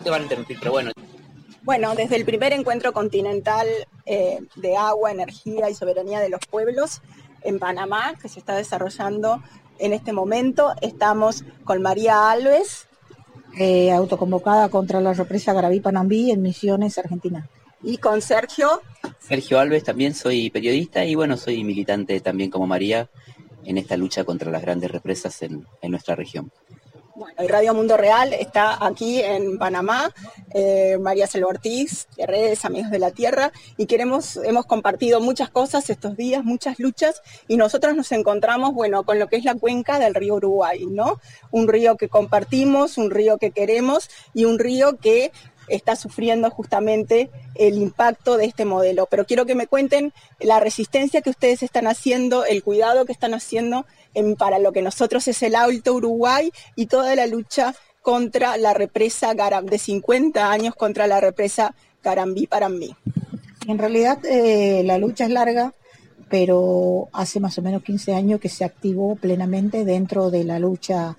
Te 0.02 0.08
van 0.08 0.20
a 0.20 0.22
interrumpir, 0.22 0.56
pero 0.60 0.72
bueno. 0.72 0.92
Bueno, 1.62 1.94
desde 1.94 2.16
el 2.16 2.24
primer 2.24 2.54
encuentro 2.54 2.94
continental 2.94 3.66
eh, 4.06 4.38
de 4.56 4.76
agua, 4.78 5.10
energía 5.10 5.68
y 5.68 5.74
soberanía 5.74 6.20
de 6.20 6.30
los 6.30 6.40
pueblos 6.48 7.02
en 7.42 7.58
Panamá, 7.58 8.14
que 8.20 8.30
se 8.30 8.38
está 8.38 8.54
desarrollando 8.56 9.42
en 9.80 9.92
este 9.92 10.12
momento, 10.12 10.72
estamos 10.80 11.44
con 11.64 11.82
María 11.82 12.30
Alves. 12.30 12.86
Eh, 13.58 13.90
autoconvocada 13.90 14.68
contra 14.68 15.00
la 15.00 15.12
represa 15.12 15.52
Garaví-Panambí 15.52 16.30
en 16.30 16.40
Misiones, 16.42 16.98
Argentina. 16.98 17.48
Y 17.82 17.96
con 17.96 18.22
Sergio. 18.22 18.80
Sergio 19.18 19.58
Alves, 19.58 19.82
también 19.82 20.14
soy 20.14 20.50
periodista 20.50 21.04
y 21.04 21.16
bueno, 21.16 21.36
soy 21.36 21.64
militante 21.64 22.20
también 22.20 22.50
como 22.50 22.66
María 22.66 23.08
en 23.64 23.78
esta 23.78 23.96
lucha 23.96 24.24
contra 24.24 24.50
las 24.50 24.62
grandes 24.62 24.90
represas 24.90 25.42
en 25.42 25.66
nuestra 25.82 26.14
región. 26.14 26.52
Bueno, 27.20 27.44
y 27.44 27.48
Radio 27.48 27.74
Mundo 27.74 27.98
Real 27.98 28.32
está 28.32 28.82
aquí 28.82 29.20
en 29.20 29.58
Panamá, 29.58 30.10
eh, 30.54 30.96
María 30.98 31.26
Selva 31.26 31.48
Ortiz, 31.48 32.08
de 32.16 32.58
Amigos 32.62 32.90
de 32.90 32.98
la 32.98 33.10
Tierra, 33.10 33.52
y 33.76 33.84
queremos, 33.84 34.38
hemos 34.38 34.64
compartido 34.64 35.20
muchas 35.20 35.50
cosas 35.50 35.90
estos 35.90 36.16
días, 36.16 36.44
muchas 36.44 36.78
luchas, 36.78 37.20
y 37.46 37.58
nosotros 37.58 37.94
nos 37.94 38.10
encontramos, 38.12 38.72
bueno, 38.72 39.02
con 39.02 39.18
lo 39.18 39.28
que 39.28 39.36
es 39.36 39.44
la 39.44 39.54
cuenca 39.54 39.98
del 39.98 40.14
río 40.14 40.36
Uruguay, 40.36 40.86
¿no? 40.86 41.20
Un 41.50 41.68
río 41.68 41.98
que 41.98 42.08
compartimos, 42.08 42.96
un 42.96 43.10
río 43.10 43.36
que 43.36 43.50
queremos 43.50 44.08
y 44.32 44.46
un 44.46 44.58
río 44.58 44.96
que 44.96 45.30
está 45.68 45.96
sufriendo 45.96 46.50
justamente 46.50 47.30
el 47.54 47.76
impacto 47.76 48.38
de 48.38 48.46
este 48.46 48.64
modelo. 48.64 49.06
Pero 49.06 49.26
quiero 49.26 49.44
que 49.46 49.54
me 49.54 49.66
cuenten 49.66 50.12
la 50.38 50.58
resistencia 50.58 51.20
que 51.20 51.30
ustedes 51.30 51.62
están 51.62 51.86
haciendo, 51.86 52.46
el 52.46 52.62
cuidado 52.62 53.04
que 53.04 53.12
están 53.12 53.34
haciendo 53.34 53.86
para 54.38 54.58
lo 54.58 54.72
que 54.72 54.82
nosotros 54.82 55.26
es 55.28 55.42
el 55.42 55.54
Alto 55.54 55.94
Uruguay 55.94 56.50
y 56.76 56.86
toda 56.86 57.14
la 57.14 57.26
lucha 57.26 57.74
contra 58.02 58.56
la 58.56 58.74
represa 58.74 59.34
Garam, 59.34 59.66
de 59.66 59.78
50 59.78 60.50
años 60.50 60.74
contra 60.74 61.06
la 61.06 61.20
represa 61.20 61.74
Garambí 62.02 62.46
Parambí. 62.46 62.94
En 63.66 63.78
realidad 63.78 64.18
eh, 64.24 64.82
la 64.84 64.98
lucha 64.98 65.24
es 65.24 65.30
larga, 65.30 65.74
pero 66.28 67.08
hace 67.12 67.40
más 67.40 67.58
o 67.58 67.62
menos 67.62 67.82
15 67.82 68.14
años 68.14 68.40
que 68.40 68.48
se 68.48 68.64
activó 68.64 69.16
plenamente 69.16 69.84
dentro 69.84 70.30
de 70.30 70.44
la 70.44 70.58
lucha 70.58 71.16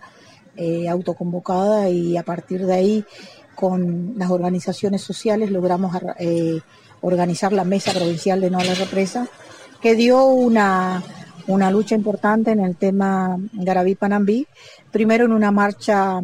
eh, 0.57 0.89
autoconvocada 0.89 1.89
y 1.89 2.17
a 2.17 2.23
partir 2.23 2.65
de 2.65 2.73
ahí 2.73 3.05
con 3.55 4.15
las 4.17 4.31
organizaciones 4.31 5.01
sociales 5.01 5.51
logramos 5.51 5.95
eh, 6.19 6.59
organizar 7.01 7.53
la 7.53 7.63
Mesa 7.63 7.93
Provincial 7.93 8.41
de 8.41 8.49
No 8.49 8.59
a 8.59 8.63
la 8.63 8.73
Represa, 8.73 9.27
que 9.81 9.95
dio 9.95 10.25
una, 10.25 11.03
una 11.47 11.71
lucha 11.71 11.95
importante 11.95 12.51
en 12.51 12.59
el 12.59 12.75
tema 12.75 13.37
Garabí-Panambí, 13.53 14.47
primero 14.91 15.25
en 15.25 15.31
una 15.31 15.51
marcha 15.51 16.21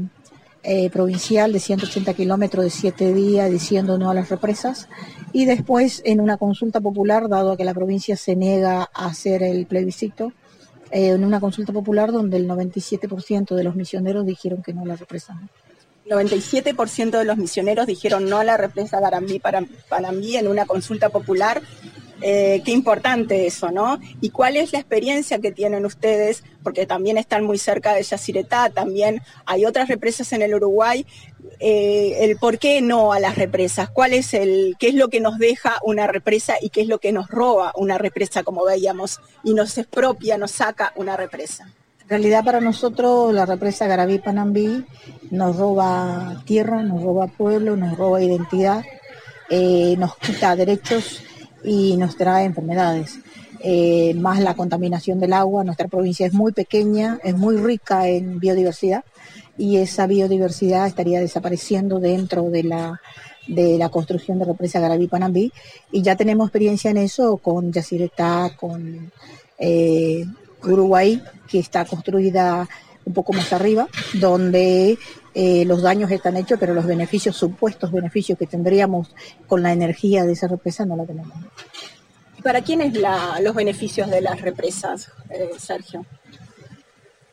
eh, 0.64 0.90
provincial 0.90 1.54
de 1.54 1.60
180 1.60 2.14
kilómetros 2.14 2.66
de 2.66 2.72
siete 2.72 3.14
días 3.14 3.50
diciendo 3.50 3.98
no 3.98 4.10
a 4.10 4.14
las 4.14 4.30
represas 4.30 4.90
y 5.32 5.46
después 5.46 6.02
en 6.06 6.20
una 6.20 6.38
consulta 6.38 6.82
popular, 6.82 7.30
dado 7.30 7.56
que 7.56 7.64
la 7.64 7.74
provincia 7.74 8.18
se 8.18 8.36
niega 8.36 8.90
a 8.94 9.06
hacer 9.06 9.44
el 9.44 9.66
plebiscito, 9.66 10.34
eh, 10.92 11.10
en 11.10 11.24
una 11.24 11.40
consulta 11.40 11.74
popular 11.74 12.12
donde 12.12 12.38
el 12.38 12.48
97% 12.48 13.56
de 13.56 13.64
los 13.64 13.76
misioneros 13.76 14.26
dijeron 14.26 14.64
que 14.64 14.74
no 14.74 14.84
a 14.84 14.88
las 14.88 15.00
represas. 15.00 15.38
97% 16.10 17.18
de 17.18 17.26
los 17.26 17.38
misioneros 17.38 17.86
dijeron 17.86 18.30
no 18.30 18.38
a 18.40 18.44
la 18.44 18.58
represa 18.58 19.00
Garambí 19.00 19.40
para 19.40 19.64
Panambí 19.90 20.38
en 20.38 20.48
una 20.48 20.66
consulta 20.66 21.10
popular. 21.10 21.62
Eh, 22.22 22.62
qué 22.66 22.72
importante 22.72 23.46
eso, 23.46 23.70
¿no? 23.72 24.00
¿Y 24.22 24.32
cuál 24.32 24.58
es 24.58 24.74
la 24.74 24.80
experiencia 24.80 25.40
que 25.40 25.52
tienen 25.52 25.86
ustedes? 25.86 26.44
Porque 26.64 26.86
también 26.86 27.18
están 27.18 27.44
muy 27.44 27.58
cerca 27.58 27.94
de 27.94 28.04
Yacyretá, 28.04 28.70
también 28.70 29.22
hay 29.46 29.66
otras 29.66 29.88
represas 29.88 30.34
en 30.34 30.42
el 30.42 30.56
Uruguay. 30.56 31.06
Eh, 31.60 32.18
el 32.22 32.38
por 32.38 32.60
qué 32.60 32.82
no 32.82 33.14
a 33.14 33.20
las 33.20 33.36
represas, 33.36 33.90
cuál 33.90 34.14
es 34.14 34.34
el, 34.34 34.76
qué 34.80 34.90
es 34.90 34.96
lo 34.96 35.10
que 35.10 35.20
nos 35.20 35.38
deja 35.38 35.80
una 35.84 36.06
represa 36.06 36.56
y 36.62 36.70
qué 36.70 36.82
es 36.82 36.88
lo 36.88 37.00
que 37.00 37.12
nos 37.12 37.30
roba 37.30 37.72
una 37.76 37.98
represa, 37.98 38.44
como 38.44 38.66
veíamos, 38.66 39.20
y 39.44 39.54
nos 39.54 39.78
expropia, 39.78 40.38
nos 40.38 40.52
saca 40.52 40.94
una 40.96 41.18
represa. 41.18 41.72
En 42.04 42.10
realidad 42.10 42.46
para 42.46 42.62
nosotros 42.62 43.34
la 43.34 43.46
represa 43.46 43.88
Garaví-Panambí 43.88 44.86
nos 45.32 45.58
roba 45.58 46.42
tierra, 46.46 46.82
nos 46.84 47.02
roba 47.02 47.28
pueblo, 47.28 47.76
nos 47.76 47.98
roba 47.98 48.22
identidad, 48.22 48.84
eh, 49.50 49.96
nos 49.98 50.16
quita 50.18 50.56
derechos 50.56 51.22
y 51.68 51.98
nos 51.98 52.16
trae 52.16 52.46
enfermedades. 52.46 53.20
Eh, 53.60 54.14
más 54.16 54.40
la 54.40 54.56
contaminación 54.56 55.20
del 55.20 55.34
agua, 55.34 55.64
nuestra 55.64 55.88
provincia 55.88 56.26
es 56.26 56.34
muy 56.34 56.54
pequeña, 56.54 57.20
es 57.24 57.36
muy 57.36 57.58
rica 57.58 58.08
en 58.08 58.40
biodiversidad 58.40 59.04
y 59.58 59.78
esa 59.78 60.08
biodiversidad 60.08 60.88
estaría 60.88 61.20
desapareciendo 61.20 62.00
dentro 62.00 62.50
de 62.50 62.64
la 62.64 63.02
de 63.48 63.78
la 63.78 63.88
construcción 63.90 64.40
de 64.40 64.46
represa 64.46 64.82
Garaví-Panambí 64.82 65.54
y 65.92 66.02
ya 66.02 66.18
tenemos 66.18 66.48
experiencia 66.48 66.92
en 66.92 66.98
eso 66.98 67.38
con 67.38 67.72
Yacyretá, 67.72 68.52
con 68.58 69.12
eh, 69.58 70.26
Uruguay, 70.64 71.24
que 71.48 71.60
está 71.60 71.86
construida 71.86 72.68
un 73.06 73.14
poco 73.14 73.32
más 73.32 73.54
arriba, 73.54 73.88
donde 74.16 74.98
eh, 75.40 75.66
los 75.66 75.84
daños 75.84 76.10
están 76.10 76.36
hechos, 76.36 76.58
pero 76.60 76.74
los 76.74 76.88
beneficios, 76.88 77.38
supuestos 77.38 77.92
beneficios 77.92 78.40
que 78.40 78.48
tendríamos 78.48 79.14
con 79.46 79.62
la 79.62 79.72
energía 79.72 80.26
de 80.26 80.34
esa 80.34 80.48
represa 80.48 80.84
no 80.84 80.96
la 80.96 81.06
tenemos. 81.06 81.38
¿Y 82.40 82.42
para 82.42 82.64
quiénes 82.64 82.92
los 83.42 83.54
beneficios 83.54 84.10
de 84.10 84.22
las 84.22 84.42
represas, 84.42 85.12
eh, 85.30 85.52
Sergio? 85.60 86.08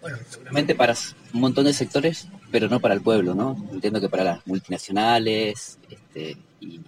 Bueno, 0.02 0.18
seguramente 0.28 0.74
para 0.74 0.94
un 1.32 1.40
montón 1.40 1.64
de 1.64 1.72
sectores, 1.72 2.28
pero 2.50 2.68
no 2.68 2.78
para 2.78 2.92
el 2.92 3.00
pueblo, 3.00 3.34
¿no? 3.34 3.56
Entiendo 3.72 4.02
que 4.02 4.10
para 4.10 4.22
las 4.22 4.46
multinacionales 4.46 5.78
este, 5.88 6.36
y 6.60 6.82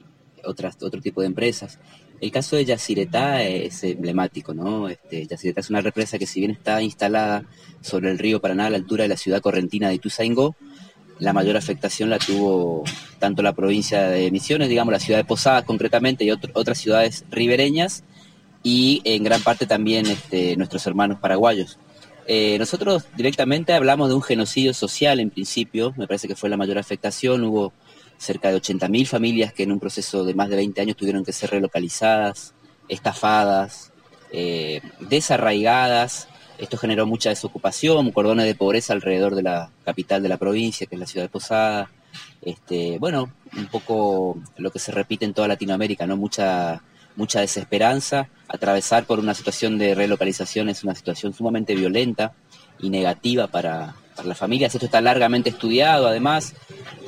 otras, 0.45 0.77
otro 0.83 1.01
tipo 1.01 1.23
de 1.23 1.29
empresas. 1.29 1.79
El 2.21 2.31
caso 2.31 2.57
de 2.57 2.67
Yacyretá 2.67 3.43
es 3.43 3.83
emblemático, 3.85 4.53
¿no? 4.53 4.91
Este, 4.91 5.27
Yacyretá 5.27 5.61
es 5.61 5.71
una 5.71 5.81
represa 5.81 6.19
que 6.19 6.27
si 6.27 6.41
bien 6.41 6.51
está 6.51 6.83
instalada 6.83 7.47
sobre 7.81 8.11
el 8.11 8.19
río 8.19 8.39
Paraná 8.43 8.67
a 8.67 8.71
la 8.71 8.77
altura 8.77 9.05
de 9.05 9.09
la 9.09 9.17
ciudad 9.17 9.41
correntina 9.41 9.89
de 9.89 9.95
Ituzaingó, 9.95 10.57
la 11.19 11.33
mayor 11.33 11.57
afectación 11.57 12.11
la 12.11 12.19
tuvo 12.19 12.85
tanto 13.19 13.43
la 13.43 13.55
provincia 13.55 14.09
de 14.09 14.31
Misiones, 14.31 14.69
digamos 14.69 14.93
la 14.93 15.01
ciudad 15.01 15.19
de 15.19 15.25
Posadas 15.25 15.65
concretamente 15.65 16.25
y 16.25 16.31
otras 16.31 16.79
ciudades 16.79 17.25
ribereñas 17.31 18.05
y 18.63 19.01
en 19.05 19.23
gran 19.23 19.43
parte 19.43 19.67
también 19.67 20.07
este, 20.07 20.57
nuestros 20.57 20.87
hermanos 20.87 21.19
paraguayos. 21.21 21.79
Eh, 22.27 22.59
nosotros 22.59 23.05
directamente 23.17 23.73
hablamos 23.73 24.09
de 24.09 24.17
un 24.17 24.23
genocidio 24.23 24.75
social 24.75 25.21
en 25.21 25.31
principio, 25.31 25.95
me 25.97 26.09
parece 26.09 26.27
que 26.27 26.35
fue 26.35 26.51
la 26.51 26.57
mayor 26.57 26.77
afectación, 26.77 27.45
hubo 27.45 27.73
cerca 28.19 28.51
de 28.51 28.57
80.000 28.57 29.07
familias 29.07 29.53
que 29.53 29.63
en 29.63 29.73
un 29.73 29.79
proceso 29.79 30.25
de 30.25 30.35
más 30.35 30.49
de 30.49 30.57
20 30.57 30.81
años 30.81 30.97
tuvieron 30.97 31.25
que 31.25 31.33
ser 31.33 31.51
relocalizadas, 31.51 32.55
estafadas, 32.89 33.93
eh, 34.33 34.81
desarraigadas. 35.01 36.29
Esto 36.59 36.77
generó 36.77 37.07
mucha 37.07 37.31
desocupación, 37.31 38.11
cordones 38.13 38.47
de 38.47 38.55
pobreza 38.55 38.93
alrededor 38.93 39.35
de 39.35 39.43
la 39.43 39.71
capital 39.85 40.23
de 40.23 40.29
la 40.29 40.37
provincia, 40.37 40.87
que 40.87 40.97
es 40.97 41.01
la 41.01 41.07
ciudad 41.07 41.25
de 41.25 41.31
Posada. 41.31 41.91
Este, 42.43 42.99
bueno, 42.99 43.33
un 43.57 43.67
poco 43.67 44.39
lo 44.57 44.71
que 44.71 44.79
se 44.79 44.93
repite 44.93 45.25
en 45.25 45.35
toda 45.35 45.49
Latinoamérica, 45.49 46.07
¿no? 46.07 46.17
Mucha, 46.17 46.83
mucha 47.17 47.41
desesperanza. 47.41 48.29
Atravesar 48.49 49.05
por 49.05 49.19
una 49.19 49.35
situación 49.35 49.79
de 49.79 49.95
relocalización 49.95 50.69
es 50.69 50.85
una 50.85 50.95
situación 50.95 51.33
sumamente 51.33 51.75
violenta 51.75 52.33
y 52.79 52.91
negativa 52.91 53.49
para, 53.49 53.95
las 54.25 54.39
familias. 54.39 54.75
Esto 54.75 54.87
está 54.87 55.01
largamente 55.01 55.51
estudiado, 55.51 56.07
además, 56.07 56.55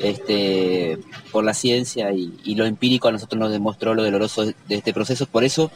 este, 0.00 0.98
por 1.32 1.42
la 1.42 1.54
ciencia 1.54 2.12
y, 2.12 2.54
lo 2.54 2.66
empírico 2.66 3.08
a 3.08 3.12
nosotros 3.12 3.40
nos 3.40 3.50
demostró 3.50 3.94
lo 3.94 4.04
doloroso 4.04 4.44
de 4.44 4.74
este 4.74 4.92
proceso. 4.92 5.24
Por 5.26 5.44
eso, 5.44 5.70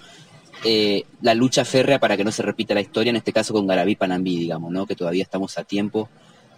eh, 0.65 1.05
la 1.21 1.35
lucha 1.35 1.65
férrea 1.65 1.99
para 1.99 2.17
que 2.17 2.25
no 2.25 2.31
se 2.31 2.43
repita 2.43 2.75
la 2.75 2.81
historia, 2.81 3.11
en 3.11 3.17
este 3.17 3.33
caso 3.33 3.53
con 3.53 3.67
Garabí 3.67 3.97
Panambí, 3.97 4.39
digamos, 4.39 4.71
¿no? 4.71 4.87
que 4.87 4.95
todavía 4.95 5.23
estamos 5.23 5.59
a 5.59 5.65
tiempo 5.65 6.09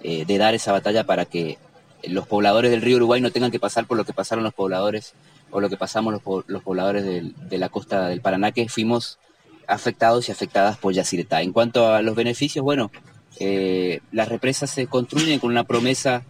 eh, 0.02 0.24
de 0.26 0.38
dar 0.38 0.54
esa 0.54 0.72
batalla 0.72 1.04
para 1.04 1.24
que 1.24 1.58
los 2.06 2.26
pobladores 2.26 2.70
del 2.70 2.82
río 2.82 2.96
Uruguay 2.96 3.20
no 3.20 3.30
tengan 3.30 3.50
que 3.50 3.58
pasar 3.58 3.86
por 3.86 3.96
lo 3.96 4.04
que 4.04 4.12
pasaron 4.12 4.44
los 4.44 4.52
pobladores 4.52 5.14
o 5.50 5.60
lo 5.60 5.70
que 5.70 5.76
pasamos 5.76 6.12
los, 6.12 6.62
pobladores 6.62 7.04
de, 7.04 7.58
la 7.58 7.68
costa 7.68 8.08
del 8.08 8.20
Paraná, 8.20 8.52
que 8.52 8.68
fuimos 8.68 9.18
afectados 9.66 10.28
y 10.28 10.32
afectadas 10.32 10.76
por 10.76 10.92
Yacyretá. 10.92 11.42
En 11.42 11.52
cuanto 11.52 11.88
a 11.88 12.02
los 12.02 12.16
beneficios, 12.16 12.64
bueno, 12.64 12.90
eh, 13.38 14.00
las 14.12 14.28
represas 14.28 14.70
se 14.70 14.86
construyen 14.86 15.38
con 15.38 15.50
una 15.50 15.64
promesa 15.64 16.24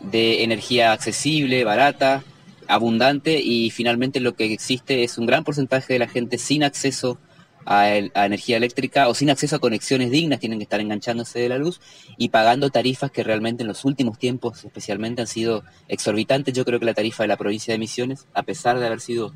de 0.00 0.44
energía 0.44 0.92
accesible, 0.92 1.64
barata, 1.64 2.22
abundante 2.68 3.40
y 3.40 3.70
finalmente 3.70 4.20
lo 4.20 4.34
que 4.34 4.52
existe 4.52 5.02
es 5.02 5.18
un 5.18 5.26
gran 5.26 5.42
porcentaje 5.42 5.94
de 5.94 5.98
la 5.98 6.08
gente 6.08 6.38
sin 6.38 6.62
acceso 6.62 7.18
a, 7.64 7.96
energía 7.96 8.56
eléctrica 8.56 9.08
o 9.08 9.14
sin 9.14 9.28
acceso 9.28 9.56
a 9.56 9.58
conexiones 9.58 10.10
dignas, 10.10 10.40
tienen 10.40 10.58
que 10.58 10.62
estar 10.62 10.80
enganchándose 10.80 11.38
de 11.38 11.48
la 11.50 11.58
luz 11.58 11.80
y 12.16 12.30
pagando 12.30 12.70
tarifas 12.70 13.10
que 13.10 13.22
realmente 13.22 13.62
en 13.62 13.68
los 13.68 13.84
últimos 13.84 14.18
tiempos 14.18 14.64
especialmente 14.64 15.20
han 15.20 15.26
sido 15.26 15.64
exorbitantes. 15.88 16.54
Yo 16.54 16.64
creo 16.64 16.78
que 16.78 16.86
la 16.86 16.94
tarifa 16.94 17.24
de 17.24 17.28
la 17.28 17.36
provincia 17.36 17.72
de 17.72 17.78
Misiones, 17.78 18.26
a 18.32 18.42
pesar 18.42 18.78
de 18.78 18.86
haber 18.86 19.00
sido 19.00 19.34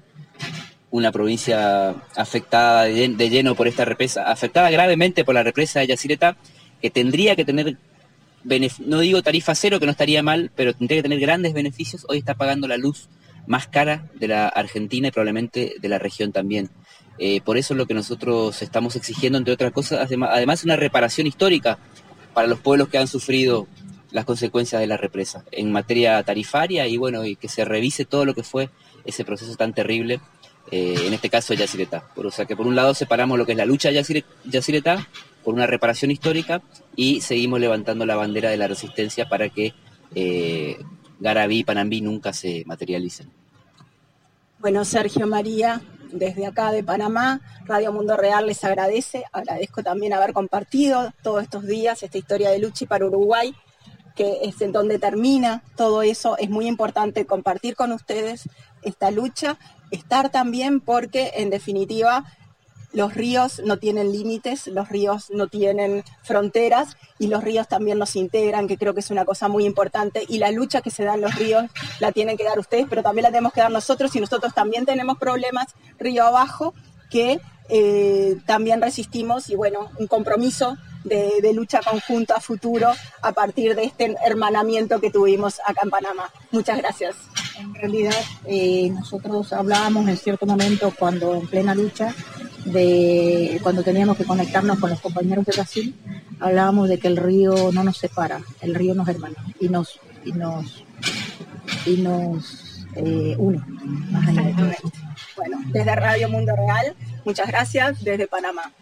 una 0.90 1.12
provincia 1.12 1.90
afectada 2.16 2.84
de, 2.84 3.30
lleno 3.30 3.54
por 3.54 3.68
esta 3.68 3.84
represa, 3.84 4.30
afectada 4.30 4.70
gravemente 4.70 5.24
por 5.24 5.34
la 5.34 5.42
represa 5.42 5.80
de 5.80 5.88
Yacyretá, 5.88 6.36
que 6.80 6.90
tendría 6.90 7.36
que 7.36 7.44
tener, 7.44 7.76
no 8.86 9.00
digo 9.00 9.22
tarifa 9.22 9.54
cero, 9.54 9.78
que 9.78 9.86
no 9.86 9.92
estaría 9.92 10.22
mal, 10.22 10.50
pero 10.54 10.74
tendría 10.74 10.98
que 10.98 11.02
tener 11.02 11.20
grandes 11.20 11.52
beneficios, 11.52 12.06
hoy 12.08 12.18
está 12.18 12.34
pagando 12.34 12.66
la 12.66 12.78
luz 12.78 13.08
más 13.46 13.66
cara 13.66 14.08
de 14.14 14.28
la 14.28 14.48
Argentina 14.48 15.08
y 15.08 15.10
probablemente 15.10 15.74
de 15.80 15.88
la 15.88 15.98
región 15.98 16.32
también. 16.32 16.70
Eh, 17.18 17.40
por 17.42 17.56
eso 17.56 17.74
es 17.74 17.78
lo 17.78 17.86
que 17.86 17.94
nosotros 17.94 18.62
estamos 18.62 18.96
exigiendo, 18.96 19.38
entre 19.38 19.54
otras 19.54 19.72
cosas, 19.72 20.08
además 20.10 20.64
una 20.64 20.76
reparación 20.76 21.26
histórica 21.26 21.78
para 22.34 22.48
los 22.48 22.60
pueblos 22.60 22.88
que 22.88 22.98
han 22.98 23.06
sufrido 23.06 23.66
las 24.10 24.24
consecuencias 24.24 24.80
de 24.80 24.86
la 24.86 24.96
represa 24.96 25.44
en 25.52 25.72
materia 25.72 26.22
tarifaria 26.22 26.86
y 26.86 26.96
bueno, 26.96 27.24
y 27.24 27.36
que 27.36 27.48
se 27.48 27.64
revise 27.64 28.04
todo 28.04 28.24
lo 28.24 28.34
que 28.34 28.42
fue 28.42 28.70
ese 29.04 29.24
proceso 29.24 29.54
tan 29.56 29.72
terrible, 29.72 30.20
eh, 30.70 30.94
en 31.06 31.12
este 31.12 31.28
caso 31.28 31.54
Yacyretá. 31.54 32.04
O 32.16 32.30
sea 32.30 32.44
que 32.44 32.56
por 32.56 32.66
un 32.66 32.76
lado 32.76 32.94
separamos 32.94 33.38
lo 33.38 33.46
que 33.46 33.52
es 33.52 33.58
la 33.58 33.64
lucha 33.64 33.90
Yacyretá 33.90 35.08
por 35.42 35.54
una 35.54 35.66
reparación 35.66 36.10
histórica 36.10 36.62
y 36.94 37.20
seguimos 37.20 37.60
levantando 37.60 38.06
la 38.06 38.16
bandera 38.16 38.50
de 38.50 38.56
la 38.56 38.68
resistencia 38.68 39.28
para 39.28 39.48
que 39.48 39.74
eh, 40.14 40.78
Garabí 41.22 41.60
y 41.60 41.64
Panambí 41.64 42.00
nunca 42.00 42.32
se 42.32 42.64
materialicen. 42.66 43.30
Bueno, 44.58 44.84
Sergio 44.84 45.26
María, 45.26 45.80
desde 46.12 46.46
acá 46.46 46.72
de 46.72 46.82
Panamá, 46.82 47.40
Radio 47.64 47.92
Mundo 47.92 48.16
Real 48.16 48.46
les 48.46 48.62
agradece. 48.64 49.24
Agradezco 49.32 49.82
también 49.84 50.12
haber 50.12 50.32
compartido 50.32 51.12
todos 51.22 51.44
estos 51.44 51.64
días 51.64 52.02
esta 52.02 52.18
historia 52.18 52.50
de 52.50 52.58
lucha 52.58 52.86
para 52.86 53.06
Uruguay, 53.06 53.54
que 54.16 54.40
es 54.42 54.60
en 54.60 54.72
donde 54.72 54.98
termina 54.98 55.62
todo 55.76 56.02
eso. 56.02 56.36
Es 56.38 56.50
muy 56.50 56.66
importante 56.66 57.24
compartir 57.24 57.76
con 57.76 57.92
ustedes 57.92 58.48
esta 58.82 59.12
lucha, 59.12 59.58
estar 59.92 60.30
también 60.30 60.80
porque 60.80 61.32
en 61.36 61.50
definitiva 61.50 62.24
los 62.92 63.14
ríos 63.14 63.62
no 63.64 63.78
tienen 63.78 64.12
límites, 64.12 64.66
los 64.66 64.88
ríos 64.88 65.30
no 65.30 65.46
tienen 65.48 66.04
fronteras 66.22 66.96
y 67.18 67.28
los 67.28 67.42
ríos 67.42 67.68
también 67.68 67.98
nos 67.98 68.16
integran, 68.16 68.68
que 68.68 68.76
creo 68.76 68.94
que 68.94 69.00
es 69.00 69.10
una 69.10 69.24
cosa 69.24 69.48
muy 69.48 69.64
importante. 69.64 70.24
Y 70.28 70.38
la 70.38 70.50
lucha 70.50 70.82
que 70.82 70.90
se 70.90 71.04
da 71.04 71.14
en 71.14 71.22
los 71.22 71.34
ríos 71.34 71.64
la 72.00 72.12
tienen 72.12 72.36
que 72.36 72.44
dar 72.44 72.58
ustedes, 72.58 72.86
pero 72.88 73.02
también 73.02 73.24
la 73.24 73.30
tenemos 73.30 73.52
que 73.52 73.60
dar 73.60 73.70
nosotros 73.70 74.14
y 74.14 74.20
nosotros 74.20 74.54
también 74.54 74.84
tenemos 74.84 75.18
problemas 75.18 75.74
río 75.98 76.24
abajo 76.24 76.74
que 77.10 77.40
eh, 77.68 78.36
también 78.46 78.82
resistimos 78.82 79.48
y 79.48 79.54
bueno, 79.54 79.90
un 79.98 80.06
compromiso 80.06 80.76
de, 81.04 81.52
lucha 81.52 81.80
conjunta 81.80 82.36
a 82.36 82.40
futuro 82.40 82.92
a 83.22 83.32
partir 83.32 83.74
de 83.74 83.84
este 83.84 84.14
hermanamiento 84.24 85.00
que 85.00 85.10
tuvimos 85.10 85.60
acá 85.66 85.80
en 85.84 85.90
Panamá. 85.90 86.30
Muchas 86.50 86.78
gracias. 86.78 87.16
En 87.58 87.74
realidad, 87.74 88.14
eh, 88.46 88.90
nosotros 88.90 89.52
hablábamos 89.52 90.08
en 90.08 90.16
cierto 90.16 90.46
momento 90.46 90.92
cuando 90.98 91.34
en 91.34 91.46
plena 91.46 91.74
lucha 91.74 92.14
de 92.64 93.58
cuando 93.62 93.82
teníamos 93.82 94.16
que 94.16 94.24
conectarnos 94.24 94.78
con 94.78 94.90
los 94.90 95.00
compañeros 95.00 95.44
de 95.44 95.52
Brasil, 95.52 95.94
hablábamos 96.40 96.88
de 96.88 96.98
que 96.98 97.08
el 97.08 97.16
río 97.16 97.72
no 97.72 97.84
nos 97.84 97.98
separa, 97.98 98.40
el 98.60 98.74
río 98.74 98.94
nos 98.94 99.08
hermana 99.08 99.36
y 99.60 99.68
nos 99.68 100.00
y 100.24 100.32
nos 100.32 100.84
y 101.86 101.96
nos 101.98 102.86
eh, 102.96 103.34
une. 103.38 103.60
Bueno, 105.36 105.58
desde 105.72 105.96
Radio 105.96 106.28
Mundo 106.28 106.54
Real, 106.54 106.94
muchas 107.24 107.48
gracias 107.48 108.02
desde 108.04 108.26
Panamá. 108.26 108.72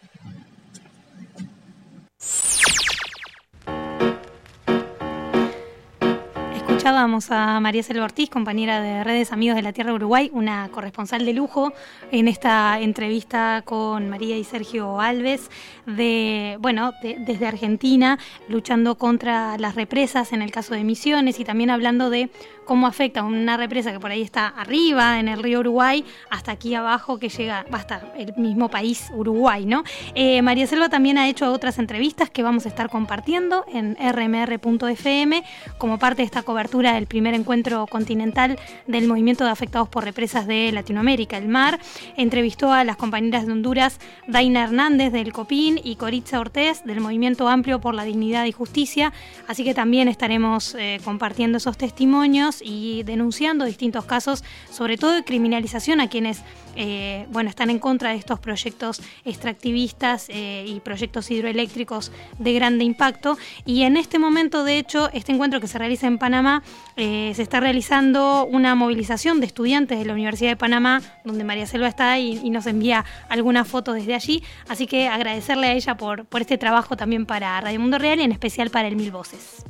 Escuchábamos 6.80 7.30
a 7.30 7.60
María 7.60 7.82
Selva 7.82 8.04
Ortiz, 8.04 8.30
compañera 8.30 8.80
de 8.80 9.04
Redes 9.04 9.32
Amigos 9.32 9.54
de 9.54 9.60
la 9.60 9.74
Tierra 9.74 9.90
de 9.90 9.96
Uruguay, 9.96 10.30
una 10.32 10.70
corresponsal 10.70 11.26
de 11.26 11.34
lujo 11.34 11.74
en 12.10 12.26
esta 12.26 12.80
entrevista 12.80 13.60
con 13.66 14.08
María 14.08 14.38
y 14.38 14.44
Sergio 14.44 14.98
Alves, 14.98 15.50
de, 15.84 16.56
bueno, 16.58 16.92
desde 17.02 17.46
Argentina, 17.46 18.18
luchando 18.48 18.94
contra 18.94 19.58
las 19.58 19.74
represas 19.74 20.32
en 20.32 20.40
el 20.40 20.52
caso 20.52 20.72
de 20.72 20.82
Misiones 20.82 21.38
y 21.38 21.44
también 21.44 21.68
hablando 21.68 22.08
de 22.08 22.30
cómo 22.70 22.86
afecta 22.86 23.24
una 23.24 23.56
represa 23.56 23.90
que 23.90 23.98
por 23.98 24.12
ahí 24.12 24.22
está 24.22 24.46
arriba 24.46 25.18
en 25.18 25.26
el 25.26 25.42
río 25.42 25.58
Uruguay 25.58 26.04
hasta 26.30 26.52
aquí 26.52 26.72
abajo 26.76 27.18
que 27.18 27.28
llega 27.28 27.66
hasta 27.72 28.12
el 28.16 28.32
mismo 28.36 28.68
país 28.68 29.10
Uruguay, 29.12 29.66
¿no? 29.66 29.82
Eh, 30.14 30.40
María 30.40 30.68
Selva 30.68 30.88
también 30.88 31.18
ha 31.18 31.28
hecho 31.28 31.52
otras 31.52 31.80
entrevistas 31.80 32.30
que 32.30 32.44
vamos 32.44 32.66
a 32.66 32.68
estar 32.68 32.88
compartiendo 32.88 33.64
en 33.72 33.96
rmr.fm 33.96 35.42
como 35.78 35.98
parte 35.98 36.22
de 36.22 36.26
esta 36.26 36.44
cobertura 36.44 36.92
del 36.92 37.08
primer 37.08 37.34
encuentro 37.34 37.88
continental 37.88 38.56
del 38.86 39.08
movimiento 39.08 39.42
de 39.42 39.50
afectados 39.50 39.88
por 39.88 40.04
represas 40.04 40.46
de 40.46 40.70
Latinoamérica, 40.70 41.38
el 41.38 41.48
MAR. 41.48 41.80
Entrevistó 42.16 42.72
a 42.72 42.84
las 42.84 42.96
compañeras 42.96 43.46
de 43.46 43.52
Honduras, 43.52 43.98
Daina 44.28 44.62
Hernández 44.62 45.12
del 45.12 45.32
COPIN 45.32 45.80
y 45.82 45.96
Coritza 45.96 46.38
Ortez 46.38 46.84
del 46.84 47.00
Movimiento 47.00 47.48
Amplio 47.48 47.80
por 47.80 47.96
la 47.96 48.04
Dignidad 48.04 48.44
y 48.44 48.52
Justicia, 48.52 49.12
así 49.48 49.64
que 49.64 49.74
también 49.74 50.06
estaremos 50.06 50.76
eh, 50.76 51.00
compartiendo 51.02 51.58
esos 51.58 51.76
testimonios 51.76 52.59
y 52.62 53.02
denunciando 53.04 53.64
distintos 53.64 54.04
casos, 54.04 54.44
sobre 54.70 54.96
todo 54.96 55.12
de 55.12 55.24
criminalización 55.24 56.00
a 56.00 56.08
quienes 56.08 56.42
eh, 56.76 57.26
bueno, 57.30 57.50
están 57.50 57.70
en 57.70 57.78
contra 57.78 58.10
de 58.10 58.16
estos 58.16 58.38
proyectos 58.38 59.02
extractivistas 59.24 60.26
eh, 60.28 60.64
y 60.66 60.80
proyectos 60.80 61.30
hidroeléctricos 61.30 62.12
de 62.38 62.52
grande 62.52 62.84
impacto. 62.84 63.36
Y 63.64 63.82
en 63.82 63.96
este 63.96 64.18
momento, 64.18 64.64
de 64.64 64.78
hecho, 64.78 65.10
este 65.12 65.32
encuentro 65.32 65.60
que 65.60 65.66
se 65.66 65.78
realiza 65.78 66.06
en 66.06 66.18
Panamá, 66.18 66.62
eh, 66.96 67.32
se 67.34 67.42
está 67.42 67.60
realizando 67.60 68.46
una 68.46 68.74
movilización 68.74 69.40
de 69.40 69.46
estudiantes 69.46 69.98
de 69.98 70.04
la 70.04 70.12
Universidad 70.12 70.50
de 70.50 70.56
Panamá, 70.56 71.02
donde 71.24 71.44
María 71.44 71.66
Selva 71.66 71.88
está 71.88 72.18
y, 72.18 72.40
y 72.42 72.50
nos 72.50 72.66
envía 72.66 73.04
algunas 73.28 73.66
fotos 73.66 73.96
desde 73.96 74.14
allí. 74.14 74.42
Así 74.68 74.86
que 74.86 75.08
agradecerle 75.08 75.68
a 75.68 75.72
ella 75.72 75.96
por, 75.96 76.24
por 76.26 76.40
este 76.40 76.58
trabajo 76.58 76.96
también 76.96 77.26
para 77.26 77.60
Radio 77.60 77.80
Mundo 77.80 77.98
Real 77.98 78.20
y 78.20 78.22
en 78.22 78.32
especial 78.32 78.70
para 78.70 78.88
el 78.88 78.96
Mil 78.96 79.10
Voces. 79.10 79.64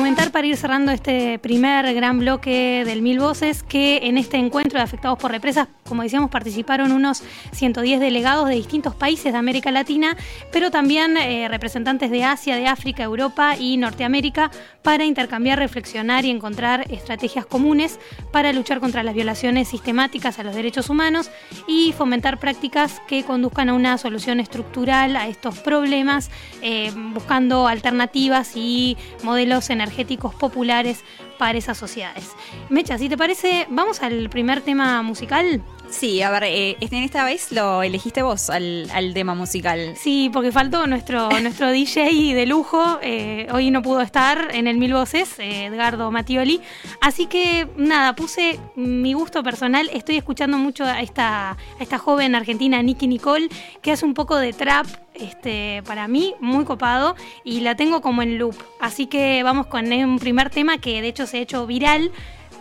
Comentar 0.00 0.32
para 0.32 0.46
ir 0.46 0.56
cerrando 0.56 0.92
este 0.92 1.38
primer 1.38 1.92
gran 1.92 2.20
bloque 2.20 2.84
del 2.86 3.02
Mil 3.02 3.20
Voces 3.20 3.62
que 3.62 3.98
en 4.04 4.16
este 4.16 4.38
encuentro 4.38 4.78
de 4.78 4.82
afectados 4.82 5.18
por 5.18 5.30
represas, 5.30 5.68
como 5.86 6.02
decíamos, 6.02 6.30
participaron 6.30 6.90
unos 6.92 7.22
110 7.52 8.00
delegados 8.00 8.48
de 8.48 8.54
distintos 8.54 8.94
países 8.94 9.34
de 9.34 9.38
América 9.38 9.70
Latina, 9.70 10.16
pero 10.52 10.70
también 10.70 11.18
eh, 11.18 11.48
representantes 11.48 12.10
de 12.10 12.24
Asia, 12.24 12.56
de 12.56 12.66
África, 12.66 13.02
Europa 13.02 13.56
y 13.58 13.76
Norteamérica 13.76 14.50
para 14.82 15.04
intercambiar, 15.04 15.58
reflexionar 15.58 16.24
y 16.24 16.30
encontrar 16.30 16.90
estrategias 16.90 17.44
comunes 17.44 17.98
para 18.32 18.54
luchar 18.54 18.80
contra 18.80 19.02
las 19.02 19.14
violaciones 19.14 19.68
sistemáticas 19.68 20.38
a 20.38 20.44
los 20.44 20.54
derechos 20.54 20.88
humanos 20.88 21.30
y 21.66 21.92
fomentar 21.92 22.38
prácticas 22.38 23.02
que 23.06 23.22
conduzcan 23.22 23.68
a 23.68 23.74
una 23.74 23.98
solución 23.98 24.40
estructural 24.40 25.14
a 25.16 25.28
estos 25.28 25.58
problemas, 25.58 26.30
eh, 26.62 26.90
buscando 27.12 27.68
alternativas 27.68 28.52
y 28.56 28.96
modelos 29.22 29.68
energéticos 29.68 29.89
energéticos 29.90 30.34
populares 30.34 31.04
para 31.38 31.58
esas 31.58 31.76
sociedades. 31.76 32.30
Mecha, 32.68 32.96
si 32.96 33.08
te 33.08 33.16
parece, 33.16 33.66
vamos 33.70 34.02
al 34.02 34.30
primer 34.30 34.60
tema 34.60 35.02
musical. 35.02 35.62
Sí, 35.90 36.22
a 36.22 36.30
ver, 36.30 36.44
eh, 36.44 36.76
en 36.80 37.02
esta 37.02 37.24
vez 37.24 37.50
lo 37.52 37.82
elegiste 37.82 38.22
vos 38.22 38.48
al, 38.48 38.88
tema 39.12 39.34
musical. 39.34 39.94
Sí, 39.96 40.30
porque 40.32 40.52
faltó 40.52 40.86
nuestro, 40.86 41.28
nuestro 41.42 41.70
DJ 41.70 42.34
de 42.34 42.46
lujo. 42.46 42.98
Eh, 43.02 43.48
hoy 43.52 43.70
no 43.70 43.82
pudo 43.82 44.00
estar 44.00 44.48
en 44.54 44.66
el 44.66 44.78
Mil 44.78 44.94
Voces, 44.94 45.38
eh, 45.38 45.66
Edgardo 45.66 46.10
Mattioli. 46.10 46.60
Así 47.00 47.26
que 47.26 47.68
nada, 47.76 48.14
puse 48.14 48.60
mi 48.76 49.12
gusto 49.12 49.42
personal. 49.42 49.90
Estoy 49.92 50.16
escuchando 50.16 50.58
mucho 50.58 50.84
a 50.84 51.00
esta, 51.00 51.50
a 51.50 51.56
esta 51.80 51.98
joven 51.98 52.34
argentina, 52.34 52.82
Nicky 52.82 53.08
Nicole, 53.08 53.48
que 53.82 53.92
hace 53.92 54.04
un 54.04 54.14
poco 54.14 54.36
de 54.36 54.52
trap. 54.52 54.86
Este, 55.12 55.82
para 55.86 56.08
mí, 56.08 56.34
muy 56.40 56.64
copado. 56.64 57.16
Y 57.44 57.60
la 57.60 57.74
tengo 57.74 58.00
como 58.00 58.22
en 58.22 58.38
loop. 58.38 58.54
Así 58.80 59.06
que 59.06 59.42
vamos 59.42 59.66
con 59.66 59.92
un 59.92 60.18
primer 60.18 60.50
tema 60.50 60.78
que 60.78 61.02
de 61.02 61.08
hecho 61.08 61.26
se 61.26 61.38
ha 61.38 61.40
hecho 61.40 61.66
viral 61.66 62.12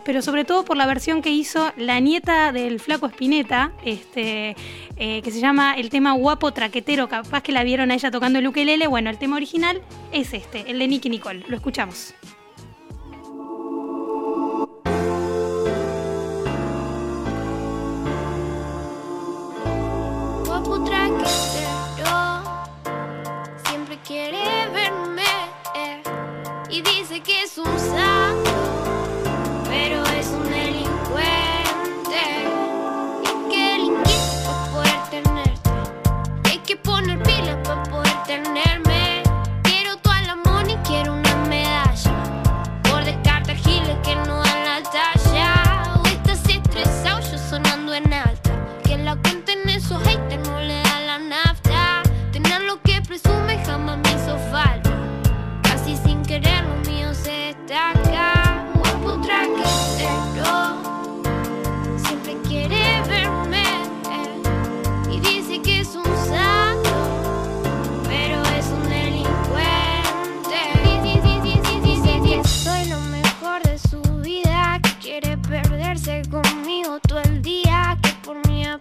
pero 0.04 0.22
sobre 0.22 0.46
todo 0.46 0.66
por 0.66 0.78
la 0.78 0.86
versión 0.86 1.22
que 1.22 1.30
hizo 1.30 1.72
la 1.78 2.00
nieta 2.00 2.52
del 2.52 2.80
flaco 2.80 3.08
Espineta, 3.08 3.72
este, 3.84 4.56
eh, 4.98 5.22
que 5.22 5.32
se 5.32 5.40
llama 5.40 5.76
el 5.76 5.90
tema 5.90 6.14
Guapo 6.14 6.52
Traquetero, 6.52 7.08
capaz 7.08 7.42
que 7.42 7.52
la 7.52 7.64
vieron 7.64 7.92
a 7.92 7.94
ella 7.94 8.12
tocando 8.12 8.40
el 8.40 8.48
ukelele, 8.48 8.88
bueno, 8.88 9.10
el 9.10 9.18
tema 9.18 9.36
original 9.36 9.82
es 10.12 10.34
este, 10.34 10.70
el 10.70 10.80
de 10.80 10.88
Nicky 10.88 11.10
Nicole, 11.10 11.44
lo 11.48 11.56
escuchamos. 11.56 12.14
Guapo 20.46 20.84
traquetero, 20.84 22.44
siempre 23.66 23.98
quiere 24.06 24.70
verme 24.74 25.24
eh, 25.76 26.02
y 26.70 26.82
dice 26.82 27.22
que 27.22 27.44
es 27.44 27.58
un 27.58 27.80
santo. 27.80 28.59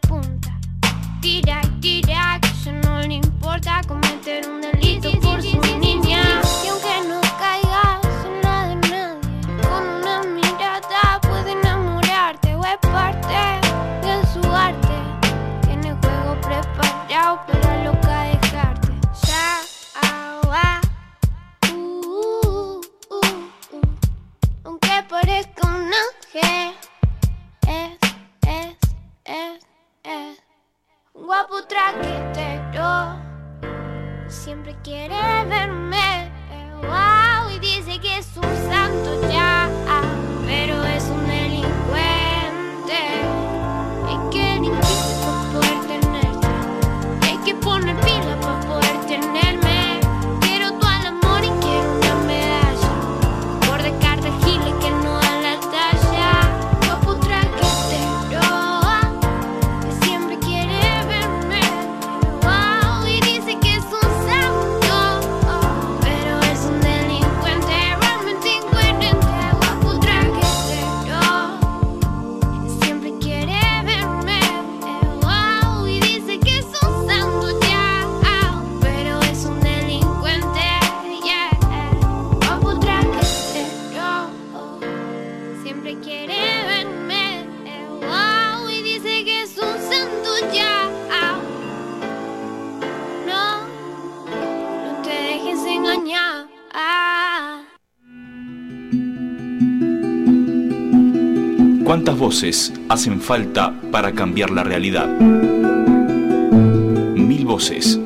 punta. 0.09 0.51
Tira. 1.21 1.58
Hacen 102.91 103.23
falta 103.23 103.73
para 103.91 104.13
cambiar 104.13 104.51
la 104.51 104.63
realidad? 104.63 105.09
Mil 107.17 107.47
voces. 107.47 107.99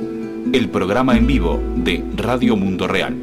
El 0.53 0.69
programa 0.69 1.17
en 1.17 1.27
vivo 1.27 1.61
de 1.79 2.05
Radio 2.15 2.55
Mundo 2.55 2.87
Real. 2.87 3.22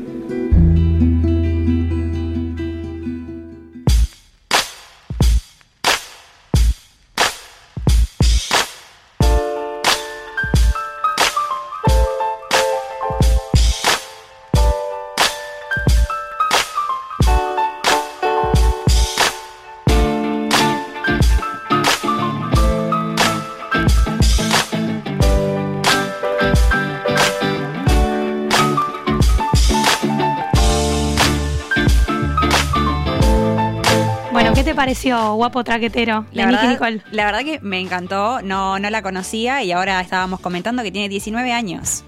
Pareció, 34.79 35.33
guapo 35.33 35.61
traquetero? 35.61 36.25
La 36.31 36.45
de 36.45 36.53
Nicky 36.53 36.67
Nicole? 36.67 37.01
la 37.11 37.25
verdad 37.25 37.41
que 37.41 37.59
me 37.59 37.81
encantó, 37.81 38.41
no, 38.41 38.79
no 38.79 38.89
la 38.89 39.01
conocía 39.01 39.61
y 39.61 39.73
ahora 39.73 39.99
estábamos 39.99 40.39
comentando 40.39 40.83
que 40.83 40.89
tiene 40.89 41.09
19 41.09 41.51
años. 41.51 42.05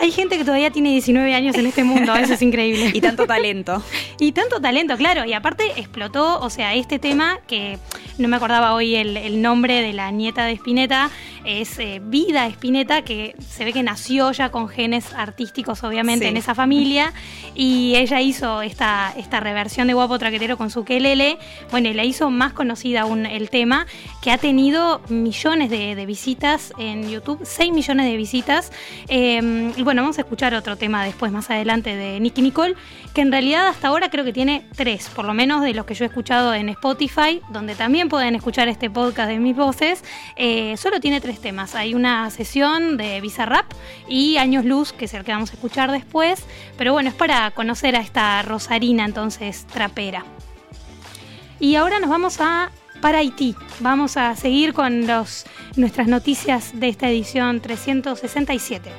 Hay 0.00 0.12
gente 0.12 0.38
que 0.38 0.44
todavía 0.44 0.70
tiene 0.70 0.90
19 0.90 1.34
años 1.34 1.56
en 1.56 1.66
este 1.66 1.82
mundo, 1.82 2.14
eso 2.14 2.34
es 2.34 2.42
increíble. 2.42 2.92
Y 2.94 3.00
tanto 3.00 3.26
talento. 3.26 3.82
Y 4.20 4.30
tanto 4.30 4.60
talento, 4.60 4.96
claro. 4.96 5.24
Y 5.24 5.32
aparte 5.32 5.72
explotó, 5.74 6.38
o 6.38 6.50
sea, 6.50 6.72
este 6.74 7.00
tema 7.00 7.40
que 7.48 7.80
no 8.18 8.28
me 8.28 8.36
acordaba 8.36 8.74
hoy 8.74 8.96
el, 8.96 9.16
el 9.16 9.40
nombre 9.42 9.80
de 9.82 9.92
la 9.92 10.10
nieta 10.10 10.44
de 10.44 10.52
Spinetta, 10.52 11.10
es 11.44 11.78
eh, 11.78 12.00
Vida 12.02 12.46
Spinetta, 12.48 13.02
que 13.02 13.34
se 13.48 13.64
ve 13.64 13.72
que 13.72 13.82
nació 13.82 14.32
ya 14.32 14.50
con 14.50 14.68
genes 14.68 15.12
artísticos, 15.14 15.82
obviamente, 15.84 16.26
Sí. 16.26 16.30
en 16.30 16.36
esa 16.36 16.54
familia. 16.54 17.12
Y 17.54 17.94
ella 17.96 18.20
hizo 18.20 18.60
esta, 18.62 19.12
esta 19.16 19.40
reversión 19.40 19.86
de 19.86 19.94
Guapo 19.94 20.18
Traquetero 20.18 20.56
con 20.58 20.70
su 20.70 20.84
quelele. 20.84 21.38
Bueno, 21.70 21.88
y 21.88 21.94
la 21.94 22.04
hizo 22.04 22.30
más 22.30 22.52
conocida 22.52 23.02
aún 23.02 23.24
el 23.24 23.50
tema, 23.50 23.86
que 24.22 24.30
ha 24.30 24.38
tenido 24.38 25.00
millones 25.08 25.70
de, 25.70 25.94
de 25.94 26.06
visitas 26.06 26.72
en 26.78 27.08
YouTube, 27.08 27.40
6 27.44 27.72
millones 27.72 28.06
de 28.06 28.16
visitas. 28.16 28.72
Eh, 29.08 29.72
y 29.76 29.82
bueno, 29.82 30.02
vamos 30.02 30.18
a 30.18 30.22
escuchar 30.22 30.54
otro 30.54 30.76
tema 30.76 31.04
después, 31.04 31.32
más 31.32 31.50
adelante, 31.50 31.94
de 31.96 32.20
Nicky 32.20 32.42
Nicole, 32.42 32.74
que 33.14 33.22
en 33.22 33.32
realidad 33.32 33.68
hasta 33.68 33.88
ahora 33.88 34.10
creo 34.10 34.24
que 34.24 34.32
tiene 34.32 34.64
tres, 34.76 35.08
por 35.14 35.24
lo 35.24 35.34
menos 35.34 35.62
de 35.62 35.72
los 35.72 35.86
que 35.86 35.94
yo 35.94 36.04
he 36.04 36.08
escuchado 36.08 36.52
en 36.54 36.68
Spotify, 36.68 37.40
donde 37.50 37.74
también 37.74 38.07
pueden 38.08 38.34
escuchar 38.34 38.68
este 38.68 38.90
podcast 38.90 39.28
de 39.28 39.38
mis 39.38 39.56
voces. 39.56 40.04
eh, 40.36 40.76
solo 40.76 41.00
tiene 41.00 41.20
tres 41.20 41.40
temas. 41.40 41.74
Hay 41.74 41.94
una 41.94 42.30
sesión 42.30 42.96
de 42.96 43.20
Bizarrap 43.20 43.66
y 44.08 44.36
Años 44.36 44.64
Luz, 44.64 44.92
que 44.92 45.06
es 45.06 45.14
el 45.14 45.24
que 45.24 45.32
vamos 45.32 45.50
a 45.50 45.54
escuchar 45.54 45.92
después. 45.92 46.42
Pero 46.76 46.92
bueno, 46.92 47.10
es 47.10 47.14
para 47.14 47.50
conocer 47.52 47.96
a 47.96 48.00
esta 48.00 48.42
Rosarina, 48.42 49.04
entonces, 49.04 49.66
trapera. 49.66 50.24
Y 51.60 51.74
ahora 51.74 51.98
nos 51.98 52.10
vamos 52.10 52.40
a 52.40 52.70
para 53.00 53.18
Haití. 53.18 53.54
Vamos 53.80 54.16
a 54.16 54.34
seguir 54.36 54.72
con 54.72 55.06
los, 55.06 55.46
nuestras 55.76 56.08
noticias 56.08 56.78
de 56.78 56.88
esta 56.88 57.08
edición 57.08 57.60
367. 57.60 58.90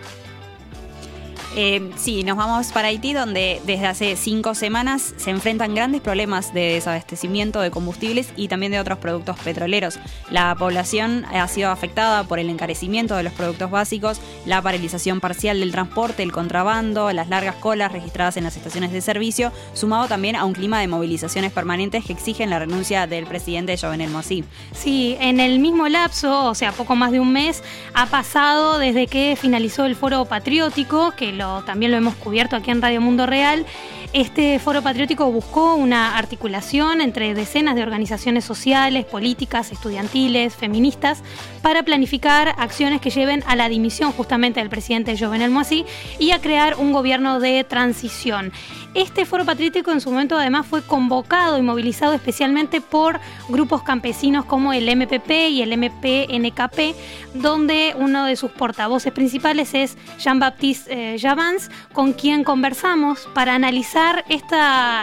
Eh, 1.61 1.91
sí, 1.97 2.23
nos 2.23 2.37
vamos 2.37 2.71
para 2.71 2.87
Haití, 2.87 3.11
donde 3.11 3.61
desde 3.65 3.85
hace 3.85 4.15
cinco 4.15 4.55
semanas 4.55 5.13
se 5.17 5.29
enfrentan 5.29 5.75
grandes 5.75 5.99
problemas 5.99 6.53
de 6.53 6.75
desabastecimiento 6.75 7.59
de 7.59 7.69
combustibles 7.69 8.31
y 8.37 8.47
también 8.47 8.71
de 8.71 8.79
otros 8.79 8.99
productos 8.99 9.37
petroleros. 9.39 9.99
La 10.31 10.55
población 10.55 11.25
ha 11.25 11.45
sido 11.49 11.69
afectada 11.69 12.23
por 12.23 12.39
el 12.39 12.49
encarecimiento 12.49 13.13
de 13.17 13.23
los 13.23 13.33
productos 13.33 13.69
básicos, 13.69 14.21
la 14.45 14.61
paralización 14.61 15.19
parcial 15.19 15.59
del 15.59 15.73
transporte, 15.73 16.23
el 16.23 16.31
contrabando, 16.31 17.11
las 17.11 17.27
largas 17.27 17.55
colas 17.55 17.91
registradas 17.91 18.37
en 18.37 18.45
las 18.45 18.55
estaciones 18.55 18.93
de 18.93 19.01
servicio, 19.01 19.51
sumado 19.73 20.07
también 20.07 20.37
a 20.37 20.45
un 20.45 20.53
clima 20.53 20.79
de 20.79 20.87
movilizaciones 20.87 21.51
permanentes 21.51 22.05
que 22.05 22.13
exigen 22.13 22.51
la 22.51 22.59
renuncia 22.59 23.05
del 23.05 23.25
presidente 23.25 23.77
Jovenel 23.77 24.13
Moïse. 24.13 24.45
Sí, 24.71 25.17
en 25.19 25.41
el 25.41 25.59
mismo 25.59 25.89
lapso, 25.89 26.45
o 26.45 26.55
sea, 26.55 26.71
poco 26.71 26.95
más 26.95 27.11
de 27.11 27.19
un 27.19 27.33
mes, 27.33 27.63
ha 27.93 28.05
pasado 28.05 28.79
desde 28.79 29.07
que 29.07 29.37
finalizó 29.37 29.83
el 29.83 29.97
foro 29.97 30.23
patriótico, 30.23 31.11
que 31.17 31.33
lo, 31.33 31.48
también 31.65 31.91
lo 31.91 31.97
hemos 31.97 32.15
cubierto 32.15 32.55
aquí 32.55 32.71
en 32.71 32.81
Radio 32.81 33.01
Mundo 33.01 33.25
Real. 33.25 33.65
Este 34.11 34.57
foro 34.57 34.81
patriótico 34.81 35.31
buscó 35.31 35.75
una 35.75 36.17
articulación 36.17 36.99
entre 36.99 37.35
decenas 37.35 37.75
de 37.75 37.83
organizaciones 37.83 38.43
sociales, 38.43 39.05
políticas, 39.05 39.71
estudiantiles, 39.71 40.55
feministas, 40.55 41.21
para 41.61 41.83
planificar 41.83 42.55
acciones 42.57 43.01
que 43.01 43.11
lleven 43.11 43.43
a 43.45 43.55
la 43.55 43.69
dimisión 43.69 44.11
justamente 44.11 44.61
del 44.61 44.69
presidente 44.69 45.15
Jovenel 45.15 45.51
Moïse 45.51 45.85
y 46.17 46.31
a 46.31 46.39
crear 46.39 46.77
un 46.79 46.91
gobierno 46.91 47.39
de 47.39 47.63
transición. 47.63 48.51
Este 48.95 49.27
foro 49.27 49.45
patriótico 49.45 49.91
en 49.91 50.01
su 50.01 50.09
momento 50.09 50.35
además 50.35 50.65
fue 50.65 50.81
convocado 50.81 51.59
y 51.59 51.61
movilizado 51.61 52.13
especialmente 52.13 52.81
por 52.81 53.19
grupos 53.47 53.83
campesinos 53.83 54.45
como 54.45 54.73
el 54.73 54.89
MPP 54.89 55.29
y 55.51 55.61
el 55.61 55.77
MPNKP, 55.77 56.95
donde 57.35 57.93
uno 57.95 58.25
de 58.25 58.35
sus 58.35 58.49
portavoces 58.49 59.13
principales 59.13 59.75
es 59.75 59.95
Jean-Baptiste 60.17 61.13
eh, 61.13 61.19
Javans, 61.19 61.69
con 61.93 62.13
quien 62.13 62.43
conversamos 62.43 63.29
para 63.35 63.53
analizar 63.53 63.98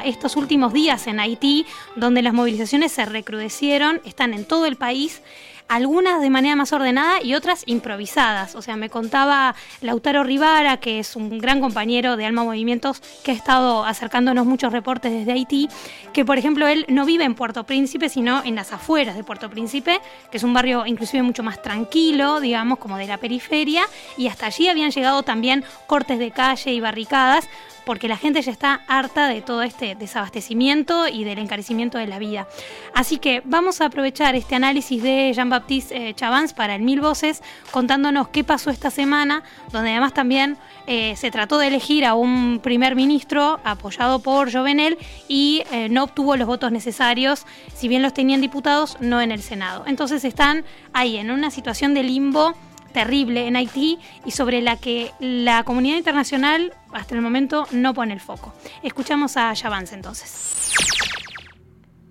estos 0.04 0.36
últimos 0.36 0.72
días 0.72 1.06
en 1.06 1.20
Haití, 1.20 1.66
donde 1.96 2.22
las 2.22 2.32
movilizaciones 2.32 2.92
se 2.92 3.04
recrudecieron, 3.04 4.00
están 4.04 4.34
en 4.34 4.44
todo 4.44 4.66
el 4.66 4.76
país 4.76 5.22
algunas 5.68 6.20
de 6.20 6.30
manera 6.30 6.54
más 6.56 6.72
ordenada 6.72 7.22
y 7.22 7.34
otras 7.34 7.64
improvisadas. 7.66 8.54
O 8.54 8.62
sea, 8.62 8.76
me 8.76 8.88
contaba 8.88 9.54
Lautaro 9.80 10.22
Rivara, 10.22 10.76
que 10.78 10.98
es 10.98 11.16
un 11.16 11.38
gran 11.38 11.60
compañero 11.60 12.16
de 12.16 12.24
Alma 12.24 12.44
Movimientos, 12.44 13.02
que 13.24 13.32
ha 13.32 13.34
estado 13.34 13.84
acercándonos 13.84 14.46
muchos 14.46 14.72
reportes 14.72 15.12
desde 15.12 15.32
Haití, 15.32 15.68
que 16.12 16.24
por 16.24 16.38
ejemplo 16.38 16.66
él 16.66 16.86
no 16.88 17.04
vive 17.04 17.24
en 17.24 17.34
Puerto 17.34 17.64
Príncipe, 17.64 18.08
sino 18.08 18.42
en 18.44 18.54
las 18.54 18.72
afueras 18.72 19.16
de 19.16 19.24
Puerto 19.24 19.50
Príncipe, 19.50 20.00
que 20.30 20.36
es 20.36 20.44
un 20.44 20.54
barrio 20.54 20.86
inclusive 20.86 21.22
mucho 21.22 21.42
más 21.42 21.60
tranquilo, 21.60 22.40
digamos, 22.40 22.78
como 22.78 22.96
de 22.96 23.06
la 23.06 23.18
periferia, 23.18 23.82
y 24.16 24.28
hasta 24.28 24.46
allí 24.46 24.68
habían 24.68 24.90
llegado 24.90 25.22
también 25.22 25.64
cortes 25.86 26.18
de 26.18 26.30
calle 26.30 26.72
y 26.72 26.80
barricadas, 26.80 27.48
porque 27.86 28.08
la 28.08 28.16
gente 28.16 28.42
ya 28.42 28.50
está 28.50 28.82
harta 28.88 29.28
de 29.28 29.40
todo 29.40 29.62
este 29.62 29.94
desabastecimiento 29.94 31.06
y 31.06 31.22
del 31.22 31.38
encarecimiento 31.38 31.98
de 31.98 32.08
la 32.08 32.18
vida. 32.18 32.48
Así 32.92 33.18
que 33.18 33.42
vamos 33.44 33.80
a 33.80 33.86
aprovechar 33.86 34.34
este 34.34 34.56
análisis 34.56 35.00
de 35.02 35.32
Jean-Baptiste 35.32 36.08
eh, 36.08 36.14
Chavans 36.14 36.52
para 36.52 36.74
el 36.74 36.82
Mil 36.82 37.00
Voces, 37.00 37.42
contándonos 37.70 38.28
qué 38.28 38.42
pasó 38.42 38.70
esta 38.70 38.90
semana, 38.90 39.44
donde 39.70 39.92
además 39.92 40.12
también 40.12 40.58
eh, 40.88 41.14
se 41.16 41.30
trató 41.30 41.58
de 41.58 41.68
elegir 41.68 42.04
a 42.04 42.14
un 42.14 42.58
primer 42.60 42.96
ministro 42.96 43.60
apoyado 43.62 44.18
por 44.18 44.52
Jovenel 44.52 44.98
y 45.28 45.62
eh, 45.70 45.88
no 45.88 46.02
obtuvo 46.02 46.36
los 46.36 46.48
votos 46.48 46.72
necesarios, 46.72 47.46
si 47.72 47.86
bien 47.86 48.02
los 48.02 48.12
tenían 48.12 48.40
diputados, 48.40 48.96
no 49.00 49.20
en 49.20 49.30
el 49.30 49.42
Senado. 49.42 49.84
Entonces 49.86 50.24
están 50.24 50.64
ahí 50.92 51.18
en 51.18 51.30
una 51.30 51.52
situación 51.52 51.94
de 51.94 52.02
limbo 52.02 52.54
terrible 52.96 53.46
en 53.46 53.56
Haití 53.56 53.98
y 54.24 54.30
sobre 54.30 54.62
la 54.62 54.80
que 54.80 55.10
la 55.20 55.64
comunidad 55.64 55.98
internacional 55.98 56.72
hasta 56.94 57.14
el 57.14 57.20
momento 57.20 57.66
no 57.70 57.92
pone 57.92 58.14
el 58.14 58.20
foco. 58.20 58.54
Escuchamos 58.82 59.36
a 59.36 59.54
Javance 59.54 59.94
entonces. 59.94 60.72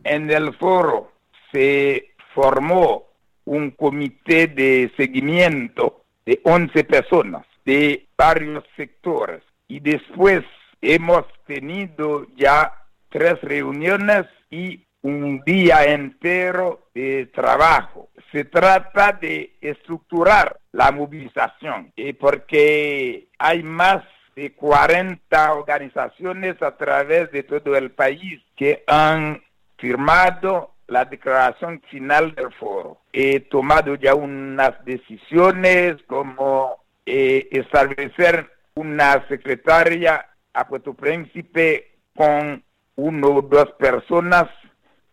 En 0.04 0.30
el 0.30 0.54
foro 0.54 1.12
se 1.52 2.14
formó 2.36 3.06
un 3.46 3.72
comité 3.72 4.46
de 4.46 4.92
seguimiento 4.96 6.04
de 6.24 6.40
11 6.44 6.84
personas 6.84 7.48
de 7.66 8.08
varios 8.16 8.64
sectores 8.76 9.42
y 9.68 9.80
después 9.80 10.44
hemos 10.82 11.26
tenido 11.48 12.28
ya 12.36 12.72
tres 13.10 13.42
reuniones 13.42 14.28
y 14.52 14.86
un 15.02 15.42
día 15.48 15.84
entero 15.86 16.90
de 16.94 17.26
trabajo. 17.34 18.10
Se 18.36 18.44
trata 18.44 19.14
de 19.14 19.56
estructurar 19.62 20.60
la 20.74 20.92
movilización 20.92 21.94
eh, 21.96 22.14
porque 22.14 23.30
hay 23.40 23.64
más 23.64 24.04
de 24.36 24.52
40 24.52 25.54
organizaciones 25.54 26.62
a 26.62 26.76
través 26.76 27.32
de 27.32 27.44
todo 27.44 27.78
el 27.78 27.92
país 27.92 28.42
que 28.58 28.84
han 28.88 29.42
firmado 29.78 30.74
la 30.88 31.06
declaración 31.06 31.82
final 31.90 32.36
del 32.36 32.52
foro. 32.56 32.98
He 33.14 33.40
tomado 33.40 33.96
ya 33.96 34.16
unas 34.16 34.84
decisiones 34.84 35.96
como 36.06 36.84
eh, 37.06 37.48
establecer 37.52 38.52
una 38.74 39.26
secretaria 39.30 40.26
a 40.54 40.68
Puerto 40.68 40.94
Príncipe 40.94 42.00
con 42.14 42.62
uno 42.98 43.28
o 43.30 43.42
dos 43.42 43.72
personas 43.80 44.50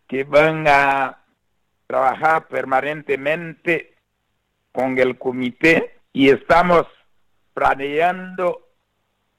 que 0.09 0.25
van 0.25 0.67
a 0.67 1.22
trabajar 1.93 2.47
permanentemente 2.47 3.93
con 4.71 4.97
el 4.97 5.15
comité 5.19 5.93
y 6.11 6.29
estamos 6.29 6.87
planeando 7.53 8.67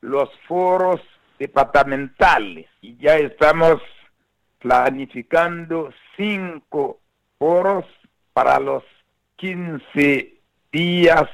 los 0.00 0.30
foros 0.46 1.00
departamentales 1.36 2.68
y 2.80 2.96
ya 2.98 3.16
estamos 3.16 3.82
planificando 4.60 5.92
cinco 6.16 7.00
foros 7.40 7.86
para 8.32 8.60
los 8.60 8.84
15 9.34 10.34
días 10.70 11.28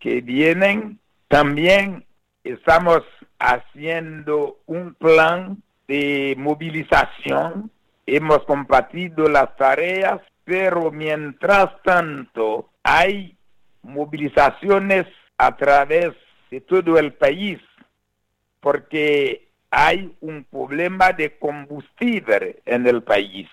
que 0.00 0.20
vienen. 0.20 0.98
También 1.28 2.04
estamos 2.42 3.04
haciendo 3.38 4.58
un 4.66 4.94
plan 4.94 5.62
de 5.86 6.34
movilización. 6.36 7.70
Hemos 8.04 8.44
compartido 8.46 9.28
las 9.28 9.56
tareas, 9.56 10.20
pero 10.46 10.92
mientras 10.92 11.82
tanto 11.82 12.70
hay 12.84 13.36
movilizaciones 13.82 15.06
a 15.36 15.56
través 15.56 16.12
de 16.52 16.60
todo 16.60 16.98
el 16.98 17.12
país 17.12 17.58
porque 18.60 19.48
hay 19.70 20.14
un 20.20 20.44
problema 20.44 21.12
de 21.12 21.36
combustible 21.36 22.62
en 22.64 22.86
el 22.86 23.02
país. 23.02 23.48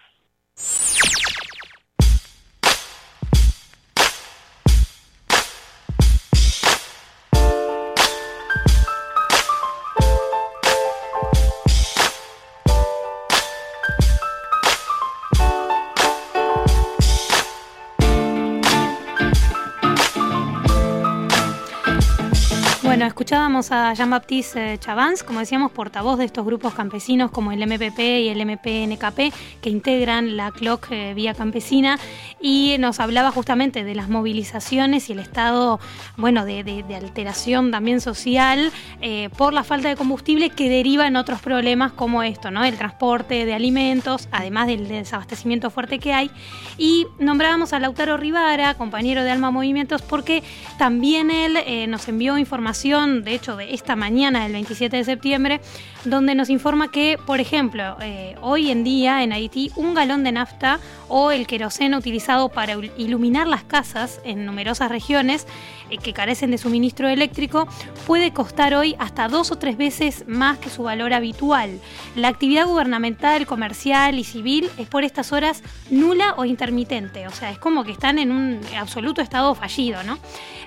Escuchábamos 23.13 23.71
a 23.71 23.93
Jean-Baptiste 23.93 24.79
Chavans, 24.79 25.21
como 25.21 25.39
decíamos, 25.39 25.71
portavoz 25.71 26.17
de 26.17 26.25
estos 26.25 26.43
grupos 26.43 26.73
campesinos 26.73 27.29
como 27.29 27.51
el 27.51 27.59
MPP 27.59 27.99
y 27.99 28.29
el 28.29 28.43
MPNKP, 28.43 29.31
que 29.61 29.69
integran 29.69 30.35
la 30.35 30.49
CLOC 30.49 30.87
eh, 30.89 31.13
Vía 31.13 31.35
Campesina, 31.35 31.99
y 32.41 32.75
nos 32.79 32.99
hablaba 32.99 33.29
justamente 33.29 33.83
de 33.83 33.93
las 33.93 34.09
movilizaciones 34.09 35.09
y 35.09 35.13
el 35.13 35.19
estado, 35.19 35.79
bueno, 36.17 36.43
de, 36.43 36.83
alteración 36.95 37.69
también 37.69 38.01
social 38.01 38.71
eh, 38.99 39.29
por 39.37 39.53
la 39.53 39.63
falta 39.63 39.89
de 39.89 39.95
combustible 39.95 40.49
que 40.49 40.67
deriva 40.67 41.05
en 41.05 41.15
otros 41.15 41.39
problemas 41.39 41.91
como 41.91 42.23
esto, 42.23 42.49
¿no? 42.49 42.63
El 42.63 42.77
transporte 42.79 43.45
de 43.45 43.53
alimentos, 43.53 44.27
además 44.31 44.65
del 44.65 44.87
desabastecimiento 44.87 45.69
fuerte 45.69 45.99
que 45.99 46.13
hay. 46.13 46.31
Y 46.79 47.05
nombrábamos 47.19 47.73
a 47.73 47.79
Lautaro 47.79 48.17
Rivara, 48.17 48.73
compañero 48.73 49.23
de 49.23 49.29
Alma 49.29 49.51
Movimientos, 49.51 50.01
porque 50.01 50.41
también 50.79 51.29
él 51.29 51.57
eh, 51.57 51.85
nos 51.85 52.07
envió 52.07 52.39
información, 52.39 53.02
de 53.07 53.33
hecho, 53.33 53.55
de 53.55 53.73
esta 53.73 53.95
mañana, 53.95 54.43
del 54.43 54.53
27 54.53 54.97
de 54.97 55.03
septiembre, 55.03 55.61
donde 56.05 56.35
nos 56.35 56.49
informa 56.49 56.91
que, 56.91 57.17
por 57.25 57.39
ejemplo, 57.39 57.97
eh, 58.01 58.35
hoy 58.41 58.71
en 58.71 58.83
día 58.83 59.23
en 59.23 59.31
Haití, 59.33 59.71
un 59.75 59.93
galón 59.93 60.23
de 60.23 60.31
nafta 60.31 60.79
o 61.07 61.31
el 61.31 61.47
queroseno 61.47 61.97
utilizado 61.97 62.49
para 62.49 62.73
il- 62.75 62.91
iluminar 62.97 63.47
las 63.47 63.63
casas 63.63 64.19
en 64.23 64.45
numerosas 64.45 64.89
regiones 64.89 65.45
eh, 65.89 65.97
que 65.97 66.13
carecen 66.13 66.51
de 66.51 66.57
suministro 66.57 67.07
eléctrico 67.07 67.67
puede 68.07 68.31
costar 68.31 68.73
hoy 68.73 68.95
hasta 68.99 69.27
dos 69.27 69.51
o 69.51 69.57
tres 69.57 69.77
veces 69.77 70.23
más 70.27 70.57
que 70.57 70.69
su 70.69 70.83
valor 70.83 71.13
habitual. 71.13 71.79
La 72.15 72.29
actividad 72.29 72.65
gubernamental, 72.65 73.45
comercial 73.45 74.17
y 74.17 74.23
civil 74.23 74.69
es 74.77 74.87
por 74.87 75.03
estas 75.03 75.31
horas 75.31 75.61
nula 75.89 76.33
o 76.37 76.45
intermitente, 76.45 77.27
o 77.27 77.31
sea, 77.31 77.51
es 77.51 77.59
como 77.59 77.83
que 77.83 77.91
están 77.91 78.17
en 78.17 78.31
un 78.31 78.59
absoluto 78.79 79.21
estado 79.21 79.53
fallido, 79.55 80.03
¿no? 80.03 80.17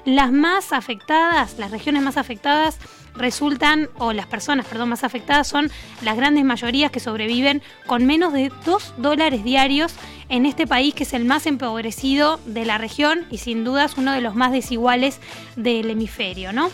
Las 0.05 0.31
más 0.31 0.73
afectadas, 0.73 1.57
las 1.59 1.71
regiones 1.73 2.03
más 2.03 2.17
afectadas 2.17 2.26
resultan, 3.15 3.89
o 3.99 4.13
las 4.13 4.27
personas, 4.27 4.67
perdón, 4.67 4.91
más 4.91 5.05
afectadas 5.05 5.49
son 5.49 5.71
las 6.03 6.17
grandes 6.17 6.45
mayorías 6.45 6.91
que 6.91 7.01
sobreviven 7.01 7.63
con 7.87 8.07
menos 8.07 8.33
de 8.33 8.53
2 8.65 8.95
dólares 8.99 9.43
diarios 9.45 9.95
en 10.29 10.47
este 10.47 10.67
país 10.67 10.95
que 10.95 11.05
es 11.05 11.13
el 11.13 11.25
más 11.25 11.47
empobrecido 11.47 12.39
de 12.47 12.65
la 12.65 12.79
región 12.79 13.27
y 13.31 13.39
sin 13.39 13.65
dudas 13.65 13.97
uno 13.97 14.13
de 14.13 14.21
los 14.21 14.35
más 14.35 14.53
desiguales 14.53 15.21
del 15.57 15.91
hemisferio, 15.91 16.53
¿no? 16.53 16.71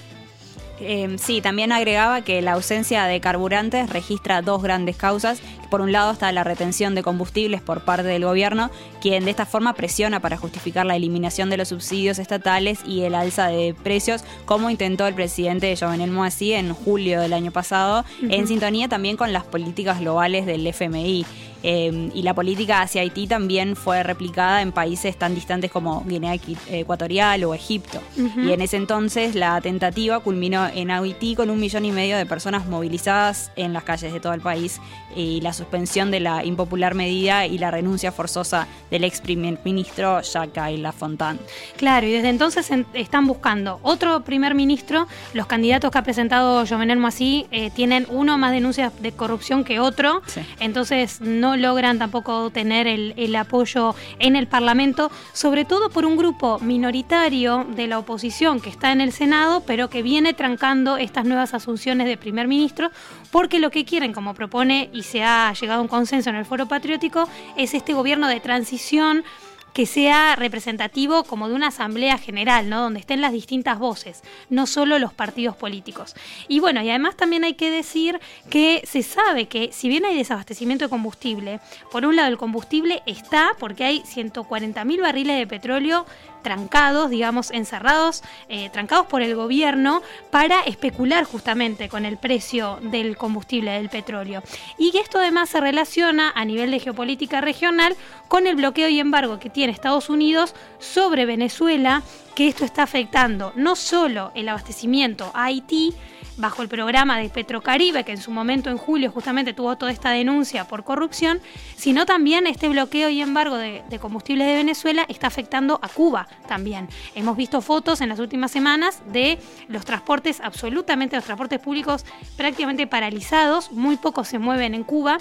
Eh, 0.81 1.17
sí, 1.19 1.41
también 1.41 1.71
agregaba 1.71 2.23
que 2.23 2.43
la 2.43 2.53
ausencia 2.53 3.05
de 3.05 3.21
carburantes 3.21 3.89
registra 3.89 4.43
dos 4.43 4.63
grandes 4.63 4.97
causas. 4.97 5.41
Por 5.73 5.81
un 5.81 5.91
lado 5.91 6.13
está 6.13 6.31
la 6.33 6.45
retención 6.45 6.95
de 6.95 7.03
combustibles 7.03 7.63
por 7.63 7.81
parte 7.81 8.07
del 8.07 8.27
gobierno, 8.27 8.71
quien 9.01 9.25
de 9.25 9.31
esta 9.31 9.47
forma 9.47 9.73
presiona 9.73 10.21
para 10.21 10.37
justificar 10.37 10.85
la 10.85 10.97
eliminación 10.97 11.49
de 11.49 11.57
los 11.57 11.69
subsidios 11.69 12.19
estatales 12.19 12.81
y 12.87 13.05
el 13.05 13.15
alza 13.15 13.47
de 13.47 13.75
precios, 13.83 14.23
como 14.45 14.69
intentó 14.69 15.07
el 15.07 15.15
presidente 15.15 15.75
Jovenel 15.75 16.11
Moisés 16.11 16.59
en 16.59 16.75
julio 16.75 17.23
del 17.23 17.33
año 17.33 17.53
pasado, 17.53 18.05
en 18.21 18.47
sintonía 18.49 18.89
también 18.89 19.17
con 19.17 19.33
las 19.33 19.45
políticas 19.45 19.99
globales 19.99 20.45
del 20.45 20.67
FMI. 20.67 21.25
Eh, 21.65 22.11
y 22.13 22.23
la 22.23 22.35
política 22.35 22.83
hacia 22.83 23.03
Haití 23.03 23.27
también 23.27 23.77
fue 23.77 24.03
replicada 24.03 24.63
en 24.63 24.73
países 24.73 25.17
tan 25.17 25.35
distantes 25.35 25.71
como 25.71 26.05
Guinea 26.05 26.35
Ecuatorial 26.69 27.45
o 27.45 27.55
Egipto. 27.55 28.01
Y 28.17 28.53
en 28.53 28.61
ese 28.61 28.77
entonces 28.77 29.35
la 29.35 29.61
tentativa 29.61 30.21
culminó 30.21 30.67
en 30.67 30.91
Haití 30.91 31.35
con 31.35 31.51
un 31.51 31.61
millón 31.61 31.85
y 31.85 31.93
medio 31.93 32.17
de 32.17 32.27
personas 32.27 32.67
movilizadas 32.67 33.53
en 33.57 33.73
las 33.73 33.85
calles 33.85 34.13
de 34.13 34.21
todo 34.21 34.35
el 34.35 34.41
país 34.41 34.81
y 35.15 35.41
la 35.41 35.53
suspensión 35.67 36.11
de 36.11 36.21
la 36.21 36.45
impopular 36.45 36.95
medida 36.95 37.47
y 37.47 37.57
la 37.59 37.71
renuncia 37.71 38.11
forzosa 38.13 38.67
del 38.91 39.05
ex 39.05 39.21
primer 39.21 39.59
ministro 39.65 40.21
Jacques 40.21 40.79
Lafontaine. 40.79 41.39
Claro, 41.77 42.07
y 42.07 42.13
desde 42.13 42.29
entonces 42.29 42.71
en- 42.71 42.87
están 42.95 43.27
buscando 43.27 43.79
otro 43.83 44.23
primer 44.25 44.55
ministro. 44.55 45.07
Los 45.33 45.47
candidatos 45.47 45.91
que 45.91 45.99
ha 45.99 46.03
presentado 46.03 46.67
Jovenel 46.67 46.99
Moisés 46.99 47.45
eh, 47.51 47.71
tienen 47.71 48.07
uno 48.11 48.39
más 48.39 48.53
denuncias 48.53 48.93
de 49.01 49.13
corrupción 49.13 49.65
que 49.65 49.79
otro. 49.81 50.23
Entonces 50.61 51.21
no 51.21 51.57
logran 51.57 51.99
tampoco 51.99 52.51
tener 52.51 52.87
el, 52.87 53.15
el 53.17 53.35
apoyo 53.37 53.95
en 54.19 54.35
el 54.37 54.47
Parlamento, 54.49 55.11
sobre 55.33 55.65
todo 55.65 55.89
por 55.91 56.05
un 56.05 56.17
grupo 56.17 56.59
minoritario 56.61 57.65
de 57.77 57.87
la 57.87 57.99
oposición 57.99 58.61
que 58.61 58.71
está 58.71 58.93
en 58.93 59.01
el 59.01 59.13
Senado, 59.13 59.63
pero 59.67 59.89
que 59.89 60.03
viene 60.03 60.35
trancando 60.35 60.97
estas 60.97 61.25
nuevas 61.25 61.55
asunciones 61.55 62.07
de 62.07 62.17
primer 62.17 62.49
ministro, 62.49 62.91
porque 63.33 63.59
lo 63.59 63.71
que 63.71 63.87
quieren, 63.87 64.13
como 64.13 64.35
propone 64.35 64.91
y 64.93 65.03
se 65.03 65.25
ha 65.25 65.53
llegado 65.55 65.81
a 65.81 65.83
un 65.83 65.89
consenso 65.89 66.31
en 66.31 66.37
el 66.37 66.45
Foro 66.45 66.67
Patriótico, 66.67 67.29
es 67.57 67.73
este 67.73 67.95
gobierno 67.95 68.29
de 68.29 68.41
transición 68.41 69.25
que 69.73 69.87
sea 69.87 70.37
representativo 70.37 71.25
como 71.25 71.49
de 71.49 71.55
una 71.55 71.69
asamblea 71.69 72.19
general, 72.19 72.69
¿no? 72.69 72.83
Donde 72.83 73.01
estén 73.01 73.21
las 73.21 73.33
distintas 73.33 73.79
voces, 73.79 74.23
no 74.51 74.67
solo 74.67 74.99
los 74.99 75.13
partidos 75.13 75.57
políticos. 75.57 76.15
Y 76.49 76.61
bueno, 76.61 76.83
y 76.83 76.91
además 76.91 77.17
también 77.17 77.45
hay 77.45 77.55
que 77.55 77.71
decir 77.71 78.21
que 78.51 78.83
se 78.87 79.03
sabe 79.03 79.47
que 79.47 79.71
si 79.73 79.89
bien 79.89 80.05
hay 80.05 80.17
desabastecimiento 80.17 80.85
de 80.85 80.91
combustible, 80.91 81.61
por 81.91 82.05
un 82.05 82.17
lado 82.17 82.29
el 82.29 82.39
combustible 82.39 83.03
está 83.07 83.53
porque 83.59 83.85
hay 83.85 84.03
140 84.05 84.85
mil 84.85 85.01
barriles 85.01 85.39
de 85.39 85.47
petróleo 85.47 86.07
trancados, 86.43 87.09
digamos, 87.09 87.53
encerrados, 87.53 88.23
eh, 88.49 88.69
trancados 88.71 89.07
por 89.07 89.23
el 89.23 89.37
gobierno 89.37 90.03
para 90.31 90.61
especular 90.63 91.25
justamente 91.25 91.89
con 91.89 92.05
el 92.05 92.19
precio 92.19 92.79
del 92.83 93.17
combustible 93.17 93.71
del 93.71 93.89
petróleo. 93.89 94.43
Y 94.77 94.91
que 94.91 94.99
esto 94.99 95.19
además 95.19 95.51
se 95.51 95.61
relaciona 95.61 96.33
a 96.35 96.45
nivel 96.45 96.73
de 96.73 96.81
geopolítica 96.81 97.41
regional 97.41 97.97
con 98.29 98.47
el 98.47 98.57
bloqueo 98.57 98.89
y 98.89 98.99
embargo 98.99 99.39
que 99.39 99.51
tiene 99.51 99.62
Estados 99.71 100.11
Unidos 100.11 100.55
sobre 100.79 101.27
Venezuela, 101.27 102.03
que 102.35 102.49
esto 102.49 102.65
está 102.65 102.83
afectando 102.83 103.53
no 103.57 103.77
solo 103.77 104.33
el 104.35 104.49
abastecimiento 104.49 105.31
a 105.35 105.45
Haití, 105.45 105.95
bajo 106.37 106.63
el 106.63 106.69
programa 106.69 107.19
de 107.19 107.29
Petrocaribe, 107.29 108.05
que 108.05 108.13
en 108.13 108.21
su 108.21 108.31
momento 108.31 108.71
en 108.71 108.79
julio 108.79 109.11
justamente 109.11 109.53
tuvo 109.53 109.77
toda 109.77 109.93
esta 109.93 110.11
denuncia 110.11 110.67
por 110.67 110.85
corrupción, 110.85 111.41
sino 111.77 112.07
también 112.07 112.47
este 112.47 112.69
bloqueo 112.69 113.09
y 113.11 113.21
embargo 113.21 113.57
de, 113.57 113.83
de 113.89 113.99
combustibles 113.99 114.47
de 114.47 114.55
Venezuela 114.55 115.05
está 115.09 115.27
afectando 115.27 115.79
a 115.83 115.89
Cuba 115.89 116.29
también. 116.49 116.89
Hemos 117.15 117.37
visto 117.37 117.61
fotos 117.61 118.01
en 118.01 118.09
las 118.09 118.19
últimas 118.19 118.51
semanas 118.51 119.03
de 119.13 119.39
los 119.69 119.85
transportes, 119.85 120.41
absolutamente 120.41 121.17
los 121.17 121.25
transportes 121.25 121.61
públicos 121.61 122.05
prácticamente 122.37 122.87
paralizados, 122.87 123.71
muy 123.71 123.97
pocos 123.97 124.29
se 124.29 124.39
mueven 124.39 124.75
en 124.75 124.85
Cuba. 124.85 125.19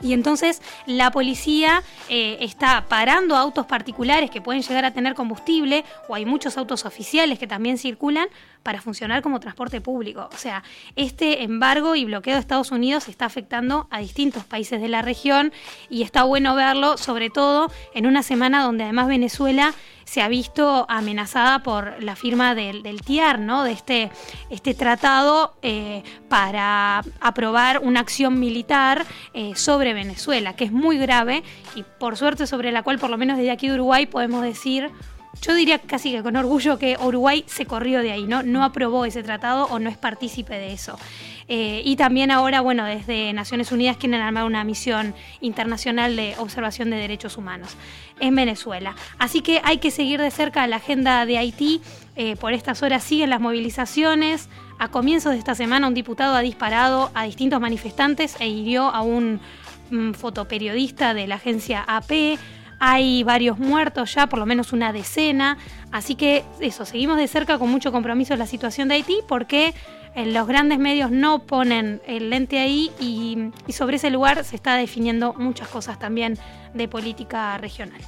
Y 0.00 0.12
entonces 0.12 0.60
la 0.86 1.10
policía 1.10 1.82
eh, 2.08 2.38
está 2.40 2.84
parando 2.88 3.36
autos 3.36 3.66
particulares 3.66 4.30
que 4.30 4.40
pueden 4.40 4.62
llegar 4.62 4.84
a 4.84 4.92
tener 4.92 5.14
combustible, 5.14 5.84
o 6.08 6.14
hay 6.14 6.26
muchos 6.26 6.58
autos 6.58 6.84
oficiales 6.84 7.38
que 7.38 7.46
también 7.46 7.78
circulan 7.78 8.28
para 8.64 8.80
funcionar 8.80 9.22
como 9.22 9.38
transporte 9.38 9.80
público. 9.80 10.28
O 10.34 10.36
sea, 10.36 10.64
este 10.96 11.44
embargo 11.44 11.94
y 11.94 12.04
bloqueo 12.04 12.34
de 12.34 12.40
Estados 12.40 12.72
Unidos 12.72 13.08
está 13.08 13.26
afectando 13.26 13.86
a 13.90 14.00
distintos 14.00 14.44
países 14.44 14.80
de 14.80 14.88
la 14.88 15.02
región 15.02 15.52
y 15.88 16.02
está 16.02 16.24
bueno 16.24 16.56
verlo, 16.56 16.96
sobre 16.96 17.30
todo 17.30 17.70
en 17.94 18.06
una 18.06 18.24
semana 18.24 18.64
donde 18.64 18.84
además 18.84 19.06
Venezuela 19.06 19.74
se 20.04 20.22
ha 20.22 20.28
visto 20.28 20.86
amenazada 20.88 21.62
por 21.62 22.02
la 22.02 22.16
firma 22.16 22.54
del, 22.54 22.82
del 22.82 23.02
TIAR, 23.02 23.38
¿no? 23.38 23.64
de 23.64 23.72
este, 23.72 24.10
este 24.50 24.74
tratado 24.74 25.56
eh, 25.62 26.02
para 26.28 27.02
aprobar 27.20 27.80
una 27.82 28.00
acción 28.00 28.38
militar 28.38 29.06
eh, 29.32 29.54
sobre 29.56 29.94
Venezuela, 29.94 30.54
que 30.56 30.64
es 30.64 30.72
muy 30.72 30.98
grave 30.98 31.42
y 31.74 31.84
por 31.98 32.16
suerte 32.16 32.46
sobre 32.46 32.72
la 32.72 32.82
cual 32.82 32.98
por 32.98 33.10
lo 33.10 33.18
menos 33.18 33.36
desde 33.36 33.50
aquí 33.50 33.68
de 33.68 33.74
Uruguay 33.74 34.06
podemos 34.06 34.42
decir 34.42 34.90
yo 35.40 35.54
diría 35.54 35.78
casi 35.78 36.12
que 36.12 36.22
con 36.22 36.36
orgullo 36.36 36.78
que 36.78 36.96
Uruguay 37.00 37.44
se 37.46 37.66
corrió 37.66 38.00
de 38.00 38.12
ahí, 38.12 38.24
¿no? 38.24 38.42
No 38.42 38.64
aprobó 38.64 39.04
ese 39.04 39.22
tratado 39.22 39.66
o 39.66 39.78
no 39.78 39.90
es 39.90 39.96
partícipe 39.96 40.54
de 40.54 40.72
eso. 40.72 40.98
Eh, 41.48 41.82
y 41.84 41.96
también 41.96 42.30
ahora, 42.30 42.60
bueno, 42.60 42.84
desde 42.84 43.32
Naciones 43.32 43.70
Unidas 43.70 43.96
quieren 43.96 44.20
armar 44.20 44.44
una 44.44 44.64
misión 44.64 45.14
internacional 45.40 46.16
de 46.16 46.34
observación 46.38 46.90
de 46.90 46.96
derechos 46.96 47.36
humanos 47.36 47.76
en 48.20 48.34
Venezuela. 48.34 48.94
Así 49.18 49.40
que 49.40 49.60
hay 49.64 49.78
que 49.78 49.90
seguir 49.90 50.20
de 50.20 50.30
cerca 50.30 50.66
la 50.66 50.76
agenda 50.76 51.26
de 51.26 51.38
Haití. 51.38 51.82
Eh, 52.16 52.36
por 52.36 52.52
estas 52.52 52.82
horas 52.82 53.02
siguen 53.02 53.30
las 53.30 53.40
movilizaciones. 53.40 54.48
A 54.78 54.88
comienzos 54.88 55.32
de 55.32 55.38
esta 55.38 55.54
semana 55.54 55.88
un 55.88 55.94
diputado 55.94 56.34
ha 56.34 56.40
disparado 56.40 57.10
a 57.14 57.24
distintos 57.24 57.60
manifestantes 57.60 58.36
e 58.40 58.48
hirió 58.48 58.84
a 58.88 59.02
un 59.02 59.40
mm, 59.90 60.12
fotoperiodista 60.12 61.14
de 61.14 61.26
la 61.26 61.36
agencia 61.36 61.84
AP. 61.86 62.38
Hay 62.86 63.22
varios 63.22 63.58
muertos 63.58 64.14
ya, 64.14 64.26
por 64.26 64.38
lo 64.38 64.44
menos 64.44 64.74
una 64.74 64.92
decena. 64.92 65.56
Así 65.90 66.16
que 66.16 66.44
eso, 66.60 66.84
seguimos 66.84 67.16
de 67.16 67.26
cerca 67.28 67.58
con 67.58 67.70
mucho 67.70 67.90
compromiso 67.92 68.36
la 68.36 68.46
situación 68.46 68.88
de 68.88 68.96
Haití 68.96 69.20
porque 69.26 69.72
eh, 70.14 70.26
los 70.26 70.46
grandes 70.46 70.78
medios 70.78 71.10
no 71.10 71.38
ponen 71.38 72.02
el 72.06 72.28
lente 72.28 72.58
ahí 72.58 72.90
y, 73.00 73.52
y 73.66 73.72
sobre 73.72 73.96
ese 73.96 74.10
lugar 74.10 74.44
se 74.44 74.56
está 74.56 74.74
definiendo 74.74 75.32
muchas 75.32 75.68
cosas 75.68 75.98
también 75.98 76.36
de 76.74 76.86
política 76.86 77.56
regional. 77.56 78.02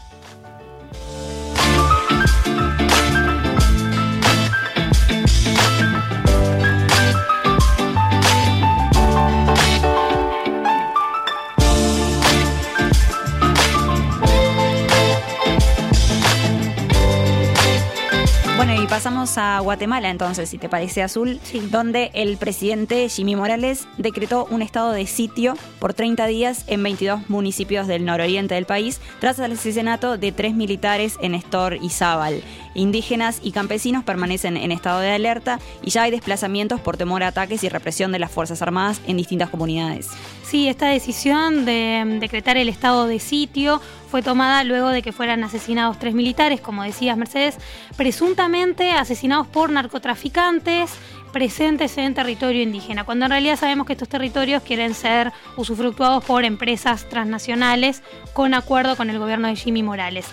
A 19.39 19.61
Guatemala 19.61 20.11
entonces, 20.11 20.49
si 20.49 20.59
te 20.59 20.69
parece 20.69 21.03
azul, 21.03 21.41
donde 21.71 22.11
el 22.15 22.37
presidente 22.37 23.09
Jimmy 23.09 23.37
Morales 23.37 23.87
decretó 23.99 24.47
un 24.51 24.63
estado 24.63 24.93
de 24.93 25.07
sitio 25.07 25.57
por 25.79 25.95
30 25.95 26.27
días 26.27 26.65
en 26.67 26.83
22 26.83 27.29
municipios 27.29 27.87
del 27.87 28.05
nororiente 28.05 28.55
del 28.55 28.67
país 28.67 29.01
tras 29.21 29.39
el 29.39 29.53
asesinato 29.53 30.19
de 30.19 30.33
tres 30.33 30.55
militares 30.55 31.17
en 31.21 31.35
Estor 31.35 31.79
y 31.81 31.91
Zabal. 31.91 32.43
Indígenas 32.77 33.41
y 33.43 33.53
campesinos 33.53 34.05
permanecen 34.05 34.57
en 34.57 34.71
estado 34.71 35.01
de 35.01 35.11
alerta 35.11 35.59
y 35.83 35.91
ya 35.91 36.03
hay 36.03 36.11
desplazamientos 36.11 36.81
por 36.81 36.97
temor 36.97 37.23
a 37.23 37.29
ataques 37.29 37.65
y 37.65 37.69
represión 37.69 38.13
de 38.13 38.19
las 38.19 38.31
Fuerzas 38.31 38.63
Armadas 38.63 39.01
en 39.07 39.17
distintas 39.17 39.51
comunidades. 39.51 40.11
Sí, 40.45 40.69
esta 40.69 40.89
decisión 40.89 41.65
de 41.65 42.05
mm, 42.05 42.19
decretar 42.21 42.57
el 42.57 42.69
estado 42.69 43.07
de 43.07 43.19
sitio 43.19 43.81
fue 44.11 44.23
tomada 44.23 44.63
luego 44.63 44.91
de 44.91 45.03
que 45.03 45.13
fueran 45.13 45.43
asesinados 45.43 45.99
tres 45.99 46.15
militares, 46.15 46.61
como 46.61 46.83
decías 46.83 47.17
Mercedes, 47.17 47.59
presuntamente 47.97 48.93
asesinados 48.93 49.47
por 49.47 49.71
narcotraficantes 49.71 50.93
presentes 51.33 51.99
en 51.99 52.15
territorio 52.15 52.63
indígena, 52.63 53.05
cuando 53.05 53.27
en 53.27 53.31
realidad 53.31 53.59
sabemos 53.59 53.87
que 53.87 53.93
estos 53.93 54.09
territorios 54.09 54.63
quieren 54.63 54.95
ser 54.95 55.33
usufructuados 55.57 56.25
por 56.25 56.45
empresas 56.45 57.07
transnacionales 57.11 58.03
con 58.33 58.55
acuerdo 58.55 58.97
con 58.97 59.11
el 59.11 59.19
gobierno 59.19 59.49
de 59.49 59.57
Jimmy 59.57 59.83
Morales. 59.83 60.27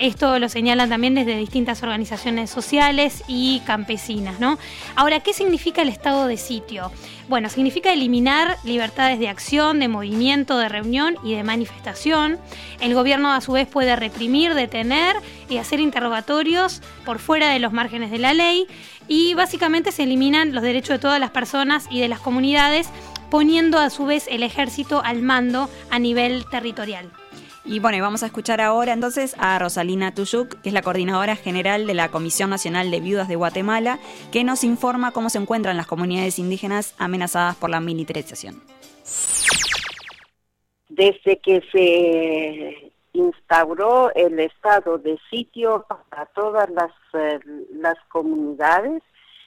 Esto 0.00 0.38
lo 0.38 0.48
señalan 0.48 0.88
también 0.88 1.14
desde 1.14 1.36
distintas 1.36 1.82
organizaciones 1.82 2.48
sociales 2.48 3.22
y 3.28 3.60
campesinas, 3.66 4.40
¿no? 4.40 4.58
Ahora, 4.96 5.20
¿qué 5.20 5.34
significa 5.34 5.82
el 5.82 5.90
estado 5.90 6.26
de 6.26 6.38
sitio? 6.38 6.90
Bueno, 7.28 7.50
significa 7.50 7.92
eliminar 7.92 8.56
libertades 8.64 9.18
de 9.18 9.28
acción, 9.28 9.78
de 9.78 9.88
movimiento, 9.88 10.56
de 10.56 10.70
reunión 10.70 11.16
y 11.22 11.34
de 11.34 11.44
manifestación. 11.44 12.38
El 12.80 12.94
gobierno 12.94 13.30
a 13.30 13.42
su 13.42 13.52
vez 13.52 13.68
puede 13.68 13.94
reprimir, 13.94 14.54
detener 14.54 15.16
y 15.50 15.58
hacer 15.58 15.80
interrogatorios 15.80 16.80
por 17.04 17.18
fuera 17.18 17.50
de 17.50 17.58
los 17.58 17.74
márgenes 17.74 18.10
de 18.10 18.20
la 18.20 18.32
ley 18.32 18.68
y 19.06 19.34
básicamente 19.34 19.92
se 19.92 20.04
eliminan 20.04 20.54
los 20.54 20.62
derechos 20.62 20.94
de 20.94 20.98
todas 20.98 21.20
las 21.20 21.30
personas 21.30 21.86
y 21.90 22.00
de 22.00 22.08
las 22.08 22.20
comunidades 22.20 22.88
poniendo 23.30 23.78
a 23.78 23.90
su 23.90 24.06
vez 24.06 24.28
el 24.30 24.44
ejército 24.44 25.02
al 25.04 25.20
mando 25.20 25.68
a 25.90 25.98
nivel 25.98 26.46
territorial. 26.50 27.10
Y 27.64 27.78
bueno, 27.78 28.02
vamos 28.02 28.22
a 28.22 28.26
escuchar 28.26 28.60
ahora 28.60 28.92
entonces 28.92 29.36
a 29.38 29.58
Rosalina 29.58 30.14
Tuyuk, 30.14 30.60
que 30.62 30.70
es 30.70 30.72
la 30.72 30.82
coordinadora 30.82 31.36
general 31.36 31.86
de 31.86 31.94
la 31.94 32.10
Comisión 32.10 32.50
Nacional 32.50 32.90
de 32.90 33.00
Viudas 33.00 33.28
de 33.28 33.36
Guatemala, 33.36 33.98
que 34.32 34.44
nos 34.44 34.64
informa 34.64 35.12
cómo 35.12 35.28
se 35.28 35.38
encuentran 35.38 35.76
las 35.76 35.86
comunidades 35.86 36.38
indígenas 36.38 36.94
amenazadas 36.98 37.56
por 37.56 37.68
la 37.68 37.80
militarización. 37.80 38.62
Desde 40.88 41.38
que 41.38 41.62
se 41.70 42.92
instauró 43.12 44.12
el 44.14 44.40
estado 44.40 44.98
de 44.98 45.18
sitio 45.30 45.84
para 45.86 46.26
todas 46.26 46.68
las, 46.70 46.92
eh, 47.12 47.40
las 47.72 47.96
comunidades, 48.08 49.02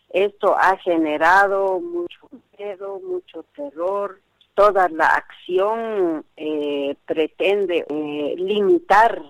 esto 0.10 0.56
ha 0.56 0.78
generado 0.78 1.80
mucho 1.80 2.30
miedo, 2.58 3.02
mucho 3.04 3.44
terror, 3.56 4.22
toda 4.56 4.88
la 4.90 5.08
acción 5.08 6.26
eh, 6.38 6.96
pretende 7.06 7.86
eh, 7.90 8.36
limitar, 8.38 9.22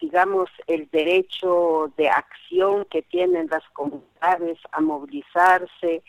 digamos, 0.00 0.50
el 0.66 0.88
derecho 0.90 1.92
de 1.96 2.08
acción 2.08 2.86
que 2.90 3.02
tienen 3.02 3.48
las 3.50 3.64
comunidades 3.72 4.58
a 4.72 4.80
movilizarse, 4.80 6.02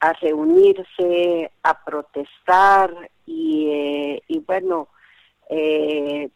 a 0.00 0.12
reunirse, 0.14 1.50
a 1.62 1.84
protestar 1.84 3.10
y, 3.26 3.68
eh, 3.70 4.22
y 4.28 4.38
bueno, 4.40 4.88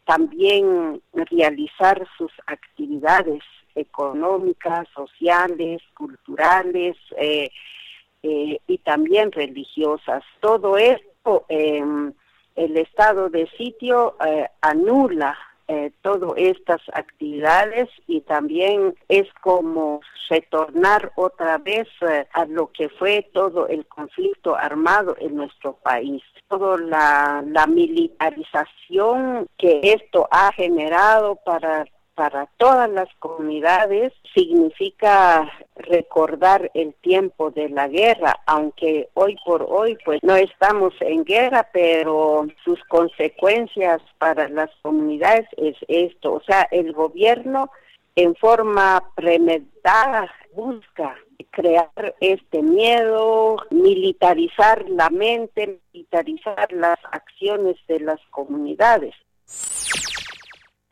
también 0.07 1.01
realizar 1.13 2.05
sus 2.19 2.33
actividades 2.49 3.45
económicas, 3.77 4.89
sociales, 4.93 5.81
culturales, 5.97 6.97
eh, 8.27 8.59
y 8.67 8.79
también 8.79 9.31
religiosas. 9.33 10.25
Todo 10.41 10.79
esto, 10.79 11.45
em, 11.51 12.15
el 12.57 12.79
estado 12.79 13.29
de 13.29 13.47
sitio 13.59 14.17
eh, 14.25 14.49
anula 14.63 15.37
eh, 15.69 15.91
todas 16.01 16.33
estas 16.39 16.81
actividades 16.95 17.91
y 18.07 18.23
también 18.23 18.95
es 19.09 19.29
como 19.43 20.01
retornar 20.31 21.13
otra 21.17 21.59
vez 21.59 21.87
a 22.33 22.47
lo 22.47 22.73
que 22.73 22.89
fue 22.89 23.29
todo 23.35 23.69
el 23.69 23.85
conflicto 23.87 24.57
armado 24.57 25.17
en 25.21 25.37
nuestro 25.37 25.75
país. 25.75 26.23
Toda 26.49 26.79
la 26.79 27.67
militarización 27.67 29.47
que 29.59 29.81
esto 29.83 30.29
ha 30.31 30.51
generado 30.53 31.37
para 31.45 31.85
para 32.15 32.47
todas 32.57 32.89
las 32.91 33.09
comunidades 33.19 34.13
significa 34.35 35.51
recordar 35.77 36.71
el 36.75 36.95
tiempo 36.95 37.51
de 37.51 37.69
la 37.69 37.89
guerra, 37.89 38.41
aunque 38.47 39.09
hoy 39.15 39.37
por 39.45 39.67
hoy 39.69 39.99
pues 40.05 40.21
no 40.23 40.37
estamos 40.37 40.95
en 41.01 41.25
guerra, 41.25 41.69
pero 41.73 42.47
sus 42.65 42.83
consecuencias 42.85 44.01
para 44.19 44.49
las 44.49 44.71
comunidades 44.83 45.49
es 45.57 45.77
esto, 45.89 46.35
o 46.35 46.43
sea, 46.43 46.69
el 46.71 46.93
gobierno 46.93 47.71
en 48.17 48.35
forma 48.37 49.03
premeditada 49.17 50.31
busca 50.55 51.17
crear 51.51 52.15
este 52.21 52.63
miedo, 52.63 53.57
militarizar 53.71 54.89
la 54.89 55.11
mente, 55.11 55.81
militarizar 55.93 56.73
las 56.73 56.99
acciones 57.11 57.77
de 57.89 58.01
las 58.01 58.21
comunidades. 58.31 59.15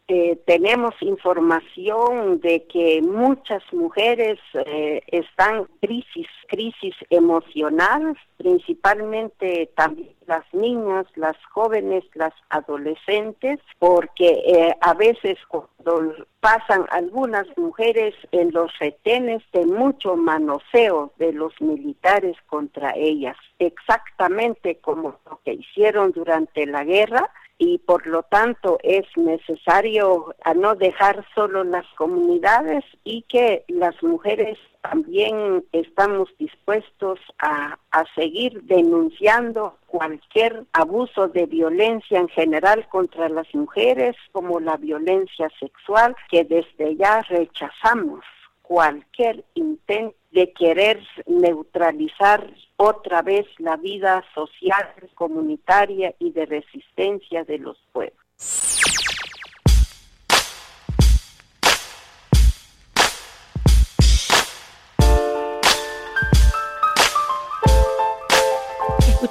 Eh, 0.09 0.37
tenemos 0.47 0.95
información 1.01 2.41
de 2.41 2.67
que 2.67 3.01
muchas 3.03 3.63
mujeres 3.73 4.39
eh, 4.53 5.01
están 5.07 5.59
en 5.59 5.65
crisis, 5.81 6.27
crisis 6.49 6.95
emocional, 7.09 8.19
principalmente 8.37 9.71
también 9.77 10.13
las 10.27 10.45
niñas, 10.53 11.07
las 11.15 11.37
jóvenes, 11.53 12.05
las 12.15 12.35
adolescentes, 12.51 13.61
porque 13.79 14.43
eh, 14.45 14.75
a 14.81 14.95
veces 14.95 15.39
cuando 15.49 16.15
pasan 16.41 16.85
algunas 16.91 17.47
mujeres 17.57 18.15
en 18.33 18.51
los 18.51 18.77
retenes 18.81 19.43
de 19.53 19.65
mucho 19.67 20.17
manoseo 20.17 21.13
de 21.19 21.33
los 21.33 21.53
militares 21.61 22.37
contra 22.49 22.93
ellas, 22.97 23.37
exactamente 23.61 24.79
como 24.81 25.17
lo 25.31 25.41
que 25.45 25.55
hicieron 25.55 26.11
durante 26.11 26.67
la 26.67 26.83
guerra, 26.83 27.31
y 27.65 27.79
por 27.79 28.09
lo 28.09 28.25
tanto 28.25 28.81
es 28.83 29.07
necesario 29.15 30.35
a 30.43 30.53
no 30.53 30.75
dejar 30.75 31.25
solo 31.33 31.63
las 31.63 31.87
comunidades 31.97 32.85
y 33.05 33.23
que 33.23 33.65
las 33.69 34.03
mujeres 34.03 34.59
también 34.81 35.65
estamos 35.71 36.29
dispuestos 36.41 37.21
a, 37.39 37.79
a, 37.93 38.05
seguir 38.17 38.65
denunciando 38.65 39.77
cualquier 39.87 40.65
abuso 40.73 41.29
de 41.29 41.47
violencia 41.47 42.19
en 42.19 42.29
general 42.31 42.89
contra 42.89 43.29
las 43.29 43.47
mujeres, 43.55 44.17
como 44.33 44.59
la 44.59 44.77
violencia 44.77 45.49
sexual, 45.61 46.17
que 46.33 46.43
desde 46.43 46.97
ya 46.97 47.21
rechazamos 47.23 48.25
cualquier 48.73 49.45
intento 49.53 50.17
de 50.31 50.51
querer 50.55 50.99
neutralizar 51.27 52.55
otra 52.77 53.21
vez 53.21 53.45
la 53.59 53.77
vida 53.77 54.25
social, 54.35 54.89
comunitaria 55.15 56.15
y 56.19 56.31
de 56.31 56.47
resistencia 56.47 57.45
de 57.45 57.59
los 57.59 57.77
pueblos. 57.93 58.19